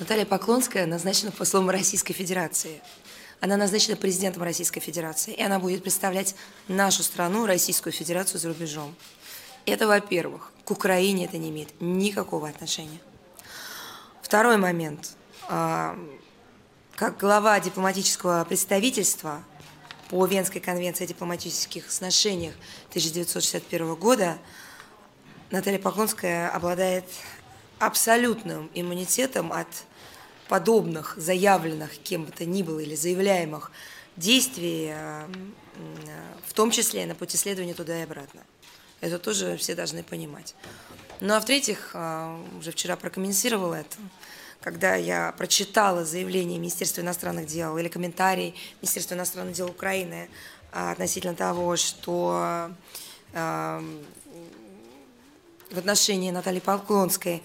Наталья 0.00 0.24
Поклонская 0.24 0.86
назначена 0.86 1.30
послом 1.30 1.68
Российской 1.68 2.14
Федерации. 2.14 2.80
Она 3.38 3.58
назначена 3.58 3.96
президентом 3.96 4.42
Российской 4.42 4.80
Федерации, 4.80 5.34
и 5.34 5.42
она 5.42 5.58
будет 5.58 5.82
представлять 5.82 6.34
нашу 6.68 7.02
страну, 7.02 7.44
Российскую 7.44 7.92
Федерацию, 7.92 8.40
за 8.40 8.48
рубежом. 8.48 8.94
Это, 9.66 9.86
во-первых. 9.86 10.52
К 10.64 10.70
Украине 10.70 11.26
это 11.26 11.36
не 11.36 11.50
имеет 11.50 11.68
никакого 11.80 12.48
отношения. 12.48 12.98
Второй 14.22 14.56
момент. 14.56 15.10
А, 15.48 15.98
как 16.96 17.18
глава 17.18 17.60
дипломатического 17.60 18.42
представительства 18.46 19.44
по 20.08 20.24
Венской 20.24 20.62
конвенции 20.62 21.04
о 21.04 21.08
дипломатических 21.08 21.90
сношениях 21.90 22.54
1961 22.88 23.94
года 23.96 24.38
Наталья 25.50 25.78
Поклонская 25.78 26.48
обладает 26.48 27.04
абсолютным 27.78 28.70
иммунитетом 28.72 29.52
от 29.52 29.68
подобных 30.50 31.14
заявленных 31.16 31.96
кем 31.98 32.24
бы 32.24 32.32
то 32.32 32.44
ни 32.44 32.64
было 32.64 32.80
или 32.80 32.96
заявляемых 32.96 33.70
действий, 34.16 34.90
э, 34.92 35.26
в 36.44 36.52
том 36.54 36.72
числе 36.72 37.06
на 37.06 37.14
пути 37.14 37.36
следования 37.36 37.72
туда 37.72 38.00
и 38.00 38.02
обратно. 38.02 38.40
Это 39.00 39.20
тоже 39.20 39.56
все 39.58 39.76
должны 39.76 40.02
понимать. 40.02 40.56
Ну 41.20 41.34
а 41.34 41.40
в-третьих, 41.40 41.92
э, 41.94 42.36
уже 42.58 42.72
вчера 42.72 42.96
прокомментировала 42.96 43.74
это, 43.74 43.96
когда 44.60 44.96
я 44.96 45.32
прочитала 45.38 46.04
заявление 46.04 46.58
Министерства 46.58 47.02
иностранных 47.02 47.46
дел 47.46 47.78
или 47.78 47.86
комментарий 47.86 48.56
Министерства 48.82 49.14
иностранных 49.14 49.54
дел 49.54 49.68
Украины 49.68 50.28
э, 50.72 50.90
относительно 50.90 51.36
того, 51.36 51.76
что 51.76 52.72
в 55.70 55.78
отношении 55.78 56.32
Натальи 56.32 56.58
Поклонской 56.58 57.36
Э, 57.36 57.44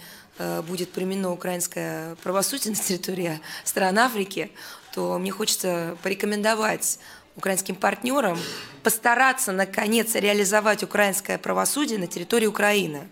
будет 0.67 0.91
применено 0.91 1.31
украинское 1.31 2.15
правосудие 2.15 2.73
на 2.73 2.79
территории 2.81 3.39
стран 3.63 3.99
Африки, 3.99 4.51
то 4.93 5.17
мне 5.17 5.31
хочется 5.31 5.97
порекомендовать 6.03 6.99
украинским 7.35 7.75
партнерам 7.75 8.39
постараться, 8.83 9.51
наконец, 9.51 10.15
реализовать 10.15 10.83
украинское 10.83 11.37
правосудие 11.37 11.99
на 11.99 12.07
территории 12.07 12.47
Украины. 12.47 13.07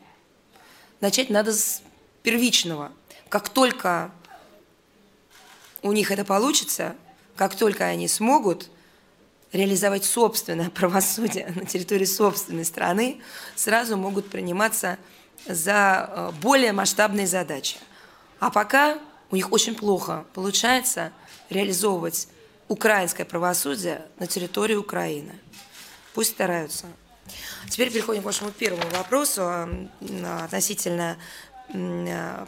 Начать 1.02 1.30
надо 1.30 1.54
с 1.54 1.82
первичного. 2.24 2.92
Как 3.30 3.50
только 3.50 4.12
у 5.82 5.92
них 5.92 6.12
это 6.12 6.24
получится, 6.24 6.96
как 7.36 7.56
только 7.56 7.86
они 7.86 8.08
смогут 8.08 8.70
реализовать 9.52 10.06
собственное 10.06 10.70
правосудие 10.72 11.52
на 11.56 11.66
территории 11.66 12.06
собственной 12.06 12.66
страны, 12.66 13.22
сразу 13.56 13.98
могут 13.98 14.30
приниматься 14.30 14.98
за 15.46 16.10
э, 16.10 16.32
более 16.42 16.74
масштабные 16.74 17.28
задачи. 17.28 17.78
А 18.40 18.50
пока 18.50 19.00
у 19.32 19.36
них 19.36 19.52
очень 19.52 19.76
плохо 19.76 20.26
получается 20.34 21.12
реализовывать 21.50 22.28
украинское 22.68 23.26
правосудие 23.26 24.06
на 24.20 24.28
территории 24.28 24.76
Украины. 24.76 25.34
Пусть 26.14 26.32
стараются. 26.32 26.86
Теперь 27.70 27.92
переходим 27.92 28.22
к 28.22 28.26
вашему 28.26 28.52
первому 28.52 28.90
вопросу 28.92 29.68
относительно 30.44 31.18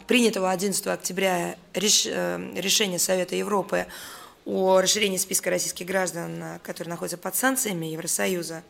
принятого 0.06 0.50
11 0.50 0.86
октября 0.86 1.56
решения 1.74 2.98
Совета 2.98 3.34
Европы 3.34 3.86
о 4.44 4.80
расширении 4.80 5.16
списка 5.16 5.50
российских 5.50 5.86
граждан, 5.86 6.60
которые 6.62 6.90
находятся 6.90 7.18
под 7.18 7.34
санкциями 7.34 7.86
Евросоюза. 7.86 8.62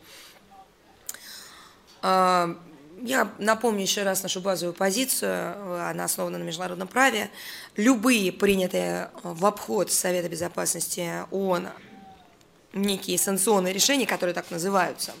Я 2.99 3.31
напомню 3.37 3.81
еще 3.81 4.01
раз 4.01 4.23
нашу 4.23 4.41
базовую 4.41 4.73
позицию, 4.73 5.85
она 5.87 6.05
основана 6.05 6.39
на 6.39 6.43
международном 6.43 6.87
праве. 6.87 7.29
Любые 7.75 8.31
принятые 8.31 9.11
в 9.21 9.45
обход 9.45 9.91
Совета 9.91 10.29
Безопасности 10.29 11.25
ООН 11.29 11.69
некие 12.73 13.19
санкционные 13.19 13.73
решения, 13.73 14.07
которые 14.07 14.33
так 14.33 14.49
называются, 14.49 15.13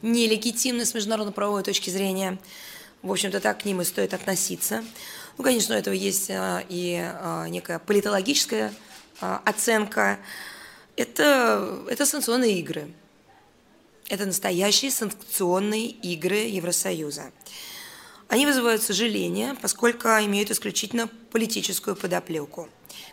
нелегитимны 0.00 0.86
с 0.86 0.94
международно-правовой 0.94 1.62
точки 1.62 1.90
зрения. 1.90 2.38
В 3.02 3.12
общем-то, 3.12 3.40
так 3.40 3.60
к 3.60 3.64
ним 3.66 3.82
и 3.82 3.84
стоит 3.84 4.14
относиться. 4.14 4.82
Ну, 5.36 5.44
конечно, 5.44 5.74
у 5.74 5.78
этого 5.78 5.94
есть 5.94 6.30
а, 6.30 6.64
и 6.68 6.98
а, 7.02 7.46
некая 7.48 7.78
политологическая 7.78 8.72
оценка. 9.20 10.18
Это, 10.96 11.84
это 11.88 12.06
санкционные 12.06 12.58
игры. 12.58 12.90
Это 14.08 14.24
настоящие 14.24 14.90
санкционные 14.90 15.88
игры 15.88 16.36
Евросоюза. 16.36 17.32
Они 18.28 18.46
вызывают 18.46 18.82
сожаление, 18.82 19.54
поскольку 19.60 20.08
имеют 20.08 20.50
исключительно 20.50 21.08
политическую 21.30 21.96
подоплеку. 21.96 22.68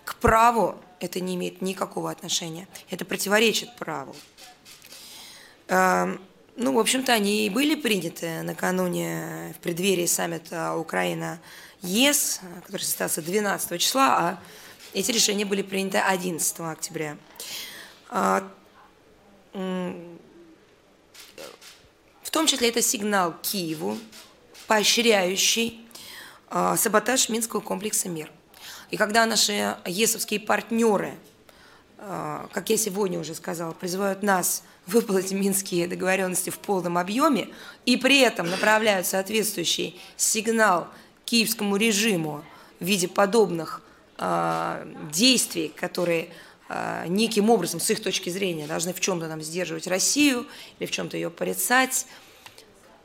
К 0.06 0.16
праву 0.16 0.76
это 1.00 1.20
не 1.20 1.36
имеет 1.36 1.62
никакого 1.62 2.12
отношения. 2.12 2.68
Это 2.90 3.06
противоречит 3.06 3.76
праву. 3.76 4.16
Эм, 5.68 6.22
ну, 6.56 6.74
в 6.74 6.80
общем-то, 6.80 7.12
они 7.14 7.46
и 7.46 7.50
были 7.50 7.76
приняты 7.76 8.44
накануне 8.44 9.56
в 9.58 9.62
преддверии 9.62 10.06
саммита 10.06 10.76
Украина-ЕС, 10.76 12.42
который 12.66 12.82
состоялся 12.82 13.22
12 13.22 13.82
числа, 13.82 14.18
а 14.18 14.40
эти 14.94 15.12
решения 15.12 15.46
были 15.46 15.64
приняты 15.64 15.98
11 15.98 16.60
октября. 16.60 17.18
Том 22.34 22.48
числе 22.48 22.70
это 22.70 22.82
сигнал 22.82 23.36
Киеву, 23.44 23.96
поощряющий 24.66 25.80
а, 26.50 26.76
саботаж 26.78 27.30
Минского 27.30 27.60
комплекса 27.60 28.10
мер. 28.10 28.32
И 28.90 28.98
когда 28.98 29.28
наши 29.28 29.78
ЕСовские 29.86 30.40
партнеры, 30.40 31.14
а, 32.00 32.48
как 32.52 32.72
я 32.72 32.78
сегодня 32.78 33.20
уже 33.20 33.36
сказала, 33.36 33.74
призывают 33.74 34.24
нас 34.24 34.64
выполнить 34.88 35.32
минские 35.32 35.88
договоренности 35.88 36.50
в 36.50 36.58
полном 36.58 36.98
объеме 36.98 37.50
и 37.86 37.98
при 37.98 38.22
этом 38.22 38.50
направляют 38.50 39.06
соответствующий 39.06 40.02
сигнал 40.18 40.88
киевскому 41.26 41.76
режиму 41.76 42.44
в 42.80 42.86
виде 42.86 43.08
подобных 43.08 43.84
э, 44.18 44.88
действий, 45.12 45.72
которые 45.76 46.30
э, 46.68 47.06
неким 47.08 47.52
образом, 47.52 47.80
с 47.80 47.92
их 47.92 48.02
точки 48.02 48.32
зрения, 48.32 48.66
должны 48.66 48.92
в 48.92 49.00
чем-то 49.00 49.28
нам 49.28 49.42
сдерживать 49.44 49.86
Россию 49.86 50.48
или 50.80 50.88
в 50.88 50.92
чем-то 50.92 51.16
ее 51.16 51.30
порицать, 51.30 52.08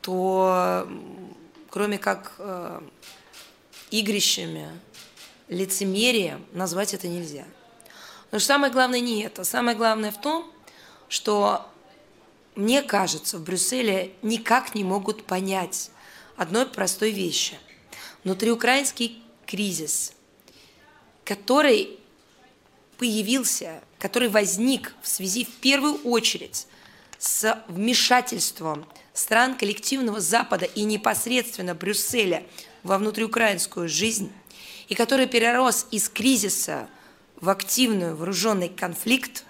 то 0.01 0.87
кроме 1.69 1.97
как 1.97 2.33
э, 2.39 2.81
игрищами, 3.91 4.69
лицемерием 5.47 6.45
назвать 6.51 6.93
это 6.93 7.07
нельзя. 7.07 7.45
Но 8.31 8.39
самое 8.39 8.71
главное 8.71 8.99
не 8.99 9.23
это. 9.23 9.43
Самое 9.43 9.75
главное 9.75 10.11
в 10.11 10.21
том, 10.21 10.51
что 11.07 11.65
мне 12.55 12.81
кажется, 12.81 13.37
в 13.37 13.43
Брюсселе 13.43 14.13
никак 14.21 14.75
не 14.75 14.83
могут 14.83 15.25
понять 15.25 15.91
одной 16.35 16.65
простой 16.65 17.11
вещи. 17.11 17.57
Внутриукраинский 18.23 19.23
кризис, 19.45 20.13
который 21.23 21.99
появился, 22.97 23.81
который 23.97 24.29
возник 24.29 24.93
в 25.01 25.07
связи 25.07 25.45
в 25.45 25.55
первую 25.55 25.95
очередь 26.03 26.67
с 27.17 27.63
вмешательством 27.67 28.85
стран 29.19 29.55
коллективного 29.55 30.21
Запада 30.21 30.65
и 30.65 30.83
непосредственно 30.83 31.75
Брюсселя 31.75 32.43
во 32.83 32.97
внутриукраинскую 32.97 33.89
жизнь, 33.89 34.31
и 34.87 34.95
который 34.95 35.27
перерос 35.27 35.87
из 35.91 36.07
кризиса 36.07 36.87
в 37.35 37.49
активный 37.49 38.13
вооруженный 38.13 38.69
конфликт, 38.69 39.43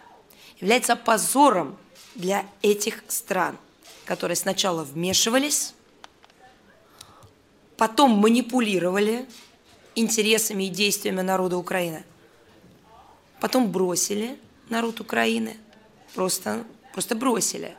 является 0.59 0.95
позором 0.95 1.77
для 2.15 2.47
этих 2.63 3.03
стран, 3.07 3.57
которые 4.05 4.35
сначала 4.35 4.83
вмешивались, 4.83 5.75
потом 7.77 8.11
манипулировали 8.11 9.27
интересами 9.93 10.63
и 10.63 10.69
действиями 10.69 11.21
народа 11.21 11.57
Украины, 11.57 12.03
потом 13.39 13.71
бросили 13.71 14.39
народ 14.67 14.99
Украины, 14.99 15.57
просто, 16.15 16.63
просто 16.91 17.15
бросили 17.15 17.77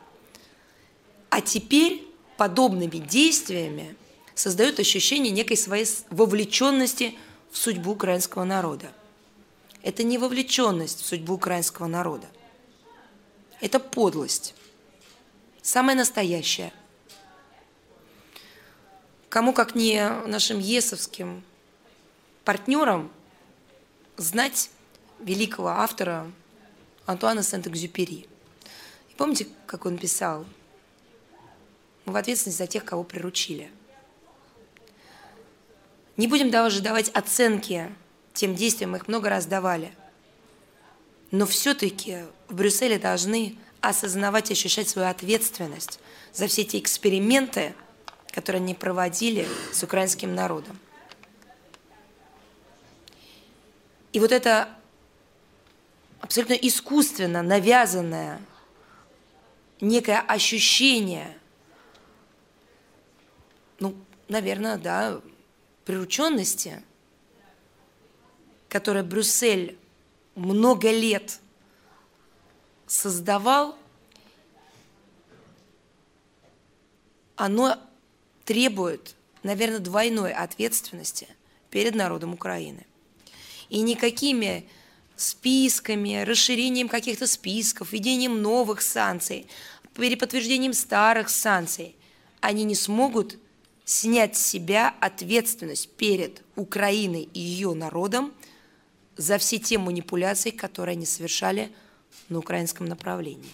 а 1.31 1.39
теперь 1.39 2.05
подобными 2.35 2.97
действиями 2.97 3.95
создают 4.35 4.79
ощущение 4.79 5.31
некой 5.31 5.55
своей 5.55 5.87
вовлеченности 6.09 7.17
в 7.51 7.57
судьбу 7.57 7.91
украинского 7.91 8.43
народа. 8.43 8.91
Это 9.81 10.03
не 10.03 10.17
вовлеченность 10.17 11.01
в 11.01 11.05
судьбу 11.05 11.35
украинского 11.35 11.87
народа. 11.87 12.27
Это 13.61 13.79
подлость. 13.79 14.55
Самая 15.61 15.95
настоящая. 15.95 16.73
Кому, 19.29 19.53
как 19.53 19.73
не 19.73 20.05
нашим 20.27 20.59
есовским 20.59 21.43
партнерам, 22.43 23.09
знать 24.17 24.69
великого 25.19 25.69
автора 25.69 26.29
Антуана 27.05 27.41
Сент-Экзюпери. 27.41 28.27
И 29.09 29.15
помните, 29.15 29.47
как 29.65 29.85
он 29.85 29.97
писал– 29.97 30.45
в 32.11 32.17
ответственность 32.17 32.57
за 32.57 32.67
тех, 32.67 32.85
кого 32.85 33.03
приручили. 33.03 33.71
Не 36.17 36.27
будем 36.27 36.51
даже 36.51 36.81
давать 36.81 37.09
оценки 37.09 37.93
тем 38.33 38.55
действиям, 38.55 38.91
мы 38.91 38.97
их 38.97 39.07
много 39.07 39.29
раз 39.29 39.45
давали. 39.45 39.93
Но 41.31 41.45
все-таки 41.45 42.25
в 42.47 42.55
Брюсселе 42.55 42.99
должны 42.99 43.57
осознавать 43.79 44.49
и 44.49 44.53
ощущать 44.53 44.89
свою 44.89 45.07
ответственность 45.07 45.99
за 46.33 46.47
все 46.47 46.61
эти 46.61 46.77
эксперименты, 46.77 47.73
которые 48.31 48.61
они 48.61 48.75
проводили 48.75 49.47
с 49.73 49.83
украинским 49.83 50.35
народом. 50.35 50.79
И 54.13 54.19
вот 54.19 54.31
это 54.31 54.69
абсолютно 56.19 56.53
искусственно 56.53 57.41
навязанное 57.41 58.41
некое 59.79 60.19
ощущение 60.19 61.37
ну, 63.81 63.95
наверное, 64.27 64.77
да, 64.77 65.19
прирученности, 65.85 66.83
которое 68.69 69.03
Брюссель 69.03 69.77
много 70.35 70.91
лет 70.91 71.39
создавал, 72.85 73.75
оно 77.35 77.77
требует, 78.45 79.15
наверное, 79.41 79.79
двойной 79.79 80.31
ответственности 80.31 81.27
перед 81.71 81.95
народом 81.95 82.33
Украины. 82.33 82.85
И 83.69 83.81
никакими 83.81 84.69
списками, 85.15 86.21
расширением 86.21 86.87
каких-то 86.87 87.25
списков, 87.25 87.91
введением 87.91 88.43
новых 88.43 88.81
санкций, 88.81 89.47
переподтверждением 89.95 90.73
старых 90.73 91.29
санкций, 91.29 91.95
они 92.41 92.63
не 92.63 92.75
смогут 92.75 93.39
снять 93.85 94.37
с 94.37 94.45
себя 94.45 94.95
ответственность 94.99 95.89
перед 95.95 96.43
Украиной 96.55 97.23
и 97.33 97.39
ее 97.39 97.73
народом 97.73 98.33
за 99.17 99.37
все 99.37 99.59
те 99.59 99.77
манипуляции, 99.77 100.51
которые 100.51 100.93
они 100.93 101.05
совершали 101.05 101.71
на 102.29 102.39
украинском 102.39 102.85
направлении. 102.85 103.51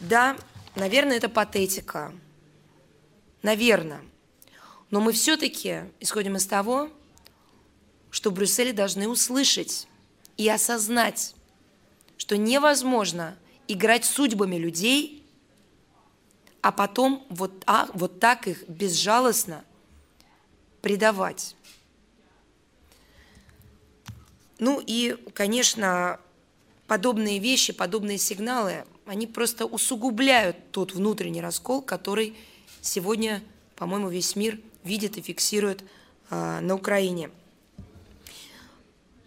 Да, 0.00 0.36
наверное, 0.74 1.16
это 1.16 1.28
патетика. 1.28 2.12
Наверное. 3.42 4.02
Но 4.90 5.00
мы 5.00 5.12
все-таки 5.12 5.84
исходим 6.00 6.36
из 6.36 6.46
того, 6.46 6.90
что 8.10 8.30
в 8.30 8.34
Брюсселе 8.34 8.72
должны 8.72 9.08
услышать 9.08 9.88
и 10.36 10.48
осознать, 10.48 11.34
что 12.16 12.36
невозможно 12.36 13.36
играть 13.68 14.04
судьбами 14.04 14.56
людей– 14.56 15.22
а 16.66 16.72
потом 16.72 17.24
вот, 17.28 17.62
а, 17.68 17.88
вот 17.94 18.18
так 18.18 18.48
их 18.48 18.68
безжалостно 18.68 19.64
предавать. 20.82 21.54
Ну 24.58 24.82
и, 24.84 25.16
конечно, 25.32 26.18
подобные 26.88 27.38
вещи, 27.38 27.72
подобные 27.72 28.18
сигналы 28.18 28.84
они 29.04 29.28
просто 29.28 29.64
усугубляют 29.64 30.72
тот 30.72 30.92
внутренний 30.92 31.40
раскол, 31.40 31.82
который 31.82 32.36
сегодня, 32.80 33.44
по-моему, 33.76 34.08
весь 34.08 34.34
мир 34.34 34.58
видит 34.82 35.18
и 35.18 35.22
фиксирует 35.22 35.84
э, 36.30 36.58
на 36.58 36.74
Украине. 36.74 37.30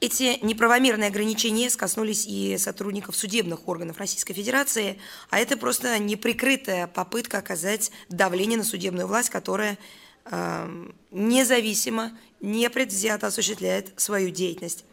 Эти 0.01 0.43
неправомерные 0.43 1.09
ограничения 1.09 1.69
коснулись 1.69 2.25
и 2.25 2.57
сотрудников 2.57 3.17
судебных 3.17 3.67
органов 3.67 3.97
Российской 3.97 4.33
Федерации, 4.33 4.99
а 5.29 5.39
это 5.39 5.57
просто 5.57 5.99
неприкрытая 5.99 6.87
попытка 6.87 7.39
оказать 7.39 7.91
давление 8.07 8.57
на 8.57 8.63
судебную 8.63 9.07
власть, 9.07 9.29
которая 9.29 9.77
э, 10.25 10.89
независимо, 11.11 12.17
непредвзято 12.39 13.27
осуществляет 13.27 13.91
свою 13.97 14.29
деятельность. 14.29 14.85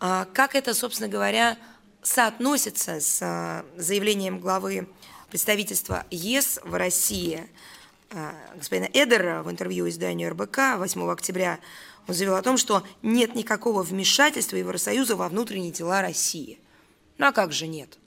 А 0.00 0.26
как 0.32 0.54
это, 0.54 0.74
собственно 0.74 1.08
говоря, 1.08 1.56
соотносится 2.02 3.00
с 3.00 3.20
а, 3.22 3.64
заявлением 3.76 4.40
главы 4.40 4.88
представительства 5.28 6.06
ЕС 6.10 6.58
в 6.64 6.74
России 6.74 7.46
а, 8.10 8.34
господина 8.54 8.88
Эдера 8.92 9.42
в 9.42 9.50
интервью 9.50 9.88
изданию 9.88 10.30
РБК 10.30 10.78
8 10.78 11.10
октября 11.10 11.60
он 12.10 12.14
заявил 12.14 12.34
о 12.34 12.42
том, 12.42 12.56
что 12.56 12.82
нет 13.02 13.36
никакого 13.36 13.84
вмешательства 13.84 14.56
Евросоюза 14.56 15.14
во 15.14 15.28
внутренние 15.28 15.70
дела 15.70 16.02
России. 16.02 16.58
Ну 17.18 17.26
а 17.26 17.32
как 17.32 17.52
же 17.52 17.68
нет? 17.68 17.98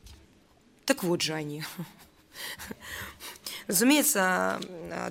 Так 0.84 1.04
вот 1.04 1.22
же 1.22 1.34
они. 1.34 1.64
Разумеется, 3.68 4.60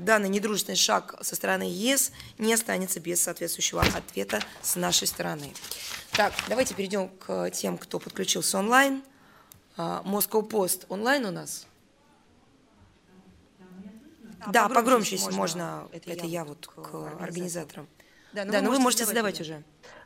данный 0.01 0.29
недружественный 0.29 0.77
шаг 0.77 1.15
со 1.23 1.35
стороны 1.35 1.63
ЕС 1.63 2.13
не 2.37 2.53
останется 2.53 3.01
без 3.01 3.23
соответствующего 3.23 3.81
ответа 3.81 4.43
с 4.61 4.77
нашей 4.77 5.07
стороны. 5.07 5.55
Так, 6.11 6.35
давайте 6.49 6.75
перейдем 6.75 7.09
к 7.09 7.49
тем, 7.49 7.79
кто 7.79 7.99
подключился 7.99 8.59
онлайн. 8.59 9.03
Moscow 9.79 10.47
Post 10.47 10.85
онлайн 10.91 11.25
у 11.25 11.31
нас? 11.31 11.67
Да, 14.49 14.69
погромче, 14.69 15.17
если 15.17 15.33
можно. 15.33 15.89
Это, 15.93 16.11
это 16.11 16.27
я 16.27 16.45
вот 16.45 16.67
к 16.67 16.95
организаторам. 17.23 17.89
Да, 18.35 18.45
но, 18.45 18.53
да, 18.53 18.59
вы, 18.59 18.65
но 18.65 18.71
вы 18.71 18.79
можете 18.79 19.05
задавать 19.05 19.41
уже. 19.41 19.53
уже. 19.55 19.63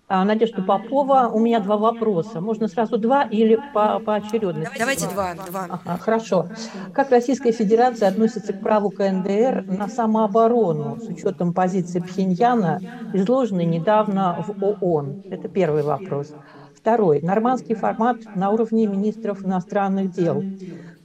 А, 0.08 0.24
Надежда 0.24 0.62
Попова, 0.62 1.30
у 1.32 1.40
меня 1.40 1.58
два 1.58 1.76
вопроса. 1.76 2.40
Можно 2.40 2.68
сразу 2.68 2.96
два 2.96 3.24
или 3.24 3.58
по, 3.74 3.98
по 3.98 4.14
очередности? 4.14 4.78
Давайте 4.78 5.08
два. 5.08 5.34
два. 5.34 5.66
Ага, 5.68 5.98
хорошо. 5.98 6.48
Как 6.92 7.10
Российская 7.10 7.50
Федерация 7.50 8.08
относится 8.08 8.52
к 8.52 8.60
праву 8.60 8.90
КНДР 8.90 9.64
на 9.66 9.88
самооборону 9.88 11.00
с 11.00 11.08
учетом 11.08 11.52
позиции 11.52 11.98
Пхеньяна, 11.98 12.80
изложенной 13.14 13.64
недавно 13.64 14.44
в 14.46 14.62
ООН? 14.62 15.24
Это 15.28 15.48
первый 15.48 15.82
вопрос. 15.82 16.32
Второй. 16.76 17.20
Нормандский 17.20 17.74
формат 17.74 18.18
на 18.36 18.50
уровне 18.50 18.86
министров 18.86 19.44
иностранных 19.44 20.12
дел. 20.12 20.40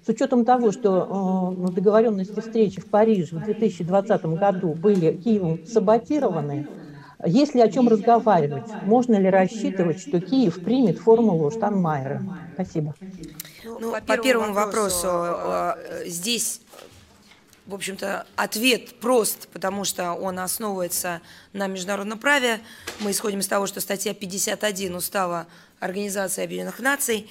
С 0.05 0.09
учетом 0.09 0.45
того, 0.45 0.71
что 0.71 1.55
э, 1.57 1.71
договоренности 1.71 2.39
встречи 2.39 2.79
в 2.81 2.85
Париже 2.85 3.35
в 3.35 3.43
2020 3.43 4.25
году 4.25 4.73
были 4.73 5.13
Киевом 5.13 5.65
саботированы, 5.65 6.67
есть 7.25 7.55
ли 7.55 7.61
о 7.61 7.69
чем 7.69 7.87
разговаривать? 7.87 8.65
Можно 8.83 9.15
ли 9.15 9.29
рассчитывать, 9.29 9.99
что 9.99 10.19
Киев 10.19 10.63
примет 10.63 10.99
формулу 10.99 11.51
Штанмайера? 11.51 12.21
Спасибо. 12.53 12.95
Ну, 13.63 13.95
по, 14.05 14.17
первому 14.17 14.53
вопросу, 14.53 15.07
э, 15.07 15.73
э, 15.77 16.09
здесь, 16.09 16.61
в 17.65 17.73
общем-то, 17.73 18.25
ответ 18.35 18.99
прост, 18.99 19.47
потому 19.49 19.83
что 19.83 20.13
он 20.13 20.39
основывается 20.39 21.21
на 21.53 21.67
международном 21.67 22.19
праве. 22.19 22.59
Мы 22.99 23.11
исходим 23.11 23.39
из 23.39 23.47
того, 23.47 23.67
что 23.67 23.81
статья 23.81 24.13
51 24.13 24.95
Устава 24.95 25.47
Организации 25.79 26.43
Объединенных 26.43 26.79
Наций 26.79 27.27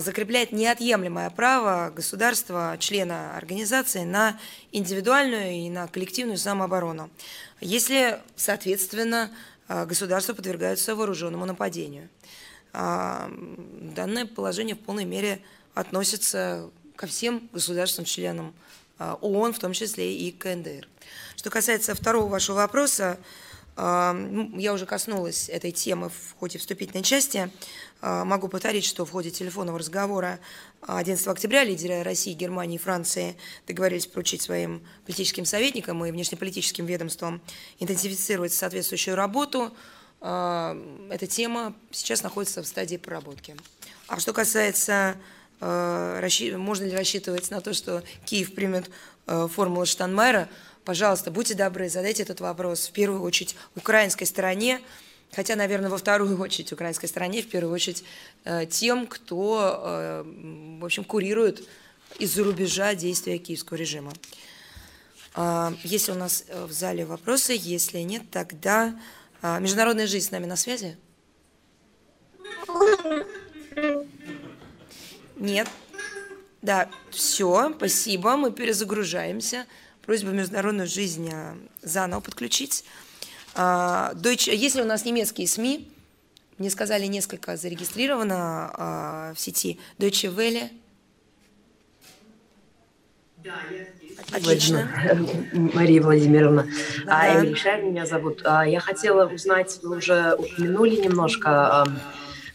закрепляет 0.00 0.52
неотъемлемое 0.52 1.28
право 1.30 1.90
государства, 1.94 2.76
члена 2.78 3.36
организации 3.36 4.04
на 4.04 4.38
индивидуальную 4.70 5.52
и 5.52 5.70
на 5.70 5.88
коллективную 5.88 6.38
самооборону 6.38 7.10
если, 7.62 8.20
соответственно, 8.36 9.30
а, 9.68 9.86
государства 9.86 10.34
подвергаются 10.34 10.94
вооруженному 10.94 11.46
нападению. 11.46 12.08
А, 12.72 13.30
данное 13.94 14.26
положение 14.26 14.74
в 14.74 14.80
полной 14.80 15.04
мере 15.04 15.40
относится 15.74 16.68
ко 16.96 17.06
всем 17.06 17.48
государствам-членам 17.52 18.52
а, 18.98 19.14
ООН, 19.20 19.54
в 19.54 19.58
том 19.60 19.72
числе 19.72 20.14
и 20.14 20.32
КНДР. 20.32 20.88
Что 21.36 21.50
касается 21.50 21.94
второго 21.94 22.28
вашего 22.28 22.56
вопроса, 22.56 23.18
я 23.74 24.72
уже 24.74 24.84
коснулась 24.84 25.48
этой 25.48 25.72
темы 25.72 26.10
в 26.10 26.38
ходе 26.38 26.58
вступительной 26.58 27.02
части. 27.02 27.50
Могу 28.02 28.48
повторить, 28.48 28.84
что 28.84 29.06
в 29.06 29.12
ходе 29.12 29.30
телефонного 29.30 29.78
разговора 29.78 30.40
11 30.80 31.24
октября 31.28 31.62
лидеры 31.62 32.02
России, 32.02 32.32
Германии 32.32 32.74
и 32.74 32.78
Франции 32.78 33.36
договорились 33.68 34.06
поручить 34.06 34.42
своим 34.42 34.84
политическим 35.06 35.44
советникам 35.44 36.04
и 36.04 36.10
внешнеполитическим 36.10 36.84
ведомствам 36.84 37.40
интенсифицировать 37.78 38.52
соответствующую 38.52 39.14
работу. 39.14 39.72
Эта 40.20 41.26
тема 41.28 41.76
сейчас 41.92 42.24
находится 42.24 42.64
в 42.64 42.66
стадии 42.66 42.96
проработки. 42.96 43.54
А 44.08 44.18
что 44.18 44.32
касается, 44.32 45.16
можно 45.60 46.84
ли 46.84 46.96
рассчитывать 46.96 47.52
на 47.52 47.60
то, 47.60 47.72
что 47.72 48.02
Киев 48.24 48.52
примет 48.52 48.90
формулу 49.26 49.86
Штанмайера, 49.86 50.48
пожалуйста, 50.84 51.30
будьте 51.30 51.54
добры, 51.54 51.88
задайте 51.88 52.24
этот 52.24 52.40
вопрос 52.40 52.88
в 52.88 52.92
первую 52.92 53.22
очередь 53.22 53.54
украинской 53.76 54.24
стороне, 54.24 54.80
хотя, 55.32 55.56
наверное, 55.56 55.90
во 55.90 55.98
вторую 55.98 56.38
очередь 56.40 56.72
украинской 56.72 57.06
стороне, 57.06 57.42
в 57.42 57.48
первую 57.48 57.74
очередь 57.74 58.04
э, 58.44 58.66
тем, 58.66 59.06
кто, 59.06 59.80
э, 59.84 60.78
в 60.80 60.84
общем, 60.84 61.04
курирует 61.04 61.66
из-за 62.18 62.44
рубежа 62.44 62.94
действия 62.94 63.38
киевского 63.38 63.76
режима. 63.76 64.12
А, 65.34 65.72
если 65.82 66.12
у 66.12 66.14
нас 66.14 66.44
э, 66.48 66.64
в 66.66 66.72
зале 66.72 67.06
вопросы, 67.06 67.54
если 67.58 67.98
нет, 67.98 68.22
тогда 68.30 68.98
а, 69.40 69.58
международная 69.58 70.06
жизнь 70.06 70.28
с 70.28 70.30
нами 70.30 70.46
на 70.46 70.56
связи? 70.56 70.96
Нет. 75.36 75.68
Да, 76.60 76.88
все, 77.10 77.72
спасибо, 77.76 78.36
мы 78.36 78.52
перезагружаемся 78.52 79.66
просьба 80.02 80.30
международную 80.30 80.86
жизнь 80.86 81.30
а, 81.32 81.56
заново 81.80 82.20
подключить. 82.20 82.84
А, 83.54 84.12
Deutsche, 84.14 84.54
если 84.54 84.82
у 84.82 84.84
нас 84.84 85.04
немецкие 85.04 85.46
СМИ, 85.46 85.88
мне 86.58 86.70
сказали, 86.70 87.06
несколько 87.06 87.56
зарегистрировано 87.56 88.70
а, 88.74 89.34
в 89.34 89.40
сети 89.40 89.78
Deutsche 89.98 90.34
Welle. 90.34 90.70
Да, 93.38 93.54
Отлично. 94.30 94.88
Мария 95.52 96.00
Владимировна. 96.00 96.68
Да. 97.04 97.20
А, 97.20 97.44
Эмиль 97.44 97.56
Шай 97.56 97.82
меня 97.82 98.06
зовут. 98.06 98.42
Я 98.42 98.80
хотела 98.80 99.26
узнать, 99.26 99.80
вы 99.82 99.96
уже 99.96 100.34
упомянули 100.34 100.96
немножко 100.96 101.84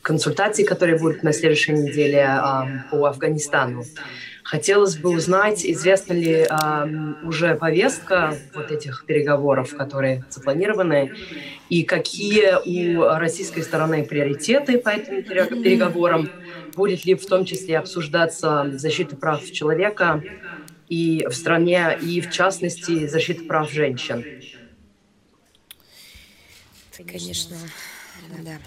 консультации, 0.02 0.64
которые 0.64 0.98
будут 0.98 1.24
на 1.24 1.34
следующей 1.34 1.74
неделе 1.74 2.26
по 2.90 3.06
Афганистану. 3.06 3.84
Хотелось 4.48 4.96
бы 4.96 5.10
узнать, 5.10 5.66
известна 5.66 6.14
ли 6.14 6.48
э, 6.50 6.88
уже 7.22 7.56
повестка 7.56 8.40
вот 8.54 8.72
этих 8.72 9.04
переговоров, 9.06 9.76
которые 9.76 10.24
запланированы, 10.30 11.12
и 11.68 11.84
какие 11.84 12.56
у 12.66 13.02
российской 13.20 13.60
стороны 13.60 14.06
приоритеты 14.06 14.78
по 14.78 14.88
этим 14.88 15.22
переговорам, 15.22 16.32
будет 16.78 17.04
ли 17.04 17.16
в 17.16 17.26
том 17.26 17.44
числе 17.44 17.78
обсуждаться 17.78 18.72
защита 18.72 19.18
прав 19.18 19.44
человека 19.52 20.24
и 20.88 21.28
в 21.30 21.34
стране, 21.34 21.98
и 22.00 22.22
в 22.22 22.30
частности 22.30 23.06
защита 23.06 23.44
прав 23.44 23.70
женщин. 23.70 24.24
Конечно, 26.96 27.58
да. 28.46 28.60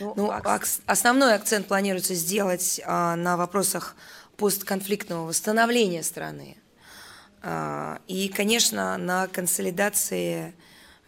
Ну, 0.00 0.12
ну 0.16 0.32
основной 0.84 1.34
акцент 1.34 1.66
планируется 1.66 2.14
сделать 2.14 2.78
а, 2.84 3.16
на 3.16 3.38
вопросах 3.38 3.96
постконфликтного 4.36 5.26
восстановления 5.26 6.02
страны. 6.02 6.56
А, 7.42 8.00
и, 8.08 8.28
конечно, 8.28 8.96
на 8.98 9.28
консолидации, 9.28 10.54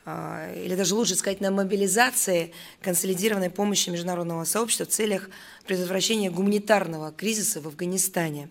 а, 0.05 0.53
или 0.55 0.75
даже 0.75 0.95
лучше 0.95 1.15
сказать, 1.15 1.41
на 1.41 1.51
мобилизации 1.51 2.53
консолидированной 2.83 3.51
помощи 3.51 3.91
международного 3.91 4.45
сообщества 4.45 4.87
в 4.87 4.91
целях 4.91 5.31
предотвращения 5.67 6.31
гуманитарного 6.31 7.13
кризиса 7.13 7.61
в 7.61 7.67
Афганистане. 7.67 8.51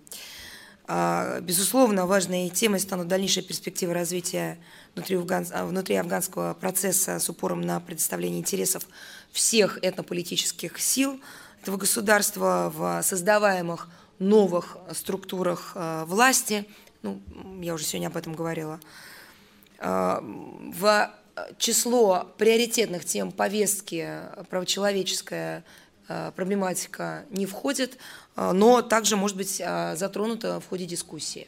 А, 0.90 1.42
безусловно, 1.42 2.06
важной 2.06 2.50
темой 2.50 2.80
станут 2.80 3.08
дальнейшие 3.08 3.44
перспективы 3.44 3.94
развития 3.94 4.58
внутри, 4.96 5.96
афганского 5.96 6.54
процесса 6.54 7.20
с 7.20 7.30
упором 7.30 7.62
на 7.62 7.80
предоставление 7.80 8.40
интересов 8.40 8.88
всех 9.32 9.80
этнополитических 9.82 10.80
сил 10.80 11.20
этого 11.62 11.78
государства 11.78 12.72
в 12.74 13.02
создаваемых 13.04 13.90
новых 14.20 14.78
структурах 14.94 15.74
э, 15.76 16.04
власти, 16.06 16.66
ну, 17.02 17.22
я 17.62 17.74
уже 17.74 17.84
сегодня 17.84 18.08
об 18.08 18.18
этом 18.18 18.34
говорила, 18.34 18.80
э, 19.80 20.20
в 20.22 21.12
число 21.60 22.28
приоритетных 22.38 23.06
тем 23.06 23.32
повестки 23.32 24.22
правочеловеческая 24.50 25.64
проблематика 26.36 27.26
не 27.30 27.46
входит, 27.46 28.00
но 28.36 28.82
также 28.82 29.18
может 29.18 29.38
быть 29.38 29.58
затронута 29.58 30.60
в 30.60 30.68
ходе 30.68 30.86
дискуссии. 30.86 31.48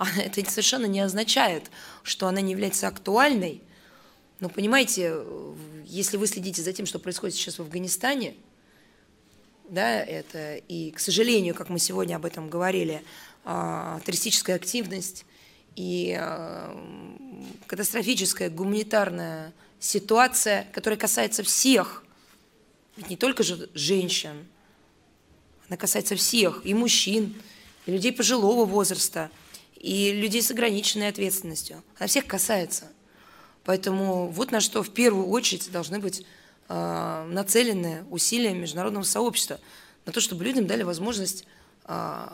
Это 0.16 0.50
совершенно 0.50 0.86
не 0.86 1.00
означает, 1.00 1.70
что 2.02 2.26
она 2.26 2.40
не 2.40 2.52
является 2.52 2.88
актуальной. 2.88 3.62
Но 4.40 4.48
понимаете, 4.48 5.14
если 5.84 6.16
вы 6.16 6.26
следите 6.26 6.62
за 6.62 6.72
тем, 6.72 6.86
что 6.86 6.98
происходит 6.98 7.36
сейчас 7.36 7.58
в 7.58 7.62
Афганистане, 7.62 8.34
да, 9.70 10.02
это 10.02 10.56
и, 10.56 10.90
к 10.90 11.00
сожалению, 11.00 11.54
как 11.54 11.68
мы 11.68 11.78
сегодня 11.78 12.16
об 12.16 12.26
этом 12.26 12.50
говорили, 12.50 13.02
террористическая 13.44 14.56
активность 14.56 15.24
и 15.76 16.20
катастрофическая 17.66 18.50
гуманитарная 18.50 19.52
ситуация, 19.78 20.66
которая 20.72 20.98
касается 20.98 21.42
всех, 21.42 22.04
ведь 22.96 23.08
не 23.08 23.16
только 23.16 23.42
же 23.42 23.70
женщин, 23.72 24.46
она 25.68 25.76
касается 25.76 26.16
всех, 26.16 26.62
и 26.64 26.74
мужчин, 26.74 27.40
и 27.86 27.92
людей 27.92 28.12
пожилого 28.12 28.64
возраста, 28.64 29.30
и 29.76 30.12
людей 30.12 30.42
с 30.42 30.50
ограниченной 30.50 31.08
ответственностью. 31.08 31.82
Она 31.96 32.08
всех 32.08 32.26
касается. 32.26 32.88
Поэтому 33.64 34.28
вот 34.28 34.50
на 34.50 34.60
что 34.60 34.82
в 34.82 34.90
первую 34.90 35.28
очередь 35.28 35.70
должны 35.70 36.00
быть 36.00 36.26
э, 36.70 37.26
нацелены 37.28 38.04
усилия 38.10 38.54
международного 38.54 39.02
сообщества, 39.02 39.58
на 40.06 40.12
то, 40.12 40.20
чтобы 40.20 40.44
людям 40.44 40.66
дали 40.66 40.84
возможность, 40.84 41.44
э, 41.84 42.26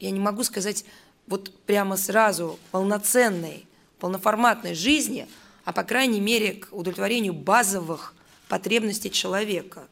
я 0.00 0.10
не 0.10 0.18
могу 0.18 0.42
сказать 0.42 0.84
вот 1.28 1.54
прямо 1.64 1.96
сразу 1.96 2.58
полноценной, 2.72 3.66
полноформатной 4.00 4.74
жизни, 4.74 5.28
а 5.64 5.72
по 5.72 5.84
крайней 5.84 6.20
мере 6.20 6.54
к 6.54 6.72
удовлетворению 6.72 7.32
базовых 7.32 8.14
потребностей 8.48 9.10
человека. 9.10 9.86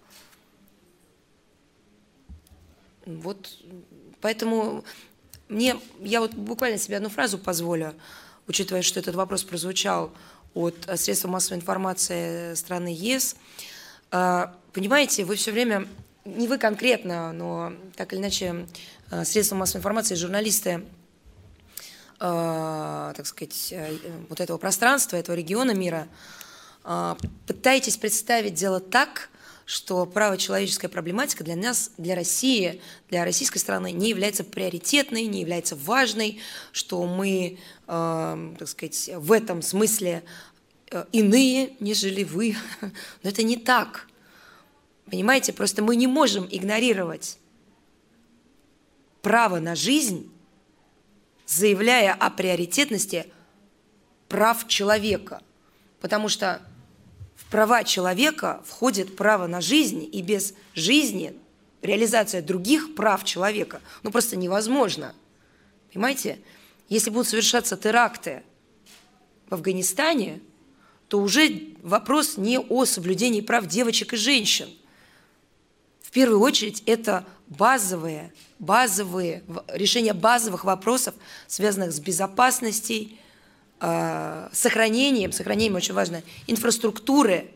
Вот 3.06 3.56
поэтому 4.20 4.84
мне, 5.48 5.78
я 6.00 6.20
вот 6.20 6.34
буквально 6.34 6.78
себе 6.78 6.96
одну 6.96 7.08
фразу 7.08 7.38
позволю, 7.38 7.94
учитывая, 8.48 8.82
что 8.82 8.98
этот 8.98 9.14
вопрос 9.14 9.44
прозвучал 9.44 10.12
от 10.54 10.88
средств 10.96 11.26
массовой 11.26 11.58
информации 11.58 12.54
страны 12.54 12.88
ЕС. 12.88 13.36
А, 14.10 14.54
понимаете, 14.72 15.24
вы 15.24 15.36
все 15.36 15.52
время, 15.52 15.86
не 16.24 16.48
вы 16.48 16.58
конкретно, 16.58 17.32
но 17.32 17.72
так 17.96 18.12
или 18.12 18.20
иначе 18.20 18.66
а, 19.10 19.24
средства 19.24 19.56
массовой 19.56 19.80
информации, 19.80 20.14
журналисты 20.14 20.82
Э, 22.20 23.12
так 23.16 23.26
сказать, 23.26 23.68
э, 23.70 23.96
вот 24.28 24.40
этого 24.40 24.58
пространства, 24.58 25.16
этого 25.16 25.36
региона 25.36 25.70
мира, 25.70 26.08
э, 26.84 27.14
пытаетесь 27.46 27.96
представить 27.96 28.54
дело 28.54 28.80
так, 28.80 29.30
что 29.66 30.04
право-человеческая 30.04 30.88
проблематика 30.88 31.44
для 31.44 31.54
нас, 31.54 31.92
для 31.96 32.16
России, 32.16 32.80
для 33.08 33.24
российской 33.24 33.58
страны 33.58 33.92
не 33.92 34.08
является 34.08 34.42
приоритетной, 34.42 35.26
не 35.26 35.42
является 35.42 35.76
важной, 35.76 36.40
что 36.72 37.06
мы, 37.06 37.58
так 37.88 38.68
сказать, 38.68 39.10
в 39.16 39.32
этом 39.32 39.62
смысле 39.62 40.22
иные, 41.10 41.74
нежели 41.80 42.22
вы. 42.22 42.54
Но 43.22 43.30
это 43.30 43.42
не 43.42 43.56
так. 43.56 44.06
Понимаете, 45.06 45.52
просто 45.52 45.82
мы 45.82 45.96
не 45.96 46.06
можем 46.06 46.46
игнорировать 46.50 47.38
право 49.22 49.58
на 49.58 49.74
жизнь 49.74 50.30
заявляя 51.48 52.12
о 52.12 52.28
приоритетности 52.30 53.26
прав 54.28 54.68
человека. 54.68 55.40
Потому 56.00 56.28
что 56.28 56.60
в 57.34 57.50
права 57.50 57.84
человека 57.84 58.62
входит 58.66 59.16
право 59.16 59.46
на 59.46 59.60
жизнь, 59.60 60.06
и 60.12 60.20
без 60.20 60.52
жизни 60.74 61.34
реализация 61.80 62.42
других 62.42 62.94
прав 62.94 63.24
человека 63.24 63.80
ну 64.02 64.10
просто 64.10 64.36
невозможно. 64.36 65.14
Понимаете? 65.92 66.38
Если 66.88 67.10
будут 67.10 67.28
совершаться 67.28 67.76
теракты 67.76 68.42
в 69.48 69.54
Афганистане, 69.54 70.40
то 71.08 71.20
уже 71.20 71.74
вопрос 71.82 72.36
не 72.36 72.58
о 72.58 72.84
соблюдении 72.84 73.40
прав 73.40 73.66
девочек 73.66 74.14
и 74.14 74.16
женщин. 74.16 74.68
В 76.00 76.10
первую 76.10 76.40
очередь 76.40 76.82
это 76.86 77.26
базовые, 77.48 78.32
базовые, 78.58 79.42
решение 79.68 80.14
базовых 80.14 80.64
вопросов, 80.64 81.14
связанных 81.46 81.92
с 81.92 82.00
безопасностью, 82.00 83.10
э, 83.80 84.48
сохранением, 84.52 85.32
сохранением 85.32 85.76
очень 85.76 85.94
важно, 85.94 86.22
инфраструктуры, 86.46 87.50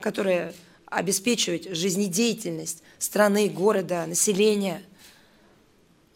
которая 0.00 0.54
обеспечивает 0.86 1.76
жизнедеятельность 1.76 2.82
страны, 2.98 3.48
города, 3.48 4.06
населения, 4.06 4.82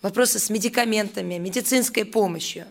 вопросы 0.02 0.38
с 0.38 0.50
медикаментами, 0.50 1.38
медицинской 1.38 2.04
помощью. 2.04 2.66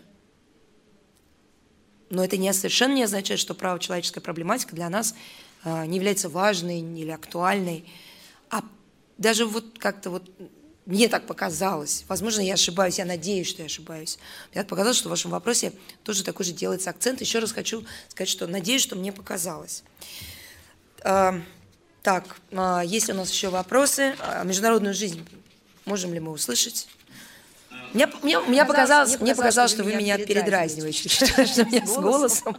Но 2.10 2.22
это 2.22 2.36
не, 2.36 2.52
совершенно 2.52 2.94
не 2.94 3.04
означает, 3.04 3.40
что 3.40 3.54
право 3.54 3.80
человеческая 3.80 4.20
проблематика 4.20 4.76
для 4.76 4.90
нас 4.90 5.14
э, 5.64 5.86
не 5.86 5.96
является 5.96 6.28
важной 6.28 6.80
или 6.80 7.10
актуальной, 7.10 7.86
а 8.50 8.62
даже 9.16 9.46
вот 9.46 9.78
как-то 9.78 10.10
вот 10.10 10.30
мне 10.84 11.08
так 11.08 11.26
показалось, 11.26 12.04
возможно, 12.08 12.40
я 12.40 12.54
ошибаюсь, 12.54 12.98
я 12.98 13.04
надеюсь, 13.04 13.48
что 13.48 13.62
я 13.62 13.66
ошибаюсь. 13.66 14.18
Мне 14.52 14.62
так 14.62 14.68
показалось, 14.68 14.98
что 14.98 15.08
в 15.08 15.10
вашем 15.10 15.30
вопросе 15.30 15.72
тоже 16.02 16.24
такой 16.24 16.44
же 16.44 16.52
делается 16.52 16.90
акцент. 16.90 17.20
Еще 17.20 17.38
раз 17.38 17.52
хочу 17.52 17.86
сказать, 18.08 18.28
что 18.28 18.48
надеюсь, 18.48 18.82
что 18.82 18.96
мне 18.96 19.12
показалось. 19.12 19.84
А, 21.04 21.40
так, 22.02 22.36
а, 22.50 22.82
есть 22.82 23.08
у 23.08 23.14
нас 23.14 23.30
еще 23.30 23.48
вопросы? 23.48 24.16
Международную 24.44 24.92
жизнь 24.92 25.24
можем 25.84 26.12
ли 26.12 26.20
мы 26.20 26.32
услышать? 26.32 26.88
Мне, 27.94 28.08
мне, 28.22 28.38
мне 28.40 28.64
показалось, 28.64 29.20
мне 29.20 29.34
показалось, 29.34 29.70
что 29.70 29.84
вы 29.84 29.94
меня 29.94 30.18
передразниваете, 30.18 31.08
что 31.46 31.64
меня 31.64 31.86
с 31.86 31.96
голосом. 31.96 32.56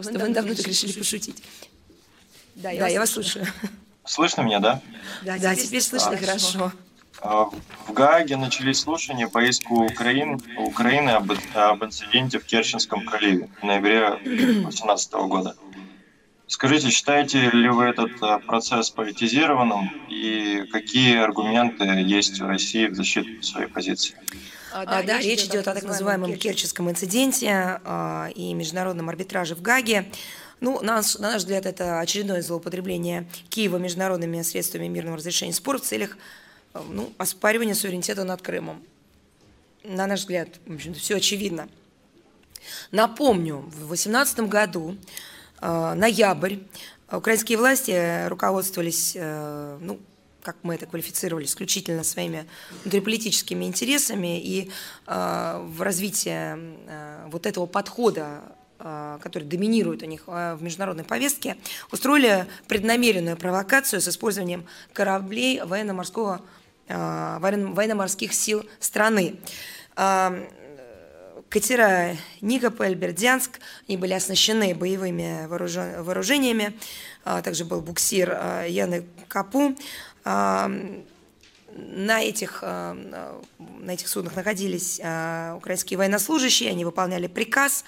Что 0.00 0.18
вы 0.18 0.28
давно 0.28 0.54
так 0.54 0.66
решили 0.66 0.92
пошутить. 0.92 1.42
Да, 2.56 2.70
я 2.70 3.00
вас 3.00 3.10
слушаю. 3.10 3.46
Слышно 4.04 4.42
меня, 4.42 4.60
да? 4.60 4.80
Да, 5.22 5.38
да 5.38 5.54
теперь 5.54 5.80
слышно 5.80 6.10
а, 6.10 6.16
хорошо. 6.16 6.72
В 7.22 7.92
Гааге 7.92 8.36
начались 8.36 8.80
слушания 8.80 9.28
по 9.28 9.42
иску 9.42 9.84
Украины, 9.84 10.38
Украины 10.58 11.10
об, 11.10 11.32
об 11.54 11.84
инциденте 11.84 12.38
в 12.38 12.44
Керченском 12.44 13.04
проливе 13.06 13.48
в 13.60 13.64
ноябре 13.64 14.18
2018 14.24 15.12
года. 15.12 15.56
Скажите, 16.54 16.88
считаете 16.90 17.50
ли 17.50 17.68
вы 17.68 17.86
этот 17.86 18.12
а, 18.22 18.38
процесс 18.38 18.88
политизированным 18.88 19.90
и 20.08 20.64
какие 20.70 21.16
аргументы 21.16 21.82
есть 21.84 22.38
в 22.38 22.46
России 22.46 22.86
в 22.86 22.94
защиту 22.94 23.42
своей 23.42 23.66
позиции? 23.66 24.14
А, 24.72 24.86
да, 24.86 25.02
да, 25.02 25.18
речь 25.18 25.42
идет 25.46 25.66
о 25.66 25.74
так 25.74 25.82
называемом 25.82 26.36
Керченском 26.36 26.88
инциденте 26.88 27.80
а, 27.82 28.28
и 28.36 28.54
международном 28.54 29.08
арбитраже 29.08 29.56
в 29.56 29.62
Гаге. 29.62 30.08
Ну, 30.60 30.80
на 30.80 30.94
наш, 30.94 31.16
на 31.16 31.32
наш 31.32 31.38
взгляд, 31.38 31.66
это 31.66 31.98
очередное 31.98 32.40
злоупотребление 32.40 33.26
Киева 33.48 33.78
международными 33.78 34.40
средствами 34.42 34.86
мирного 34.86 35.16
разрешения 35.16 35.54
споров 35.54 35.82
в 35.82 35.86
целях 35.86 36.16
э, 36.72 36.80
ну, 36.88 37.12
оспаривания 37.18 37.74
суверенитета 37.74 38.22
над 38.22 38.42
Крымом. 38.42 38.80
На 39.82 40.06
наш 40.06 40.20
взгляд, 40.20 40.50
в 40.66 40.74
общем-то, 40.74 41.00
все 41.00 41.16
очевидно. 41.16 41.68
Напомню, 42.92 43.56
в 43.56 43.88
2018 43.88 44.38
году, 44.42 44.92
э, 44.92 45.33
ноябрь, 45.64 46.56
украинские 47.16 47.58
власти 47.58 48.26
руководствовались, 48.28 49.12
э, 49.16 49.78
ну, 49.80 49.98
как 50.42 50.56
мы 50.62 50.74
это 50.74 50.86
квалифицировали, 50.86 51.44
исключительно 51.44 52.04
своими 52.04 52.46
внутриполитическими 52.82 53.64
интересами 53.64 54.40
и 54.40 54.70
э, 55.06 55.64
в 55.66 55.82
развитии 55.82 56.30
э, 56.30 57.28
вот 57.28 57.46
этого 57.46 57.66
подхода 57.66 58.42
который 58.76 59.44
доминирует 59.44 60.02
у 60.02 60.06
них 60.06 60.26
в 60.26 60.58
международной 60.60 61.04
повестке, 61.04 61.56
устроили 61.90 62.44
преднамеренную 62.68 63.34
провокацию 63.34 64.02
с 64.02 64.08
использованием 64.08 64.66
кораблей 64.92 65.62
военно-морского, 65.62 66.42
военно-морских 66.86 68.34
сил 68.34 68.68
страны. 68.80 69.36
Катера 71.54 72.16
Никополь, 72.40 72.96
Бердянск, 72.96 73.60
они 73.86 73.96
были 73.96 74.12
оснащены 74.12 74.74
боевыми 74.74 75.46
вооружениями, 75.46 76.76
также 77.22 77.64
был 77.64 77.80
буксир 77.80 78.36
Яны 78.66 79.04
Капу. 79.28 79.76
На 80.24 80.74
этих, 82.20 82.60
на 82.62 83.36
этих 83.86 84.08
суднах 84.08 84.34
находились 84.34 84.98
украинские 84.98 85.96
военнослужащие, 85.96 86.70
они 86.70 86.84
выполняли 86.84 87.28
приказ 87.28 87.84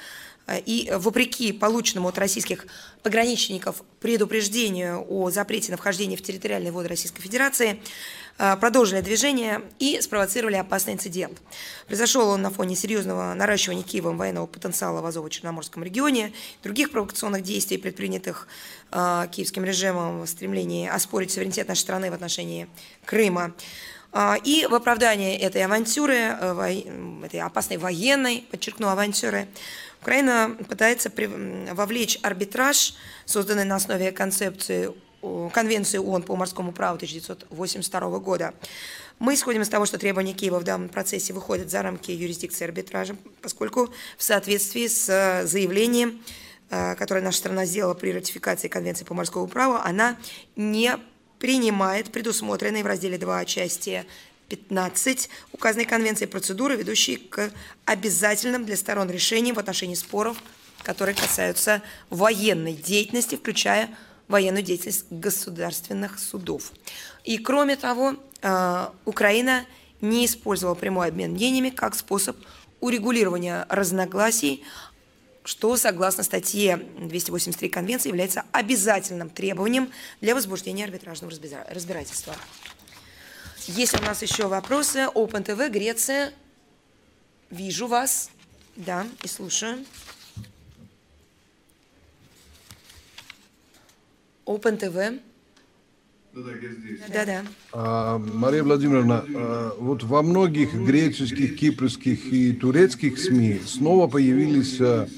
И 0.64 0.92
вопреки 0.94 1.52
полученному 1.52 2.08
от 2.08 2.18
российских 2.18 2.66
пограничников 3.02 3.82
предупреждению 4.00 5.04
о 5.08 5.30
запрете 5.30 5.72
на 5.72 5.76
вхождение 5.76 6.16
в 6.16 6.22
территориальные 6.22 6.70
воды 6.70 6.88
Российской 6.88 7.20
Федерации, 7.20 7.80
продолжили 8.36 9.00
движение 9.00 9.62
и 9.78 10.00
спровоцировали 10.00 10.56
опасный 10.56 10.92
инцидент. 10.92 11.40
Произошел 11.86 12.28
он 12.28 12.42
на 12.42 12.50
фоне 12.50 12.76
серьезного 12.76 13.34
наращивания 13.34 13.82
Киевом 13.82 14.18
военного 14.18 14.46
потенциала 14.46 15.00
в 15.00 15.06
Азово-Черноморском 15.06 15.82
регионе, 15.82 16.32
других 16.62 16.90
провокационных 16.90 17.42
действий, 17.42 17.78
предпринятых 17.78 18.46
киевским 18.90 19.64
режимом 19.64 20.22
в 20.22 20.26
стремлении 20.28 20.86
оспорить 20.88 21.32
суверенитет 21.32 21.66
нашей 21.68 21.80
страны 21.80 22.10
в 22.10 22.14
отношении 22.14 22.68
Крыма. 23.04 23.54
И 24.44 24.66
в 24.70 24.74
оправдании 24.74 25.36
этой 25.36 25.62
авантюры, 25.62 26.14
э, 26.14 26.82
этой 27.24 27.40
опасной 27.40 27.76
военной, 27.76 28.46
подчеркну, 28.50 28.88
авантюры, 28.88 29.46
Украина 30.06 30.56
пытается 30.68 31.10
вовлечь 31.72 32.20
арбитраж, 32.22 32.94
созданный 33.24 33.64
на 33.64 33.74
основе 33.74 34.12
концепции 34.12 34.92
Конвенции 35.52 35.98
ООН 35.98 36.22
по 36.22 36.36
морскому 36.36 36.70
праву 36.70 36.94
1982 36.94 38.18
года. 38.20 38.54
Мы 39.18 39.34
исходим 39.34 39.62
из 39.62 39.68
того, 39.68 39.84
что 39.84 39.98
требования 39.98 40.32
Киева 40.32 40.60
в 40.60 40.62
данном 40.62 40.90
процессе 40.90 41.32
выходят 41.32 41.72
за 41.72 41.82
рамки 41.82 42.12
юрисдикции 42.12 42.64
арбитража, 42.64 43.16
поскольку 43.42 43.92
в 44.16 44.22
соответствии 44.22 44.86
с 44.86 45.08
э, 45.08 45.44
заявлением, 45.44 46.22
э, 46.70 46.94
которое 46.94 47.20
наша 47.20 47.38
страна 47.38 47.64
сделала 47.64 47.94
при 47.94 48.12
ратификации 48.12 48.68
Конвенции 48.68 49.04
по 49.04 49.14
морскому 49.14 49.48
праву, 49.48 49.74
она 49.74 50.16
не 50.54 51.00
принимает 51.40 52.12
предусмотренные 52.12 52.84
в 52.84 52.86
разделе 52.86 53.18
2 53.18 53.44
части 53.44 54.04
15 54.48 55.28
указанной 55.52 55.84
конвенции 55.84 56.26
процедуры, 56.26 56.76
ведущие 56.76 57.18
к 57.18 57.50
обязательным 57.84 58.64
для 58.64 58.76
сторон 58.76 59.10
решениям 59.10 59.56
в 59.56 59.58
отношении 59.58 59.94
споров, 59.94 60.36
которые 60.82 61.14
касаются 61.14 61.82
военной 62.10 62.74
деятельности, 62.74 63.36
включая 63.36 63.90
военную 64.28 64.62
деятельность 64.62 65.06
государственных 65.10 66.18
судов. 66.18 66.72
И 67.24 67.38
кроме 67.38 67.76
того, 67.76 68.16
э, 68.42 68.88
Украина 69.04 69.66
не 70.00 70.26
использовала 70.26 70.74
прямой 70.74 71.08
обмен 71.08 71.32
мнениями 71.32 71.70
как 71.70 71.94
способ 71.94 72.36
урегулирования 72.80 73.66
разногласий 73.68 74.62
что, 75.46 75.76
согласно 75.76 76.24
статье 76.24 76.76
283 76.98 77.68
Конвенции, 77.68 78.08
является 78.08 78.44
обязательным 78.50 79.30
требованием 79.30 79.92
для 80.20 80.34
возбуждения 80.34 80.84
арбитражного 80.84 81.32
разбирательства. 81.68 82.34
Есть 83.68 84.00
у 84.00 84.02
нас 84.02 84.22
еще 84.22 84.46
вопросы? 84.46 85.08
Open 85.14 85.44
TV, 85.44 85.68
Греция. 85.68 86.32
Вижу 87.50 87.88
вас. 87.88 88.30
Да, 88.76 89.06
и 89.24 89.28
слушаю. 89.28 89.84
Open 94.44 94.78
TV. 94.78 95.20
Да, 97.12 97.24
да. 97.24 97.44
А, 97.72 98.18
Мария 98.18 98.62
Владимировна, 98.62 99.24
а, 99.34 99.74
вот 99.78 100.04
во 100.04 100.22
многих 100.22 100.72
греческих, 100.74 101.56
кипрских 101.58 102.26
и 102.26 102.52
турецких 102.52 103.18
СМИ 103.18 103.62
снова 103.66 104.06
появились 104.06 104.80
а, 104.80 105.08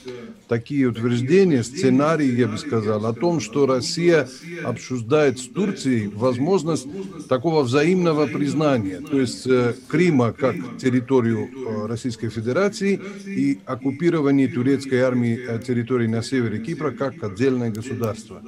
такие 0.48 0.86
утверждения, 0.86 1.62
сценарии, 1.62 2.34
я 2.34 2.48
бы 2.48 2.58
сказал, 2.58 3.04
о 3.06 3.12
том, 3.12 3.40
что 3.40 3.66
Россия 3.66 4.28
обсуждает 4.64 5.38
с 5.38 5.46
Турцией 5.46 6.08
возможность 6.08 6.86
такого 7.28 7.62
взаимного 7.62 8.26
признания, 8.26 9.00
то 9.00 9.20
есть 9.20 9.46
э, 9.46 9.74
Крыма 9.86 10.32
как 10.32 10.56
территорию 10.78 11.48
э, 11.48 11.86
Российской 11.86 12.30
Федерации 12.30 13.00
и 13.26 13.60
оккупирование 13.66 14.48
турецкой 14.48 15.00
армии 15.00 15.38
э, 15.38 15.60
территории 15.60 16.06
на 16.06 16.22
севере 16.22 16.58
Кипра 16.58 16.90
как 16.90 17.22
отдельное 17.22 17.70
государство. 17.70 18.42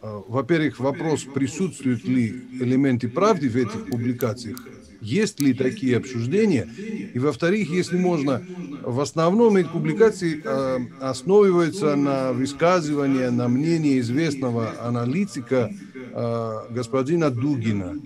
Во-первых, 0.00 0.80
вопрос, 0.80 1.22
присутствуют 1.22 2.02
ли 2.02 2.42
элементы 2.60 3.08
правды 3.08 3.48
в 3.48 3.54
этих 3.54 3.86
публикациях, 3.86 4.58
есть 5.02 5.40
ли 5.40 5.52
такие 5.52 5.96
обсуждения, 5.96 6.68
и 7.14 7.18
во-вторых, 7.18 7.68
если 7.70 7.98
можно, 7.98 8.42
в 8.82 9.00
основном 9.00 9.56
эти 9.56 9.68
публикации 9.68 10.40
э, 10.44 10.78
основываются 11.00 11.96
на 11.96 12.32
высказывании, 12.32 13.26
на 13.26 13.48
мнении 13.48 13.98
известного 14.00 14.74
аналитика 14.80 15.70
э, 15.94 16.54
господина 16.70 17.30
Дугина, 17.30 18.00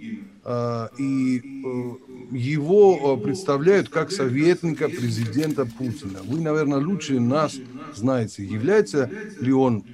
э, 0.45 0.89
и 0.99 1.39
э, 1.39 2.37
его 2.37 3.17
представляют 3.17 3.89
как 3.89 4.11
советника 4.11 4.89
президента 4.89 5.65
Путина. 5.67 6.21
Вы, 6.25 6.41
наверное, 6.41 6.79
лучше 6.79 7.21
нас 7.21 7.57
знаете, 7.97 8.45
является 8.45 9.11
ли 9.41 9.53
он 9.53 9.85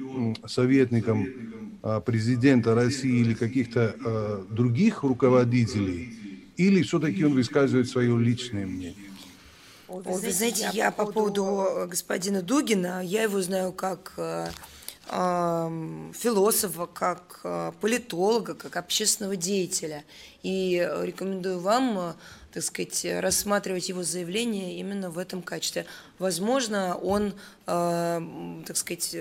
советником 0.47 1.27
а, 1.83 2.01
президента 2.01 2.75
России 2.75 3.21
или 3.21 3.35
каких-то 3.35 3.95
э, 4.05 4.43
других 4.51 5.03
руководителей, 5.03 6.15
или 6.57 6.83
все-таки 6.83 7.25
он 7.25 7.35
высказывает 7.35 7.89
свое 7.89 8.19
личное 8.19 8.67
мнение? 8.67 9.11
Вы 9.89 10.33
знаете, 10.33 10.71
я 10.73 10.91
по 10.91 11.07
поводу 11.07 11.87
господина 11.89 12.41
Дугина, 12.41 13.05
я 13.05 13.25
его 13.25 13.43
знаю 13.43 13.73
как 13.73 14.15
э, 14.17 14.49
э, 15.09 16.11
философа, 16.15 16.87
как 16.87 17.41
э, 17.45 17.73
политолога, 17.81 18.55
как 18.55 18.77
общественного 18.77 19.37
деятеля. 19.37 20.05
И 20.43 20.89
рекомендую 21.03 21.61
вам 21.61 22.15
так 22.53 22.63
сказать, 22.63 23.07
рассматривать 23.21 23.89
его 23.89 24.03
заявление 24.03 24.79
именно 24.79 25.11
в 25.11 25.19
этом 25.19 25.43
качестве. 25.43 25.87
Возможно, 26.19 26.97
он, 26.97 27.35
э, 27.67 28.63
так 28.67 28.77
сказать, 28.77 29.17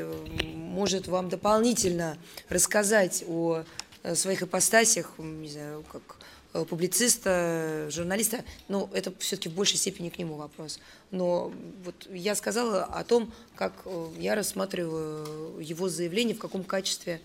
может 0.56 1.08
вам 1.08 1.30
дополнительно 1.30 2.18
рассказать 2.50 3.24
о 3.28 3.64
э, 4.04 4.16
своих 4.16 4.44
ипостасях, 4.44 5.14
не 5.18 5.50
знаю, 5.50 5.84
как 5.92 6.02
э, 6.20 6.24
публициста, 6.52 7.88
журналиста, 7.90 8.44
но 8.68 8.90
это 8.94 9.14
все-таки 9.20 9.50
в 9.50 9.54
большей 9.54 9.78
степени 9.78 10.10
к 10.10 10.18
нему 10.18 10.36
вопрос. 10.36 10.80
Но 11.12 11.52
вот 11.84 12.08
я 12.10 12.36
сказала 12.36 12.84
о 12.84 13.04
том, 13.04 13.32
как 13.56 13.74
э, 13.86 14.08
я 14.18 14.36
рассматриваю 14.36 15.60
его 15.60 15.90
заявление, 15.90 16.36
в 16.36 16.40
каком 16.40 16.64
качестве 16.64 17.22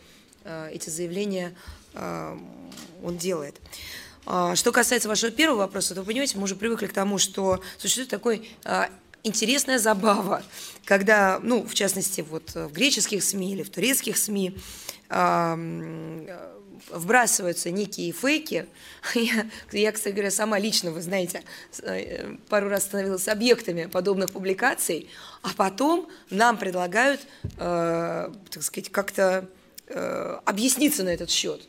эти 0.70 0.91
заявления 0.91 1.57
он 1.93 3.18
делает. 3.18 3.57
А, 4.27 4.55
что 4.55 4.70
касается 4.70 5.09
вашего 5.09 5.33
первого 5.33 5.59
вопроса, 5.59 5.95
то 5.95 6.03
вы 6.03 6.07
понимаете, 6.07 6.37
мы 6.37 6.45
уже 6.45 6.55
привыкли 6.55 6.87
к 6.87 6.93
тому, 6.93 7.18
что 7.18 7.61
существует 7.79 8.11
такой 8.11 8.49
интересная 9.22 9.79
забава, 9.79 10.43
когда, 10.85 11.41
ну, 11.43 11.66
в 11.66 11.74
частности, 11.74 12.20
вот 12.20 12.55
в 12.55 12.72
греческих 12.72 13.22
СМИ 13.22 13.53
или 13.53 13.62
в 13.62 13.70
турецких 13.70 14.16
СМИ 14.16 14.57
вбрасываются 16.91 17.70
некие 17.70 18.12
фейки. 18.12 18.66
Я, 19.14 19.47
я, 19.72 19.93
кстати 19.93 20.14
говоря, 20.14 20.31
сама 20.31 20.59
лично, 20.59 20.91
вы 20.91 21.01
знаете, 21.01 21.43
э, 21.83 22.37
пару 22.49 22.68
раз 22.68 22.85
становилась 22.85 23.28
объектами 23.28 23.86
подобных 23.86 24.32
публикаций, 24.32 25.09
а 25.43 25.51
потом 25.57 26.09
нам 26.31 26.59
предлагают, 26.59 27.20
э, 27.59 28.31
так 28.51 28.62
сказать, 28.62 28.90
как-то 28.90 29.48
э, 29.89 30.39
объясниться 30.44 31.05
на 31.05 31.11
этот 31.11 31.31
счет. 31.31 31.62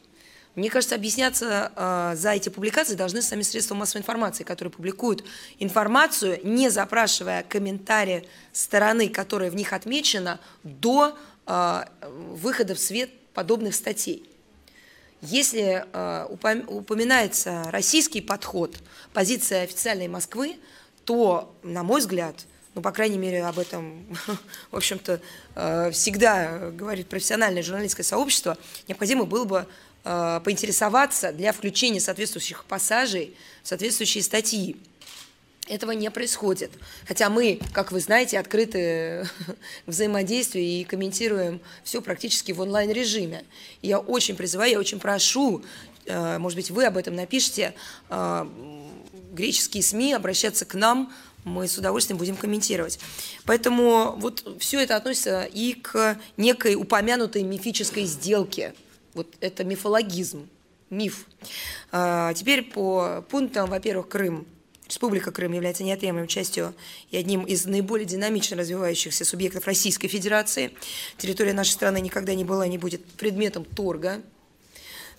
Мне 0.58 0.72
кажется, 0.72 0.96
объясняться 0.96 1.72
э, 1.76 2.16
за 2.16 2.32
эти 2.32 2.50
публикации 2.50 2.96
должны 2.96 3.22
сами 3.22 3.44
средства 3.44 3.76
массовой 3.76 4.02
информации, 4.02 4.44
которые 4.44 4.72
публикуют 4.72 5.24
информацию, 5.60 6.40
не 6.44 6.70
запрашивая 6.70 7.44
комментарии 7.44 8.28
стороны, 8.54 9.08
которая 9.10 9.52
в 9.52 9.56
них 9.56 9.72
отмечена, 9.72 10.40
до 10.64 11.16
э, 11.46 11.84
выхода 12.10 12.74
в 12.74 12.80
свет 12.80 13.12
подобных 13.36 13.76
статей. 13.76 14.28
Если 15.22 15.86
э, 15.92 16.26
упоминается 16.30 17.64
российский 17.72 18.22
подход, 18.22 18.78
позиция 19.14 19.64
официальной 19.64 20.08
Москвы, 20.08 20.58
то, 21.06 21.56
на 21.64 21.84
мой 21.84 22.02
взгляд, 22.02 22.36
ну, 22.76 22.82
по 22.82 22.92
крайней 22.92 23.18
мере, 23.18 23.44
об 23.44 23.58
этом, 23.58 24.06
в 24.72 24.76
общем-то, 24.76 25.20
всегда 25.92 26.70
говорит 26.70 27.08
профессиональное 27.08 27.64
журналистское 27.64 28.04
сообщество, 28.04 28.58
необходимо 28.88 29.26
было 29.26 29.46
бы 29.46 29.68
Э, 30.10 30.40
поинтересоваться 30.42 31.34
для 31.34 31.52
включения 31.52 32.00
соответствующих 32.00 32.64
пассажей 32.64 33.36
в 33.62 33.68
соответствующие 33.68 34.24
статьи. 34.24 34.78
Этого 35.68 35.92
не 35.92 36.10
происходит. 36.10 36.72
Хотя 37.08 37.30
мы, 37.30 37.60
как 37.74 37.92
вы 37.92 38.00
знаете, 38.00 38.40
открыты 38.40 39.28
взаимодействию 39.86 40.64
и 40.64 40.84
комментируем 40.84 41.60
все 41.84 42.02
практически 42.02 42.52
в 42.52 42.62
онлайн-режиме. 42.62 43.44
Я 43.82 44.00
очень 44.00 44.36
призываю, 44.36 44.72
я 44.72 44.80
очень 44.80 45.00
прошу, 45.00 45.64
э, 46.06 46.38
может 46.38 46.56
быть, 46.56 46.72
вы 46.72 46.86
об 46.86 46.98
этом 46.98 47.16
напишите, 47.16 47.74
э, 48.10 48.48
греческие 49.34 49.84
СМИ 49.84 50.14
обращаться 50.14 50.66
к 50.66 50.74
нам, 50.74 51.14
мы 51.44 51.68
с 51.68 51.78
удовольствием 51.78 52.18
будем 52.18 52.36
комментировать. 52.36 53.00
Поэтому 53.46 54.16
вот 54.18 54.58
все 54.60 54.82
это 54.82 54.96
относится 54.96 55.44
и 55.44 55.74
к 55.74 56.18
некой 56.36 56.76
упомянутой 56.76 57.44
мифической 57.44 58.04
сделке– 58.04 58.74
вот 59.18 59.36
это 59.42 59.64
мифологизм, 59.64 60.48
миф. 60.90 61.26
А, 61.92 62.34
теперь 62.34 62.64
по 62.64 63.26
пунктам, 63.30 63.70
во-первых, 63.70 64.08
Крым. 64.08 64.46
Республика 64.88 65.32
Крым 65.32 65.54
является 65.54 65.84
неотъемлемой 65.84 66.28
частью 66.28 66.74
и 67.12 67.18
одним 67.18 67.44
из 67.44 67.66
наиболее 67.66 68.06
динамично 68.06 68.58
развивающихся 68.58 69.26
субъектов 69.26 69.66
Российской 69.66 70.08
Федерации. 70.08 70.72
Территория 71.18 71.54
нашей 71.54 71.72
страны 71.72 72.00
никогда 72.00 72.34
не 72.34 72.46
была, 72.46 72.68
не 72.68 72.78
будет 72.78 73.04
предметом 73.06 73.66
торга. 73.66 74.22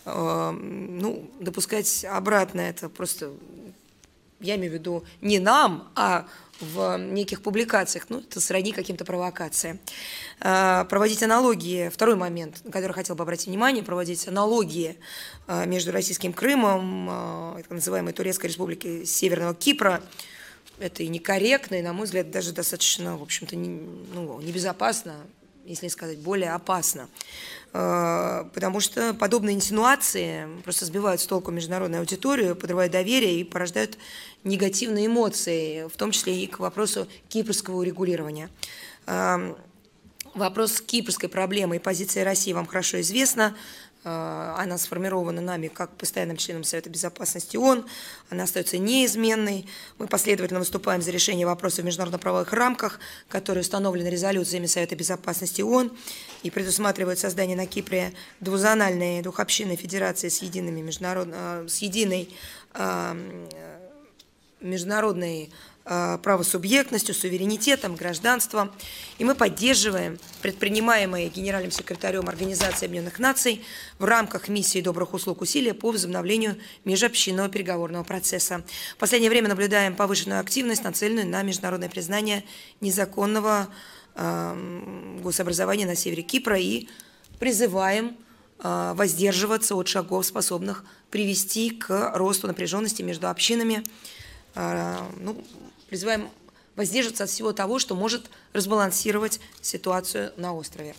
Э, 0.04 0.50
ну, 0.50 1.30
допускать 1.40 2.04
обратно 2.04 2.62
это 2.62 2.88
просто, 2.88 3.32
я 4.40 4.56
имею 4.56 4.72
в 4.72 4.74
виду, 4.74 5.04
не 5.20 5.38
нам, 5.38 5.90
а 5.94 6.26
в 6.60 6.98
неких 6.98 7.42
публикациях, 7.42 8.06
ну, 8.08 8.18
это 8.18 8.40
сродни 8.40 8.72
каким-то 8.72 9.04
провокациям. 9.04 9.78
А, 10.40 10.84
проводить 10.84 11.22
аналогии, 11.22 11.88
второй 11.88 12.16
момент, 12.16 12.64
на 12.64 12.72
который 12.72 12.92
хотел 12.92 13.14
бы 13.14 13.22
обратить 13.22 13.46
внимание, 13.46 13.84
проводить 13.84 14.26
аналогии 14.26 14.96
а, 15.46 15.66
между 15.66 15.92
российским 15.92 16.32
Крымом, 16.32 17.08
а, 17.10 17.56
так 17.58 17.70
называемой 17.70 18.12
Турецкой 18.12 18.46
республикой 18.46 19.06
Северного 19.06 19.54
Кипра, 19.54 20.02
это 20.80 21.02
и 21.02 21.08
некорректно, 21.08 21.76
и, 21.76 21.82
на 21.82 21.92
мой 21.92 22.06
взгляд, 22.06 22.30
даже 22.30 22.52
достаточно, 22.52 23.16
в 23.16 23.22
общем-то, 23.22 23.56
не, 23.56 23.68
ну, 24.14 24.40
небезопасно, 24.40 25.16
если 25.64 25.86
не 25.86 25.90
сказать, 25.90 26.18
более 26.18 26.52
опасно. 26.52 27.08
Потому 27.72 28.80
что 28.80 29.12
подобные 29.14 29.54
инсинуации 29.54 30.48
просто 30.64 30.86
сбивают 30.86 31.20
с 31.20 31.26
толку 31.26 31.50
международную 31.50 32.00
аудиторию, 32.00 32.56
подрывают 32.56 32.92
доверие 32.92 33.40
и 33.40 33.44
порождают 33.44 33.98
негативные 34.42 35.06
эмоции, 35.06 35.86
в 35.88 35.96
том 35.96 36.10
числе 36.10 36.44
и 36.44 36.46
к 36.46 36.60
вопросу 36.60 37.06
кипрского 37.28 37.76
урегулирования. 37.76 38.48
Вопрос 40.34 40.80
кипрской 40.80 41.28
проблемы 41.28 41.76
и 41.76 41.78
позиции 41.78 42.20
России 42.20 42.52
вам 42.52 42.66
хорошо 42.66 43.00
известна. 43.00 43.56
Она 44.04 44.78
сформирована 44.78 45.40
нами 45.40 45.68
как 45.68 45.90
постоянным 45.96 46.36
членом 46.36 46.64
Совета 46.64 46.88
Безопасности 46.88 47.56
ООН. 47.56 47.84
Она 48.30 48.44
остается 48.44 48.78
неизменной. 48.78 49.66
Мы 49.98 50.06
последовательно 50.06 50.60
выступаем 50.60 51.02
за 51.02 51.10
решение 51.10 51.46
вопросов 51.46 51.80
в 51.80 51.84
международно-правовых 51.86 52.52
рамках, 52.52 53.00
которые 53.28 53.62
установлены 53.62 54.08
резолюциями 54.08 54.66
Совета 54.66 54.94
Безопасности 54.94 55.62
ООН 55.62 55.90
и 56.42 56.50
предусматривают 56.50 57.18
создание 57.18 57.56
на 57.56 57.66
Кипре 57.66 58.12
двузональной 58.40 59.20
двухобщинной 59.22 59.76
федерации 59.76 60.28
с, 60.28 60.42
едиными 60.42 60.80
международ... 60.80 61.28
с 61.68 61.78
единой 61.78 62.30
международной 64.60 65.44
э, 65.44 65.48
правосубъектностью, 65.88 67.14
суверенитетом, 67.14 67.96
гражданством. 67.96 68.70
И 69.16 69.24
мы 69.24 69.34
поддерживаем 69.34 70.18
предпринимаемые 70.42 71.30
генеральным 71.30 71.70
секретарем 71.70 72.28
Организации 72.28 72.84
Объединенных 72.84 73.18
Наций 73.18 73.64
в 73.98 74.04
рамках 74.04 74.48
миссии 74.48 74.82
добрых 74.82 75.14
услуг 75.14 75.40
усилия 75.40 75.72
по 75.72 75.90
возобновлению 75.90 76.58
межобщинного 76.84 77.48
переговорного 77.48 78.04
процесса. 78.04 78.62
В 78.96 78.98
последнее 78.98 79.30
время 79.30 79.48
наблюдаем 79.48 79.96
повышенную 79.96 80.40
активность, 80.40 80.84
нацеленную 80.84 81.26
на 81.26 81.42
международное 81.42 81.88
признание 81.88 82.44
незаконного 82.82 83.68
э, 84.14 85.18
гособразования 85.22 85.86
на 85.86 85.96
севере 85.96 86.22
Кипра 86.22 86.58
и 86.58 86.88
призываем 87.38 88.14
э, 88.62 88.92
воздерживаться 88.94 89.74
от 89.74 89.88
шагов, 89.88 90.26
способных 90.26 90.84
привести 91.10 91.70
к 91.70 92.12
росту 92.14 92.46
напряженности 92.46 93.00
между 93.00 93.30
общинами, 93.30 93.82
ну, 94.54 95.44
призываем 95.88 96.28
воздерживаться 96.76 97.24
от 97.24 97.30
всего 97.30 97.52
того, 97.52 97.78
что 97.78 97.94
может 97.94 98.30
разбалансировать 98.52 99.40
ситуацию 99.60 100.32
на 100.36 100.54
острове. 100.54 100.94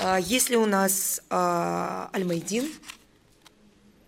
А, 0.00 0.18
Если 0.18 0.56
у 0.56 0.66
нас 0.66 1.22
а, 1.30 2.10
Альмайдин, 2.12 2.68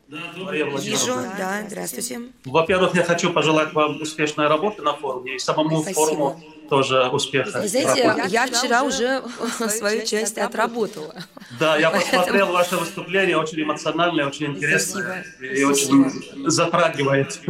Мария 0.08 0.66
Вижу, 0.66 1.14
да, 1.36 1.64
здравствуйте. 1.66 2.20
Во-первых, 2.44 2.94
я 2.94 3.02
хочу 3.02 3.32
пожелать 3.32 3.72
вам 3.72 4.00
успешной 4.00 4.46
работы 4.46 4.82
на 4.82 4.94
форуме 4.94 5.34
и 5.34 5.38
самому 5.38 5.82
Спасибо. 5.82 5.94
форуму 6.06 6.42
тоже 6.70 7.08
успеха. 7.08 7.60
Вы 7.60 7.68
знаете, 7.68 8.14
я 8.28 8.46
вчера 8.46 8.84
уже 8.84 9.24
свою 9.68 10.06
часть 10.06 10.38
отработала. 10.38 11.14
Да, 11.58 11.76
я 11.76 11.90
посмотрел 11.90 12.52
ваше 12.52 12.76
выступление, 12.76 13.36
очень 13.36 13.62
эмоциональное, 13.62 14.26
очень 14.26 14.46
интересное 14.46 15.24
и 15.40 15.64
очень 15.64 16.48
затрагивает. 16.48 17.40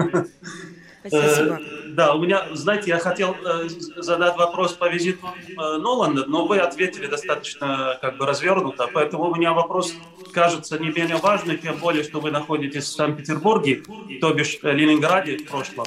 Спасибо. 1.08 1.54
Э, 1.54 1.88
Да, 1.88 2.14
у 2.14 2.20
меня, 2.22 2.46
знаете, 2.52 2.90
я 2.90 2.98
хотел 2.98 3.34
э, 3.34 3.68
задать 3.96 4.36
вопрос 4.36 4.72
по 4.72 4.88
визиту 4.88 5.26
э, 5.26 5.52
Ноланда, 5.54 6.26
но 6.26 6.46
вы 6.46 6.58
ответили 6.58 7.06
достаточно 7.06 7.98
как 8.00 8.18
бы 8.18 8.26
развернуто, 8.26 8.88
поэтому 8.92 9.30
у 9.30 9.34
меня 9.34 9.52
вопрос 9.52 9.94
кажется 10.32 10.78
не 10.78 10.90
менее 10.90 11.16
важный, 11.16 11.56
тем 11.56 11.76
более, 11.76 12.04
что 12.04 12.20
вы 12.20 12.30
находитесь 12.30 12.84
в 12.84 12.92
Санкт-Петербурге, 12.92 13.82
то 14.20 14.32
бишь 14.32 14.58
э, 14.62 14.72
Ленинграде 14.72 15.38
в 15.38 15.46
прошлом. 15.46 15.86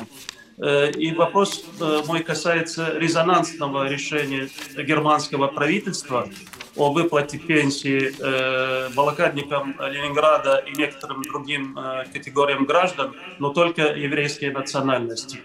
И 0.98 1.14
вопрос 1.16 1.64
мой 2.06 2.22
касается 2.22 2.92
резонансного 2.98 3.88
решения 3.88 4.50
германского 4.76 5.48
правительства 5.48 6.28
о 6.76 6.92
выплате 6.92 7.38
пенсии 7.38 8.12
э, 8.20 8.90
блокадникам 8.96 9.76
Ленинграда 9.80 10.58
и 10.58 10.76
некоторым 10.78 11.22
другим 11.24 11.78
э, 11.78 12.06
категориям 12.12 12.66
граждан, 12.66 13.14
но 13.40 13.50
только 13.50 13.82
еврейской 13.94 14.52
национальности. 14.52 15.40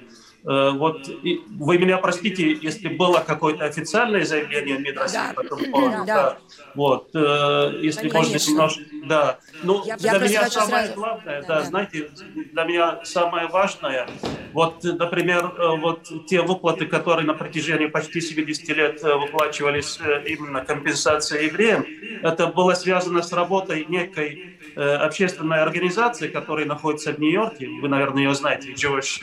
Э, 0.46 0.70
Вот 0.72 1.08
и 1.08 1.46
вы 1.58 1.78
меня 1.78 1.96
простите, 1.98 2.52
если 2.52 2.88
было 2.88 3.20
какое-то 3.26 3.64
официальное 3.64 4.24
заявление 4.24 4.78
МИД 4.78 4.98
России 4.98 5.16
Да. 5.18 5.32
по 5.34 5.40
этому 5.40 5.64
поводу. 5.70 6.04
Да. 6.06 6.38
Вот, 6.74 7.08
э, 7.14 7.78
если 7.80 8.08
Конечно. 8.08 8.18
можно 8.38 8.50
немножко, 8.50 8.82
да. 9.06 9.38
Ну, 9.62 9.82
Я- 9.86 9.96
для 9.96 10.18
меня 10.18 10.50
самое 10.50 10.86
сразу- 10.86 10.94
главное, 11.00 11.40
Да, 11.42 11.48
да, 11.48 11.58
да. 11.60 11.64
знаете, 11.64 12.10
для 12.52 12.64
меня 12.64 13.00
самое 13.04 13.46
важное, 13.46 14.06
вот, 14.52 14.82
например, 14.84 15.46
э, 15.46 15.76
вот 15.76 16.08
те 16.26 16.42
выплаты, 16.42 16.86
которые 16.86 17.26
на 17.26 17.34
протяжении 17.34 17.86
почти 17.86 18.20
70 18.20 18.74
лет 18.74 19.02
э, 19.02 19.14
выплачивались 19.14 19.98
именно 20.26 20.60
компенсация 20.64 21.42
евреям, 21.42 21.86
это 22.22 22.48
было 22.48 22.74
связано 22.74 23.22
с 23.22 23.32
работой 23.32 23.86
некой 23.86 24.42
общественной 24.76 25.60
организации, 25.62 26.26
которая 26.26 26.66
находится 26.66 27.12
в 27.12 27.20
Нью-Йорке, 27.20 27.68
вы, 27.68 27.88
наверное, 27.88 28.24
ее 28.24 28.34
знаете, 28.34 28.72
Jewish 28.72 29.22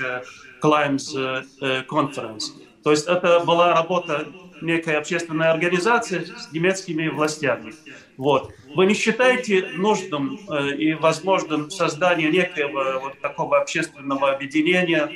Climbs 0.62 1.16
э, 1.16 1.44
э, 1.62 1.84
Conference. 1.84 2.54
То 2.84 2.92
есть 2.92 3.08
это 3.08 3.42
была 3.42 3.74
работа 3.74 4.34
некой 4.60 4.98
общественной 4.98 5.50
организации 5.50 6.24
с 6.24 6.52
немецкими 6.52 7.08
властями. 7.08 7.74
Вот. 8.18 8.54
Вы 8.74 8.86
не 8.86 8.94
считаете 8.94 9.70
нужным 9.74 10.40
э, 10.48 10.76
и 10.76 10.94
возможным 10.94 11.70
создание 11.70 12.32
некоего 12.32 13.00
вот 13.02 13.20
такого 13.22 13.60
общественного 13.60 14.32
объединения 14.32 15.16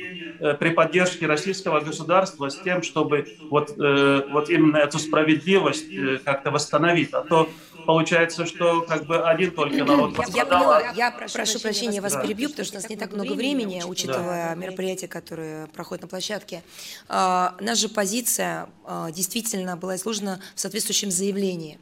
при 0.59 0.71
поддержке 0.71 1.27
российского 1.27 1.79
государства 1.79 2.49
с 2.49 2.59
тем, 2.59 2.81
чтобы 2.81 3.29
вот, 3.49 3.69
вот 3.77 4.49
именно 4.49 4.75
эту 4.75 4.99
справедливость 4.99 5.93
как-то 6.25 6.51
восстановить? 6.51 7.13
А 7.13 7.21
то 7.21 7.53
получается, 7.85 8.45
что 8.45 8.81
как 8.81 9.05
бы 9.05 9.21
один 9.27 9.51
только 9.51 9.83
народ 9.83 10.11
Я 10.11 10.15
пострадал, 10.17 10.59
поняла, 10.59 10.77
а- 10.77 10.93
я 10.95 11.11
прошу 11.11 11.59
прощения, 11.59 11.95
я 11.95 12.01
вас 12.01 12.13
Да. 12.13 12.21
перебью, 12.21 12.49
потому 12.49 12.65
что 12.65 12.77
у 12.77 12.81
нас 12.81 12.89
не 12.89 12.97
так 12.97 13.13
много 13.13 13.33
времени, 13.33 13.83
учитывая 13.85 14.55
мероприятия, 14.55 15.07
которые 15.07 15.67
проходят 15.67 16.01
на 16.03 16.07
площадке. 16.07 16.63
А, 17.07 17.55
Наша 17.59 17.89
позиция 17.89 18.67
а, 18.85 19.11
действительно 19.11 19.77
была 19.77 19.95
изложена 19.95 20.41
в 20.55 20.59
соответствующем 20.59 21.11
заявлении. 21.11 21.79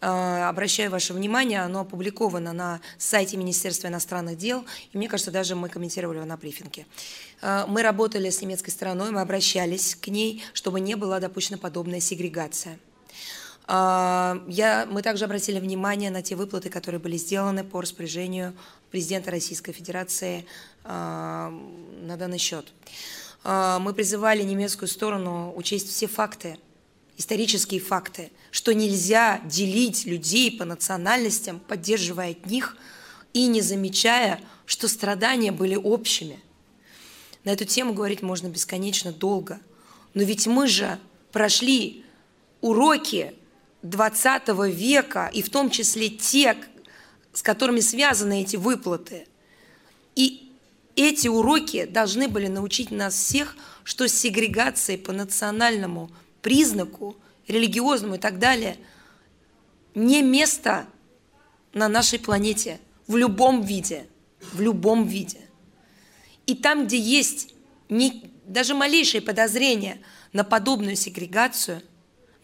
А, 0.00 0.48
Обращаю 0.48 0.90
ваше 0.90 1.12
внимание, 1.14 1.60
оно 1.62 1.80
опубликовано 1.80 2.52
на 2.52 2.80
сайте 2.98 3.36
Министерства 3.36 3.88
иностранных 3.88 4.36
дел, 4.36 4.64
и 4.92 4.98
мне 4.98 5.08
кажется, 5.08 5.30
даже 5.30 5.54
мы 5.56 5.68
комментировали 5.68 6.18
его 6.18 6.26
на 6.26 6.36
брифинге. 6.36 6.86
А, 7.42 7.66
Мы 7.66 7.82
работали 7.82 8.30
с 8.30 8.40
немецкой 8.42 8.70
стороной, 8.70 9.10
мы 9.10 9.20
обращались 9.20 9.94
к 9.94 10.08
ней, 10.08 10.42
чтобы 10.52 10.80
не 10.80 10.94
была 10.94 11.18
допущена 11.20 11.58
подобная 11.58 12.00
сегрегация. 12.00 12.78
А, 13.66 14.42
Я, 14.46 14.86
мы 14.88 15.02
также 15.02 15.24
обратили 15.24 15.58
внимание 15.58 16.10
на 16.10 16.22
те 16.22 16.36
выплаты, 16.36 16.70
которые 16.70 17.00
были 17.00 17.16
сделаны 17.16 17.64
по 17.64 17.80
распоряжению 17.80 18.54
президента 18.90 19.30
Российской 19.30 19.72
Федерации 19.72 20.46
а, 20.84 21.50
на 22.02 22.16
данный 22.16 22.38
счет. 22.38 22.72
А, 23.42 23.78
Мы 23.80 23.92
призывали 23.92 24.42
немецкую 24.42 24.88
сторону 24.88 25.52
учесть 25.56 25.88
все 25.88 26.06
факты, 26.06 26.58
исторические 27.16 27.80
факты, 27.80 28.30
что 28.52 28.72
нельзя 28.72 29.40
делить 29.44 30.06
людей 30.06 30.56
по 30.56 30.64
национальностям, 30.64 31.58
поддерживая 31.58 32.32
от 32.32 32.46
них 32.46 32.76
и 33.32 33.48
не 33.48 33.62
замечая, 33.62 34.40
что 34.64 34.86
страдания 34.86 35.50
были 35.50 35.74
общими. 35.74 36.40
На 37.44 37.50
эту 37.50 37.64
тему 37.64 37.94
говорить 37.94 38.22
можно 38.22 38.48
бесконечно 38.48 39.12
долго. 39.12 39.60
Но 40.14 40.22
ведь 40.22 40.46
мы 40.46 40.66
же 40.66 40.98
прошли 41.32 42.04
уроки 42.60 43.34
20 43.90 44.48
века, 44.74 45.30
и 45.32 45.42
в 45.42 45.50
том 45.50 45.70
числе 45.70 46.08
те, 46.08 46.56
с 47.32 47.42
которыми 47.42 47.80
связаны 47.80 48.42
эти 48.42 48.56
выплаты. 48.56 49.26
И 50.14 50.52
эти 50.96 51.28
уроки 51.28 51.84
должны 51.84 52.28
были 52.28 52.46
научить 52.46 52.90
нас 52.90 53.14
всех, 53.14 53.56
что 53.84 54.08
сегрегация 54.08 54.96
по 54.96 55.12
национальному 55.12 56.10
признаку, 56.42 57.16
религиозному 57.46 58.14
и 58.14 58.18
так 58.18 58.38
далее, 58.38 58.78
не 59.94 60.22
место 60.22 60.86
на 61.72 61.88
нашей 61.88 62.18
планете 62.18 62.80
в 63.06 63.16
любом 63.16 63.62
виде, 63.62 64.06
в 64.52 64.60
любом 64.60 65.06
виде. 65.06 65.40
И 66.46 66.54
там, 66.54 66.86
где 66.86 66.98
есть 66.98 67.54
не, 67.88 68.30
даже 68.46 68.74
малейшее 68.74 69.20
подозрение 69.20 70.00
на 70.32 70.44
подобную 70.44 70.96
сегрегацию, 70.96 71.82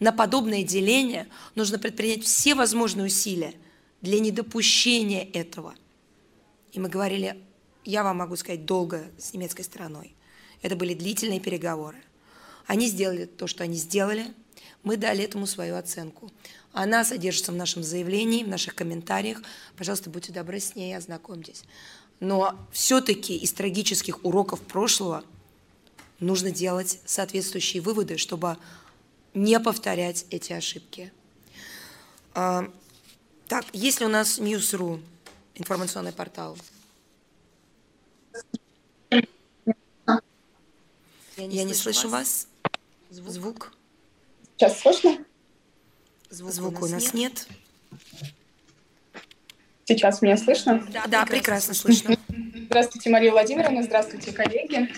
на 0.03 0.11
подобное 0.11 0.63
деление, 0.63 1.27
нужно 1.55 1.79
предпринять 1.79 2.23
все 2.25 2.55
возможные 2.55 3.05
усилия 3.05 3.53
для 4.01 4.19
недопущения 4.19 5.29
этого. 5.33 5.73
И 6.73 6.79
мы 6.79 6.89
говорили, 6.89 7.41
я 7.85 8.03
вам 8.03 8.17
могу 8.17 8.35
сказать, 8.35 8.65
долго 8.65 9.05
с 9.17 9.33
немецкой 9.33 9.61
стороной. 9.61 10.13
Это 10.61 10.75
были 10.75 10.93
длительные 10.93 11.39
переговоры. 11.39 11.97
Они 12.67 12.87
сделали 12.87 13.25
то, 13.25 13.47
что 13.47 13.63
они 13.63 13.75
сделали. 13.77 14.27
Мы 14.83 14.97
дали 14.97 15.23
этому 15.23 15.47
свою 15.47 15.77
оценку. 15.77 16.31
Она 16.73 17.05
содержится 17.05 17.53
в 17.53 17.55
нашем 17.55 17.81
заявлении, 17.81 18.43
в 18.43 18.49
наших 18.49 18.75
комментариях. 18.75 19.41
Пожалуйста, 19.77 20.09
будьте 20.09 20.33
добры 20.33 20.59
с 20.59 20.75
ней, 20.75 20.97
ознакомьтесь. 20.97 21.63
Но 22.19 22.59
все-таки 22.73 23.37
из 23.37 23.53
трагических 23.53 24.25
уроков 24.25 24.59
прошлого 24.59 25.23
нужно 26.19 26.51
делать 26.51 26.99
соответствующие 27.05 27.81
выводы, 27.81 28.17
чтобы 28.17 28.57
не 29.33 29.59
повторять 29.59 30.25
эти 30.29 30.53
ошибки. 30.53 31.11
А, 32.33 32.69
так, 33.47 33.65
есть 33.73 33.99
ли 33.99 34.05
у 34.05 34.09
нас 34.09 34.39
News.ru, 34.39 35.01
информационный 35.55 36.11
портал? 36.11 36.57
Я 41.37 41.47
не, 41.47 41.57
Я 41.57 41.63
не 41.63 41.73
слышу 41.73 42.09
вас. 42.09 42.47
вас. 42.63 43.27
Звук. 43.33 43.73
Сейчас 44.55 44.79
слышно? 44.79 45.17
Звук, 46.29 46.51
Звук 46.53 46.81
у 46.81 46.87
нас 46.87 47.13
нет. 47.13 47.47
нет. 47.91 48.01
Сейчас 49.85 50.21
меня 50.21 50.37
слышно? 50.37 50.85
Да, 50.91 51.05
да 51.07 51.25
прекрасно 51.25 51.73
слышно. 51.73 52.15
Здравствуйте, 52.55 53.09
Мария 53.09 53.31
Владимировна, 53.31 53.83
здравствуйте, 53.83 54.31
коллеги. 54.31 54.89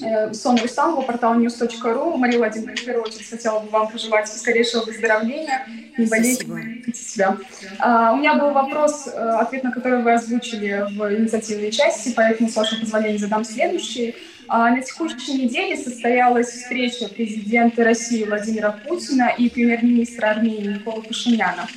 Э, 0.00 0.32
Сон 0.32 0.58
Рустамова, 0.58 1.02
портал 1.02 1.38
news.ru. 1.38 2.16
Мария 2.16 2.38
Владимировна, 2.38 2.76
в 2.76 2.84
первую 2.84 3.04
очередь 3.04 3.30
хотела 3.30 3.60
бы 3.60 3.68
вам 3.68 3.88
пожелать 3.88 4.28
скорейшего 4.28 4.84
выздоровления, 4.84 5.66
не 5.96 6.06
болеть, 6.06 6.44
берегите 6.44 7.00
себя. 7.00 7.36
А, 7.78 8.12
у 8.12 8.16
меня 8.16 8.34
был 8.34 8.50
вопрос, 8.50 9.06
э, 9.06 9.10
ответ 9.12 9.62
на 9.62 9.70
который 9.70 10.02
вы 10.02 10.12
озвучили 10.12 10.84
в 10.96 11.14
инициативной 11.14 11.70
части, 11.70 12.12
поэтому, 12.14 12.48
с 12.48 12.56
вашего 12.56 12.80
позволения, 12.80 13.18
задам 13.18 13.44
следующий. 13.44 14.16
А, 14.48 14.70
на 14.70 14.82
текущей 14.82 15.44
неделе 15.44 15.76
состоялась 15.76 16.48
встреча 16.48 17.08
президента 17.08 17.84
России 17.84 18.24
Владимира 18.24 18.72
Путина 18.72 19.32
и 19.38 19.48
премьер-министра 19.48 20.30
Армении 20.30 20.74
Никола 20.74 21.02
Пашиняна. 21.02 21.68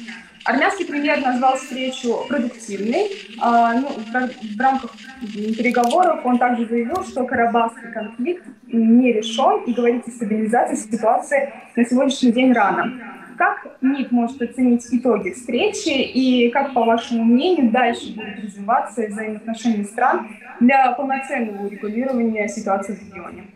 Армянский 0.48 0.86
премьер 0.86 1.20
назвал 1.20 1.58
встречу 1.58 2.26
продуктивной. 2.30 3.12
А, 3.42 3.74
ну, 3.74 3.90
в 3.90 4.60
рамках 4.62 4.92
переговоров 5.20 6.26
он 6.26 6.38
также 6.38 6.66
заявил, 6.66 7.04
что 7.04 7.26
Карабахский 7.26 7.92
конфликт 7.92 8.46
не 8.68 9.12
решен 9.12 9.64
и 9.66 9.74
говорить 9.74 10.08
о 10.08 10.12
стабилизации 10.12 10.76
ситуации 10.76 11.54
на 11.76 11.84
сегодняшний 11.84 12.32
день 12.32 12.54
рано. 12.54 12.94
Как 13.38 13.78
МИД 13.82 14.14
может 14.14 14.42
оценить 14.42 14.88
итоги 14.90 15.32
встречи 15.32 15.90
и 15.90 16.50
как, 16.50 16.74
по 16.74 16.86
вашему 16.86 17.26
мнению, 17.26 17.70
дальше 17.70 18.14
будут 18.16 18.40
развиваться 18.42 19.06
взаимоотношения 19.06 19.84
стран 19.84 20.30
для 20.62 20.94
полноценного 20.94 21.68
урегулирования 21.68 22.48
ситуации 22.48 22.96
в 22.96 23.02
регионе? 23.02 23.48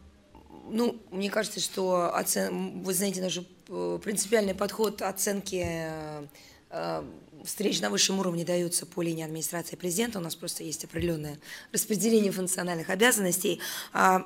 Ну, 0.70 1.01
мне 1.11 1.31
кажется, 1.31 1.61
что 1.61 2.15
оцен... 2.15 2.82
вы 2.82 2.95
знаете, 2.95 3.20
наш 3.20 3.39
э, 3.69 3.99
принципиальный 4.03 4.55
подход 4.55 5.03
оценки 5.03 5.62
э, 5.65 6.27
э, 6.70 7.05
встреч 7.45 7.81
на 7.81 7.91
высшем 7.91 8.19
уровне 8.19 8.45
даются 8.45 8.86
по 8.86 9.03
линии 9.03 9.24
администрации 9.24 9.77
президента. 9.77 10.19
У 10.19 10.23
нас 10.23 10.35
просто 10.35 10.65
есть 10.65 10.85
определенное 10.85 11.39
распределение 11.73 12.32
функциональных 12.32 12.91
обязанностей. 12.91 13.61
А 13.93 14.24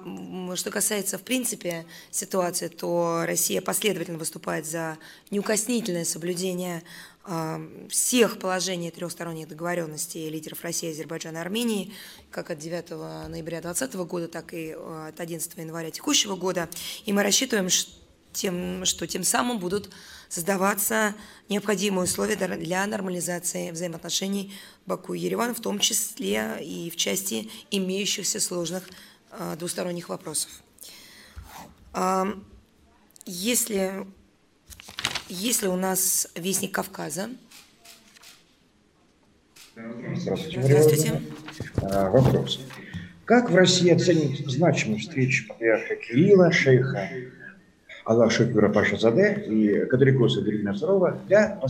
что 0.55 0.71
касается, 0.71 1.19
в 1.19 1.23
принципе, 1.23 1.85
ситуации, 2.11 2.69
то 2.69 3.25
Россия 3.27 3.61
последовательно 3.61 4.19
выступает 4.19 4.67
за 4.67 4.99
неукоснительное 5.31 6.05
соблюдение 6.05 6.83
всех 7.91 8.39
положений 8.39 8.91
трехсторонней 8.91 9.45
договоренности 9.45 10.19
лидеров 10.19 10.63
России, 10.63 10.91
Азербайджана 10.91 11.39
и 11.39 11.41
Армении, 11.41 11.93
как 12.31 12.51
от 12.51 12.59
9 12.59 12.91
ноября 13.29 13.61
2020 13.61 13.95
года, 14.09 14.29
так 14.29 14.55
и 14.55 14.69
э, 14.71 15.09
от 15.09 15.21
11 15.21 15.59
января 15.59 15.91
текущего 15.91 16.37
года. 16.37 16.71
И 17.05 17.13
мы 17.13 17.23
рассчитываем, 17.23 17.69
что 17.71 19.07
тем 19.07 19.25
самым 19.25 19.59
будут 19.59 19.91
создаваться 20.31 21.15
необходимые 21.49 22.05
условия 22.05 22.37
для 22.37 22.87
нормализации 22.87 23.73
взаимоотношений 23.73 24.55
Баку 24.87 25.13
и 25.13 25.21
Еревана, 25.21 25.53
в 25.53 25.61
том 25.61 25.79
числе 25.81 26.59
и 26.63 26.91
в 26.91 26.97
части 26.97 27.51
имеющихся 27.71 28.41
сложных 28.41 28.89
э, 29.33 29.57
двусторонних 29.59 30.09
вопросов. 30.09 30.51
Если 33.27 34.07
есть 35.29 35.63
ли 35.63 35.69
у 35.69 35.77
нас 35.77 36.29
вестник 36.35 36.73
Кавказа? 36.73 37.29
Здравствуйте. 40.17 40.63
Здравствуйте. 40.63 41.23
А, 41.83 42.11
вопрос. 42.11 42.61
Как 43.25 43.51
в 43.51 43.55
России 43.55 43.91
оценить 43.91 44.49
значимость 44.49 45.09
встречи 45.09 45.47
патриарха 45.47 45.97
Кирилла, 45.97 46.51
шейха 46.51 47.11
Аллах 48.05 48.33
Шекура 48.33 48.71
Паша 48.71 48.97
Заде 48.97 49.45
и 49.47 49.85
Кадрикоса 49.85 50.41
Дерина 50.41 50.71
II 50.71 51.27
для 51.27 51.61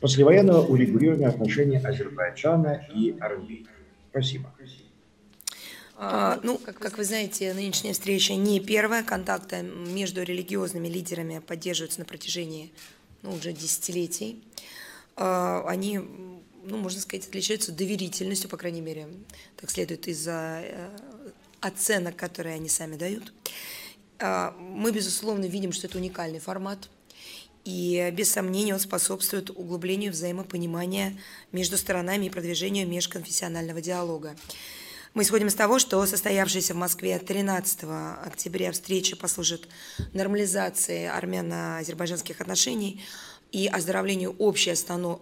послевоенного 0.00 0.66
урегулирования 0.66 1.28
отношений 1.28 1.76
Азербайджана 1.76 2.86
и 2.94 3.14
Армении? 3.20 3.66
Спасибо. 4.10 4.50
А, 6.00 6.38
ну, 6.44 6.58
как 6.58 6.96
вы 6.96 7.04
знаете, 7.04 7.52
нынешняя 7.52 7.92
встреча 7.92 8.34
не 8.34 8.60
первая. 8.60 9.02
Контакты 9.02 9.62
между 9.62 10.22
религиозными 10.22 10.86
лидерами 10.86 11.40
поддерживаются 11.40 11.98
на 11.98 12.04
протяжении 12.06 12.72
ну, 13.22 13.32
уже 13.32 13.52
десятилетий. 13.52 14.40
А, 15.16 15.64
они, 15.66 15.98
ну, 15.98 16.76
можно 16.76 17.00
сказать, 17.00 17.26
отличаются 17.26 17.72
доверительностью, 17.72 18.48
по 18.48 18.56
крайней 18.56 18.80
мере, 18.80 19.08
так 19.56 19.72
следует 19.72 20.06
из-за 20.06 20.60
э, 20.62 20.88
оценок, 21.60 22.14
которые 22.14 22.54
они 22.54 22.68
сами 22.68 22.94
дают. 22.94 23.32
А, 24.20 24.56
мы, 24.60 24.92
безусловно, 24.92 25.46
видим, 25.46 25.72
что 25.72 25.88
это 25.88 25.98
уникальный 25.98 26.38
формат, 26.38 26.88
и 27.64 28.08
без 28.12 28.30
сомнения 28.30 28.72
он 28.72 28.80
способствует 28.80 29.50
углублению 29.50 30.12
взаимопонимания 30.12 31.18
между 31.50 31.76
сторонами 31.76 32.26
и 32.26 32.30
продвижению 32.30 32.86
межконфессионального 32.86 33.80
диалога. 33.80 34.36
Мы 35.14 35.22
исходим 35.22 35.46
из 35.46 35.54
того, 35.54 35.78
что 35.78 36.04
состоявшаяся 36.04 36.74
в 36.74 36.76
Москве 36.76 37.18
13 37.18 37.84
октября 38.24 38.72
встреча 38.72 39.16
послужит 39.16 39.66
нормализации 40.12 41.06
армяно-азербайджанских 41.06 42.40
отношений 42.40 43.02
и 43.50 43.66
оздоровлению 43.66 44.36
общей 44.38 44.70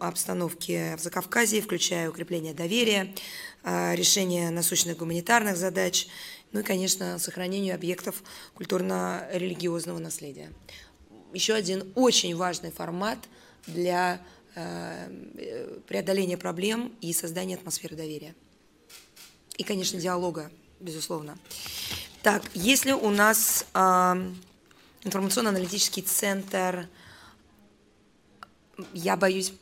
обстановки 0.01 0.97
в 0.97 1.01
Закавказье, 1.01 1.63
включая 1.63 2.11
укрепление 2.11 2.53
доверия, 2.53 3.15
а, 3.63 3.95
решение 3.95 4.51
насущных 4.51 4.97
гуманитарных 4.97 5.57
задач, 5.57 6.09
ну 6.51 6.61
и, 6.61 6.63
конечно, 6.65 7.19
сохранению 7.21 7.77
объектов 7.77 8.25
культурно-религиозного 8.55 9.99
наследия. 9.99 10.53
Еще 11.33 11.55
один 11.55 11.93
очень 11.95 12.35
важный 12.35 12.73
формат 12.73 13.19
для 13.67 14.21
э, 14.55 15.81
преодоления 15.87 16.39
проблем 16.39 16.93
и 17.01 17.13
создания 17.13 17.57
атмосферы 17.57 17.95
доверия 17.95 18.35
и, 19.57 19.65
конечно, 19.65 20.01
диалога, 20.01 20.51
безусловно. 20.81 21.37
Так, 22.23 22.43
если 22.55 22.93
у 22.93 23.11
нас 23.11 23.67
э, 23.75 24.33
информационно-аналитический 25.03 26.03
центр, 26.03 26.89
я 28.93 29.17
боюсь 29.17 29.53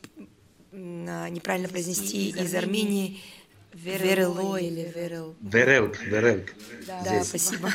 э, 0.71 1.29
неправильно 1.29 1.69
произнести, 1.69 2.29
из, 2.29 2.37
из 2.37 2.55
Армении, 2.55 3.21
Верело 3.73 4.55
или 4.55 4.91
Верел? 4.95 5.35
Верелк, 5.41 6.01
Верелк. 6.01 6.53
Да, 6.87 7.01
да 7.03 7.23
спасибо. 7.23 7.69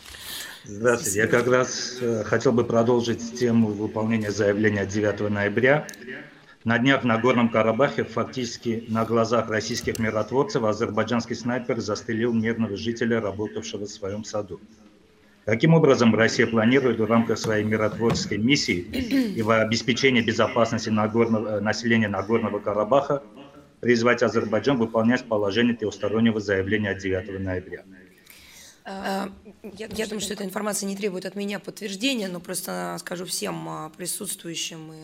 Здравствуйте. 0.64 1.18
Я 1.18 1.26
как 1.26 1.48
раз 1.48 1.98
э, 2.00 2.22
хотел 2.24 2.52
бы 2.52 2.64
продолжить 2.64 3.38
тему 3.38 3.68
выполнения 3.68 4.30
заявления 4.30 4.86
9 4.86 5.30
ноября 5.30 5.88
на 6.64 6.78
днях 6.78 7.02
в 7.02 7.06
Нагорном 7.06 7.48
Карабахе 7.48 8.04
фактически 8.04 8.84
на 8.88 9.04
глазах 9.04 9.50
российских 9.50 9.98
миротворцев 9.98 10.62
азербайджанский 10.62 11.34
снайпер 11.34 11.80
застрелил 11.80 12.32
мирного 12.32 12.76
жителя, 12.76 13.20
работавшего 13.20 13.86
в 13.86 13.90
своем 13.90 14.24
саду. 14.24 14.60
Каким 15.44 15.74
образом 15.74 16.14
Россия 16.14 16.46
планирует 16.46 17.00
в 17.00 17.04
рамках 17.04 17.36
своей 17.36 17.64
миротворческой 17.64 18.38
миссии 18.38 18.78
и 19.36 19.42
в 19.42 19.50
обеспечении 19.50 20.20
безопасности 20.20 20.88
Нагорного, 20.88 21.56
э, 21.56 21.60
населения 21.60 22.06
Нагорного 22.06 22.60
Карабаха 22.60 23.24
призвать 23.80 24.22
Азербайджан 24.22 24.76
выполнять 24.76 25.24
положение 25.24 25.74
трехстороннего 25.74 26.38
заявления 26.38 26.90
от 26.90 26.98
9 26.98 27.40
ноября? 27.40 27.82
Э, 28.84 29.28
я, 29.62 29.86
я 29.86 30.06
думаю, 30.06 30.20
что 30.20 30.34
эта 30.34 30.44
информация 30.44 30.86
не 30.86 30.96
требует 30.96 31.26
от 31.26 31.34
меня 31.34 31.58
подтверждения, 31.58 32.28
но 32.28 32.40
просто 32.40 32.96
скажу 33.00 33.24
всем 33.24 33.68
а, 33.68 33.90
присутствующим 33.90 34.92
и 34.92 34.96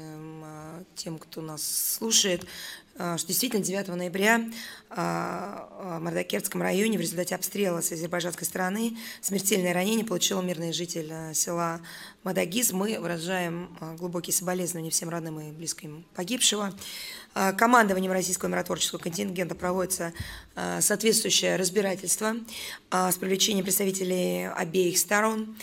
а, 0.45 0.85
тем, 0.95 1.19
кто 1.19 1.41
нас 1.41 1.63
слушает, 1.97 2.45
а, 2.45 2.88
что 2.99 3.27
действительно 3.29 3.62
9 3.62 3.89
ноября 3.89 4.43
в 4.91 5.99
Мардакерском 6.01 6.62
районе 6.62 6.99
в 6.99 7.01
результате 7.01 7.35
обстрела 7.35 7.81
с 7.81 7.93
азербайджанской 7.93 8.47
стороны 8.47 8.97
смертельное 9.20 9.73
ранение 9.73 10.05
получил 10.05 10.43
мирный 10.43 10.73
житель 10.73 11.12
села 11.35 11.81
Мадагиз. 12.25 12.73
Мы 12.73 12.99
выражаем 12.99 13.77
глубокие 13.99 14.35
соболезнования 14.35 14.91
всем 14.91 15.09
родным 15.09 15.41
и 15.41 15.53
близким 15.53 16.05
погибшего. 16.15 16.75
А, 17.35 17.53
командованием 17.53 18.11
российского 18.11 18.49
миротворческого 18.49 18.99
контингента 18.99 19.55
проводится 19.55 20.12
а, 20.57 20.81
соответствующее 20.81 21.55
разбирательство 21.57 22.35
а, 22.91 23.12
с 23.12 23.16
привлечением 23.16 23.65
представителей 23.65 24.49
обеих 24.49 24.99
сторон. 24.99 25.57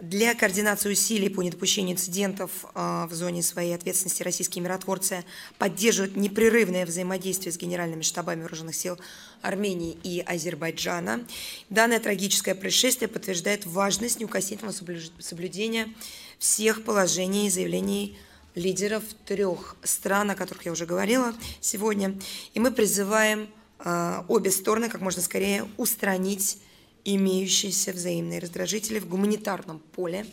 Для 0.00 0.34
координации 0.34 0.92
усилий 0.92 1.28
по 1.28 1.42
недопущению 1.42 1.92
инцидентов 1.92 2.50
в 2.74 3.10
зоне 3.10 3.42
своей 3.42 3.74
ответственности 3.74 4.22
российские 4.22 4.64
миротворцы 4.64 5.26
поддерживают 5.58 6.16
непрерывное 6.16 6.86
взаимодействие 6.86 7.52
с 7.52 7.58
генеральными 7.58 8.00
штабами 8.00 8.40
вооруженных 8.40 8.74
сил 8.74 8.98
Армении 9.42 9.98
и 10.02 10.20
Азербайджана. 10.20 11.26
Данное 11.68 12.00
трагическое 12.00 12.54
происшествие 12.54 13.08
подтверждает 13.08 13.66
важность 13.66 14.20
неукоснительного 14.20 14.74
соблюдения 15.18 15.92
всех 16.38 16.82
положений 16.82 17.48
и 17.48 17.50
заявлений 17.50 18.18
лидеров 18.54 19.04
трех 19.26 19.76
стран, 19.82 20.30
о 20.30 20.34
которых 20.34 20.64
я 20.64 20.72
уже 20.72 20.86
говорила 20.86 21.34
сегодня. 21.60 22.18
И 22.54 22.60
мы 22.60 22.70
призываем 22.70 23.50
э, 23.78 24.22
обе 24.28 24.50
стороны 24.50 24.88
как 24.88 25.02
можно 25.02 25.20
скорее 25.20 25.68
устранить 25.76 26.56
имеющиеся 27.04 27.92
взаимные 27.92 28.40
раздражители 28.40 28.98
в 28.98 29.08
гуманитарном 29.08 29.78
поле, 29.78 30.26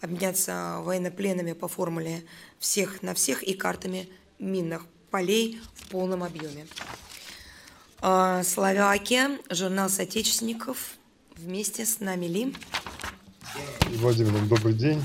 обменяться 0.00 0.78
военнопленными 0.80 1.52
по 1.52 1.68
формуле 1.68 2.24
всех 2.58 3.02
на 3.02 3.14
всех 3.14 3.42
и 3.42 3.54
картами 3.54 4.08
минных 4.38 4.86
полей 5.10 5.60
в 5.74 5.88
полном 5.88 6.22
объеме. 6.22 6.66
Э, 8.02 8.42
Словакия, 8.44 9.38
журнал 9.50 9.88
соотечественников, 9.88 10.94
вместе 11.36 11.84
с 11.84 12.00
нами 12.00 12.26
Ли. 12.26 12.54
Владимир, 13.96 14.38
добрый 14.46 14.74
день. 14.74 15.02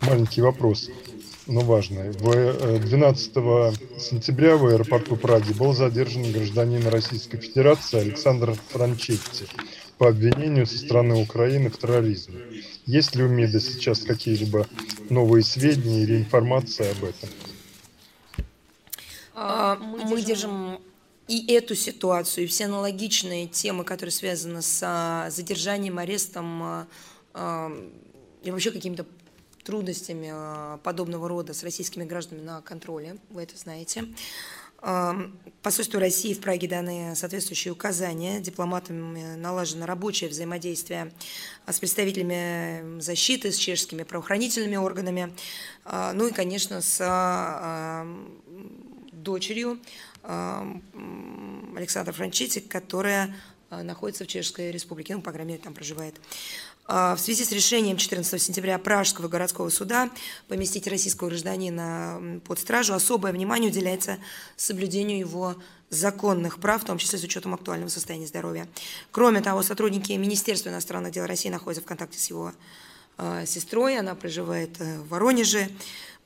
Маленький 0.00 0.40
вопрос 0.40 0.88
но 1.46 1.60
важное. 1.60 2.12
12 2.12 3.32
э, 3.36 3.72
сентября 3.98 4.56
в 4.56 4.66
аэропорту 4.66 5.16
Праги 5.16 5.52
был 5.52 5.74
задержан 5.74 6.30
гражданин 6.30 6.86
Российской 6.86 7.38
Федерации 7.38 8.00
Александр 8.00 8.54
Франчетти 8.70 9.46
по 10.02 10.08
обвинению 10.08 10.66
со 10.66 10.78
стороны 10.78 11.14
Украины 11.14 11.70
в 11.70 11.78
терроризме. 11.78 12.40
Есть 12.86 13.14
ли 13.14 13.22
у 13.22 13.28
МИДа 13.28 13.60
сейчас 13.60 14.00
какие-либо 14.02 14.66
новые 15.10 15.44
сведения 15.44 16.02
или 16.02 16.16
информация 16.16 16.90
об 16.90 17.04
этом? 17.04 17.28
А, 19.32 19.76
мы 19.76 20.20
держим 20.20 20.80
и 21.28 21.54
эту 21.54 21.76
ситуацию, 21.76 22.44
и 22.44 22.46
все 22.48 22.64
аналогичные 22.64 23.46
темы, 23.46 23.84
которые 23.84 24.10
связаны 24.10 24.60
с 24.60 24.80
а, 24.82 25.30
задержанием, 25.30 26.00
арестом 26.00 26.88
а, 27.32 27.72
и 28.42 28.50
вообще 28.50 28.72
какими-то 28.72 29.06
трудностями 29.62 30.30
а, 30.32 30.78
подобного 30.78 31.28
рода 31.28 31.54
с 31.54 31.62
российскими 31.62 32.02
гражданами 32.02 32.44
на 32.44 32.60
контроле, 32.60 33.18
вы 33.30 33.44
это 33.44 33.56
знаете. 33.56 34.06
Посольству 35.62 36.00
России 36.00 36.34
в 36.34 36.40
Праге 36.40 36.66
даны 36.66 37.14
соответствующие 37.14 37.72
указания. 37.72 38.40
Дипломатами 38.40 39.36
налажено 39.36 39.86
рабочее 39.86 40.28
взаимодействие 40.28 41.12
с 41.68 41.78
представителями 41.78 42.98
защиты, 43.00 43.52
с 43.52 43.56
чешскими 43.56 44.02
правоохранительными 44.02 44.74
органами, 44.74 45.32
а, 45.84 46.12
ну 46.14 46.26
и, 46.26 46.32
конечно, 46.32 46.80
с 46.80 46.98
а, 47.00 48.04
дочерью 49.12 49.78
Александра 50.24 52.12
Франчити, 52.12 52.58
которая 52.58 53.34
находится 53.70 54.24
в 54.24 54.26
Чешской 54.26 54.70
Республике, 54.70 55.16
ну, 55.16 55.22
по 55.22 55.32
крайней 55.32 55.52
мере, 55.52 55.62
там 55.62 55.74
проживает. 55.74 56.16
А, 56.94 57.16
в 57.16 57.20
связи 57.20 57.42
с 57.42 57.50
решением 57.52 57.96
14 57.96 58.42
сентября 58.42 58.78
Пражского 58.78 59.26
городского 59.26 59.70
суда 59.70 60.10
поместить 60.46 60.86
российского 60.86 61.28
гражданина 61.28 62.42
под 62.44 62.58
стражу 62.58 62.92
особое 62.92 63.32
внимание 63.32 63.70
уделяется 63.70 64.18
соблюдению 64.58 65.18
его 65.18 65.56
законных 65.88 66.60
прав, 66.60 66.82
в 66.82 66.84
том 66.84 66.98
числе 66.98 67.18
с 67.18 67.24
учетом 67.24 67.54
актуального 67.54 67.88
состояния 67.88 68.26
здоровья. 68.26 68.68
Кроме 69.10 69.40
того, 69.40 69.62
сотрудники 69.62 70.12
Министерства 70.12 70.68
иностранных 70.68 71.12
дел 71.12 71.24
России 71.24 71.48
находятся 71.48 71.82
в 71.82 71.86
контакте 71.86 72.18
с 72.18 72.28
его 72.28 72.52
э, 73.16 73.46
сестрой, 73.46 73.98
она 73.98 74.14
проживает 74.14 74.78
э, 74.78 74.98
в 74.98 75.08
Воронеже. 75.08 75.70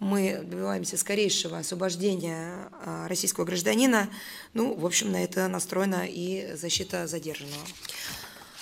Мы 0.01 0.41
добиваемся 0.43 0.97
скорейшего 0.97 1.59
освобождения 1.59 2.73
э, 2.85 3.07
российского 3.07 3.45
гражданина. 3.45 4.11
Ну, 4.53 4.75
в 4.75 4.85
общем, 4.85 5.13
на 5.13 5.23
это 5.23 5.47
настроена 5.47 6.07
и 6.09 6.57
защита 6.57 7.07
задержанного. 7.07 7.63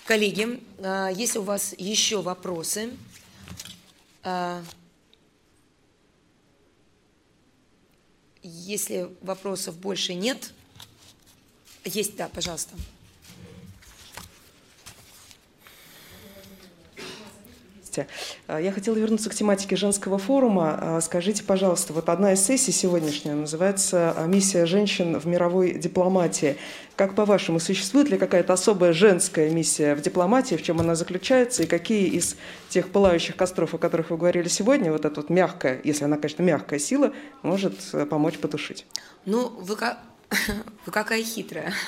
Коллеги, 0.04 0.60
а, 0.80 1.08
если 1.08 1.38
у 1.38 1.42
вас 1.42 1.74
еще 1.78 2.20
вопросы, 2.20 2.92
а, 4.22 4.62
если 8.42 9.08
вопросов 9.22 9.78
больше 9.78 10.12
нет, 10.12 10.52
есть, 11.84 12.16
да, 12.16 12.28
пожалуйста. 12.28 12.74
Здравствуйте. 17.94 18.06
Э, 18.48 18.60
я 18.62 18.72
хотела 18.72 18.96
вернуться 18.96 19.30
к 19.30 19.34
тематике 19.34 19.76
женского 19.76 20.18
форума. 20.18 20.78
Э, 20.80 21.00
скажите, 21.00 21.44
пожалуйста, 21.44 21.92
вот 21.92 22.08
одна 22.08 22.32
из 22.32 22.44
сессий 22.44 22.72
сегодняшняя 22.72 23.34
называется 23.34 24.14
э, 24.16 24.26
«Миссия 24.26 24.66
женщин 24.66 25.18
в 25.18 25.26
мировой 25.26 25.74
дипломатии». 25.74 26.56
Как 26.96 27.14
по-вашему, 27.14 27.58
существует 27.58 28.08
ли 28.08 28.18
какая-то 28.18 28.52
особая 28.52 28.92
женская 28.92 29.50
миссия 29.50 29.94
в 29.94 30.00
дипломатии, 30.00 30.54
в 30.54 30.62
чем 30.62 30.80
она 30.80 30.94
заключается, 30.94 31.64
и 31.64 31.66
какие 31.66 32.06
из 32.06 32.36
тех 32.68 32.88
пылающих 32.88 33.36
костров, 33.36 33.74
о 33.74 33.78
которых 33.78 34.10
вы 34.10 34.16
говорили 34.16 34.48
сегодня, 34.48 34.92
вот 34.92 35.04
эта 35.04 35.20
вот 35.20 35.30
мягкая, 35.30 35.80
если 35.82 36.04
она, 36.04 36.16
конечно, 36.16 36.42
мягкая 36.42 36.78
сила, 36.78 37.12
может 37.42 37.74
помочь 38.08 38.38
потушить? 38.38 38.86
Ну, 39.24 39.48
вы 39.48 39.76
вы 40.86 40.92
какая 40.92 41.22
хитрая. 41.22 41.72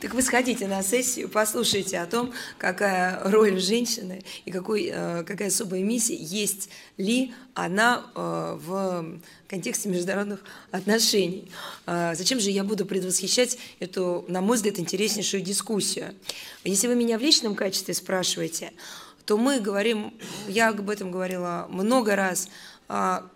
Так 0.00 0.14
вы 0.14 0.22
сходите 0.22 0.66
на 0.66 0.82
сессию, 0.82 1.28
послушайте 1.28 1.98
о 1.98 2.06
том, 2.06 2.32
какая 2.56 3.20
роль 3.24 3.60
женщины 3.60 4.22
и 4.46 4.50
какой, 4.50 4.90
э, 4.90 5.24
какая 5.24 5.48
особая 5.48 5.82
миссия, 5.82 6.16
есть 6.16 6.70
ли 6.96 7.34
она 7.54 8.06
э, 8.14 8.58
в 8.58 9.20
контексте 9.46 9.90
международных 9.90 10.40
отношений. 10.70 11.50
А 11.84 12.14
зачем 12.14 12.40
же 12.40 12.50
я 12.50 12.64
буду 12.64 12.86
предвосхищать 12.86 13.58
эту, 13.78 14.24
на 14.28 14.40
мой 14.40 14.56
взгляд, 14.56 14.78
интереснейшую 14.78 15.42
дискуссию? 15.42 16.14
Если 16.64 16.86
вы 16.86 16.94
меня 16.94 17.18
в 17.18 17.20
личном 17.20 17.54
качестве 17.54 17.92
спрашиваете, 17.92 18.72
то 19.26 19.36
мы 19.36 19.60
говорим, 19.60 20.14
я 20.48 20.70
об 20.70 20.88
этом 20.88 21.10
говорила 21.10 21.66
много 21.70 22.16
раз, 22.16 22.48
а, 22.88 23.28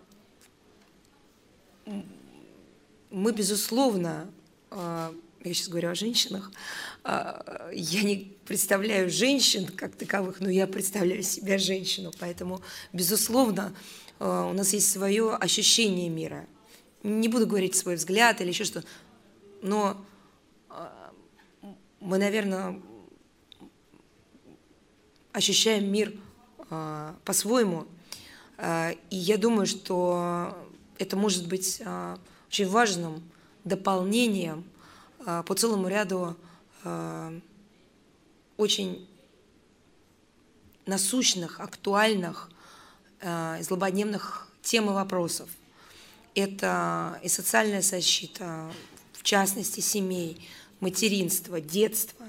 мы, 3.15 3.31
безусловно, 3.31 4.29
а, 4.71 5.15
я 5.41 5.53
сейчас 5.53 5.69
говорю 5.69 5.89
о 5.89 5.95
женщинах, 5.95 6.51
а, 7.05 7.71
я 7.73 8.03
не 8.03 8.35
представляю 8.45 9.09
женщин 9.09 9.67
как 9.67 9.95
таковых, 9.95 10.41
но 10.41 10.49
я 10.49 10.67
представляю 10.67 11.23
себя 11.23 11.57
женщину, 11.57 12.11
поэтому, 12.19 12.61
безусловно, 12.91 13.73
а, 14.19 14.49
у 14.49 14.53
нас 14.53 14.73
есть 14.73 14.91
свое 14.91 15.33
ощущение 15.33 16.09
мира. 16.09 16.45
Не 17.03 17.29
буду 17.29 17.47
говорить 17.47 17.75
свой 17.75 17.95
взгляд 17.95 18.41
или 18.41 18.49
еще 18.49 18.65
что, 18.65 18.83
но 19.61 20.03
мы, 22.01 22.17
наверное, 22.17 22.81
ощущаем 25.31 25.89
мир 25.89 26.13
по-своему, 27.23 27.85
и 28.59 29.15
я 29.15 29.37
думаю, 29.37 29.67
что 29.67 30.57
это 30.97 31.15
может 31.15 31.47
быть 31.47 31.81
очень 32.55 32.69
важным 32.69 33.21
дополнением 33.65 34.63
а, 35.25 35.43
по 35.43 35.55
целому 35.55 35.89
ряду 35.89 36.37
а, 36.85 37.37
очень 38.55 39.05
насущных, 40.85 41.59
актуальных, 41.59 42.49
а, 43.21 43.61
злободневных 43.61 44.47
тем 44.61 44.89
и 44.89 44.93
вопросов. 44.93 45.49
Это 46.33 47.19
и 47.23 47.27
социальная 47.27 47.81
защита, 47.81 48.71
в 49.11 49.23
частности, 49.23 49.81
семей, 49.81 50.47
материнство, 50.79 51.59
детство. 51.59 52.25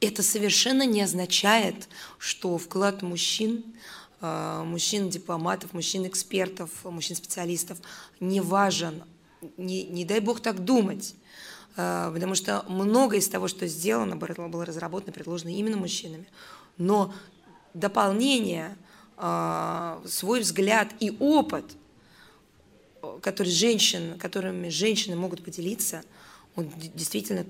Это 0.00 0.22
совершенно 0.22 0.86
не 0.86 1.02
означает, 1.02 1.88
что 2.18 2.58
вклад 2.58 3.02
мужчин, 3.02 3.64
мужчин-дипломатов, 4.20 5.72
мужчин-экспертов, 5.72 6.70
мужчин-специалистов 6.84 7.78
не 8.20 8.40
важен 8.40 9.02
не, 9.56 9.84
не 9.84 10.04
дай 10.04 10.20
бог 10.20 10.40
так 10.40 10.64
думать, 10.64 11.14
а, 11.76 12.12
потому 12.12 12.34
что 12.34 12.64
многое 12.68 13.20
из 13.20 13.28
того, 13.28 13.48
что 13.48 13.66
сделано, 13.66 14.16
было 14.16 14.64
разработано, 14.64 15.12
предложено 15.12 15.50
именно 15.50 15.76
мужчинами. 15.76 16.26
Но 16.76 17.14
дополнение, 17.74 18.76
а, 19.16 20.02
свой 20.06 20.40
взгляд 20.40 20.88
и 21.00 21.16
опыт, 21.20 21.64
который 23.22 23.52
женщин, 23.52 24.18
которыми 24.18 24.68
женщины 24.70 25.14
могут 25.16 25.44
поделиться, 25.44 26.02
он 26.56 26.68
действительно 26.94 27.46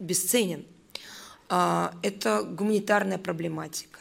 бесценен. 0.00 0.64
А, 1.48 1.94
это 2.02 2.42
гуманитарная 2.42 3.18
проблематика, 3.18 4.00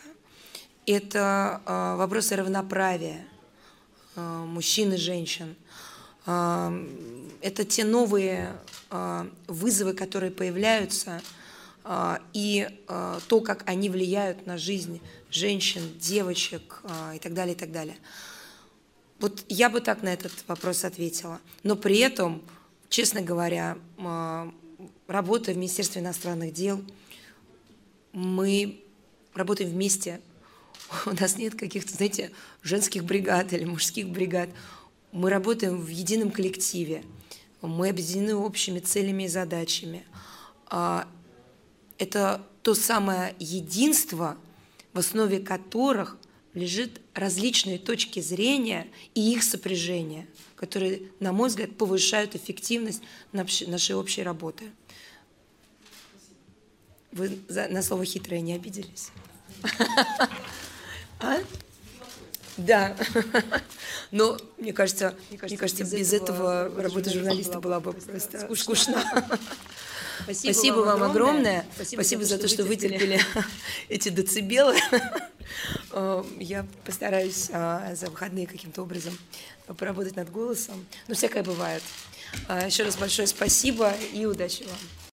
это 0.88 1.62
вопросы 1.98 2.36
равноправия 2.36 3.28
мужчин 4.16 4.94
и 4.94 4.98
женщин, 4.98 5.56
это 6.28 7.66
те 7.66 7.86
новые 7.86 8.54
вызовы, 9.48 9.94
которые 9.94 10.32
появляются– 10.32 11.22
а, 11.90 12.20
и 12.34 12.68
а, 12.90 13.18
то, 13.30 13.40
как 13.40 13.64
они 13.66 13.90
влияют 13.90 14.46
на 14.46 14.58
жизнь 14.58 15.00
женщин, 15.32 15.82
девочек 15.98 16.82
а, 16.84 17.16
и 17.16 17.20
так 17.20 17.34
далее, 17.34 17.56
и 17.56 17.58
так 17.58 17.72
далее. 17.72 17.96
Вот 19.22 19.46
я 19.48 19.70
бы 19.70 19.80
так 19.80 20.04
на 20.04 20.10
этот 20.10 20.34
вопрос 20.50 20.84
ответила. 20.84 21.40
Но 21.64 21.78
при 21.78 22.00
этом, 22.00 22.44
честно 22.90 23.22
говоря, 23.22 23.78
работая 25.08 25.56
в 25.56 25.58
Министерстве 25.58 26.02
иностранных 26.02 26.52
дел, 26.52 26.84
мы 28.12 28.84
работаем 29.34 29.70
вместе. 29.70 30.20
У 31.06 31.12
нас 31.12 31.38
нет 31.38 31.56
каких-то, 31.56 31.94
знаете, 31.94 32.32
женских 32.64 33.06
бригад 33.06 33.54
или 33.54 33.64
мужских 33.64 34.10
бригад. 34.10 34.50
Мы 35.18 35.32
работаем 35.32 35.82
в 35.82 35.88
едином 35.88 36.30
коллективе. 36.30 37.04
Мы 37.64 37.90
объединены 37.90 38.36
общими 38.36 38.78
целями 38.78 39.24
и 39.24 39.28
задачами 39.28 40.06
это 41.98 42.46
то 42.62 42.76
самое 42.76 43.36
единство, 43.40 44.38
в 44.94 45.00
основе 45.00 45.40
которых 45.40 46.18
лежит 46.54 47.02
различные 47.16 47.80
точки 47.80 48.20
зрения 48.20 48.88
и 49.16 49.34
их 49.34 49.42
сопряжение, 49.42 50.28
которые, 50.56 51.02
на 51.20 51.34
мой 51.34 51.50
взгляд, 51.50 51.76
повышают 51.76 52.36
эффективность 52.36 53.02
нашей 53.32 53.96
общей 53.96 54.22
работы. 54.22 54.66
Вы 57.12 57.40
на 57.50 57.82
слово 57.82 58.06
хитрое 58.06 58.42
не 58.42 58.54
обиделись? 58.54 59.10
А? 61.20 61.40
Да. 62.58 62.96
Но 64.12 64.38
мне 64.58 64.74
кажется, 64.74 65.16
мне 65.30 65.58
кажется, 65.58 65.84
без 65.84 66.14
этого 66.14 66.72
работа 66.82 67.12
журналиста 67.12 67.60
была 67.60 67.80
бы 67.80 67.94
просто 67.94 68.56
скучна. 68.56 69.04
Спасибо, 70.24 70.54
Спасибо 70.54 70.76
вам 70.78 71.04
огромное. 71.04 71.66
Спасибо, 71.76 72.02
Спасибо 72.02 72.26
за 72.26 72.38
то, 72.40 72.48
что 72.48 72.64
вытерпели 72.64 73.22
эти 73.90 74.10
децибелы. 74.10 74.76
Э, 75.92 76.24
я 76.40 76.66
постараюсь 76.84 77.50
а, 77.54 77.94
за 77.96 78.10
выходные 78.10 78.48
каким-то 78.48 78.82
образом 78.82 79.18
поработать 79.78 80.16
над 80.16 80.32
голосом. 80.32 80.86
Но 81.08 81.14
всякое 81.14 81.44
бывает. 81.44 81.84
А, 82.48 82.66
еще 82.66 82.84
раз 82.84 82.98
большое 82.98 83.28
спасибо 83.28 83.94
и 84.12 84.26
удачи 84.26 84.64
вам. 84.64 84.78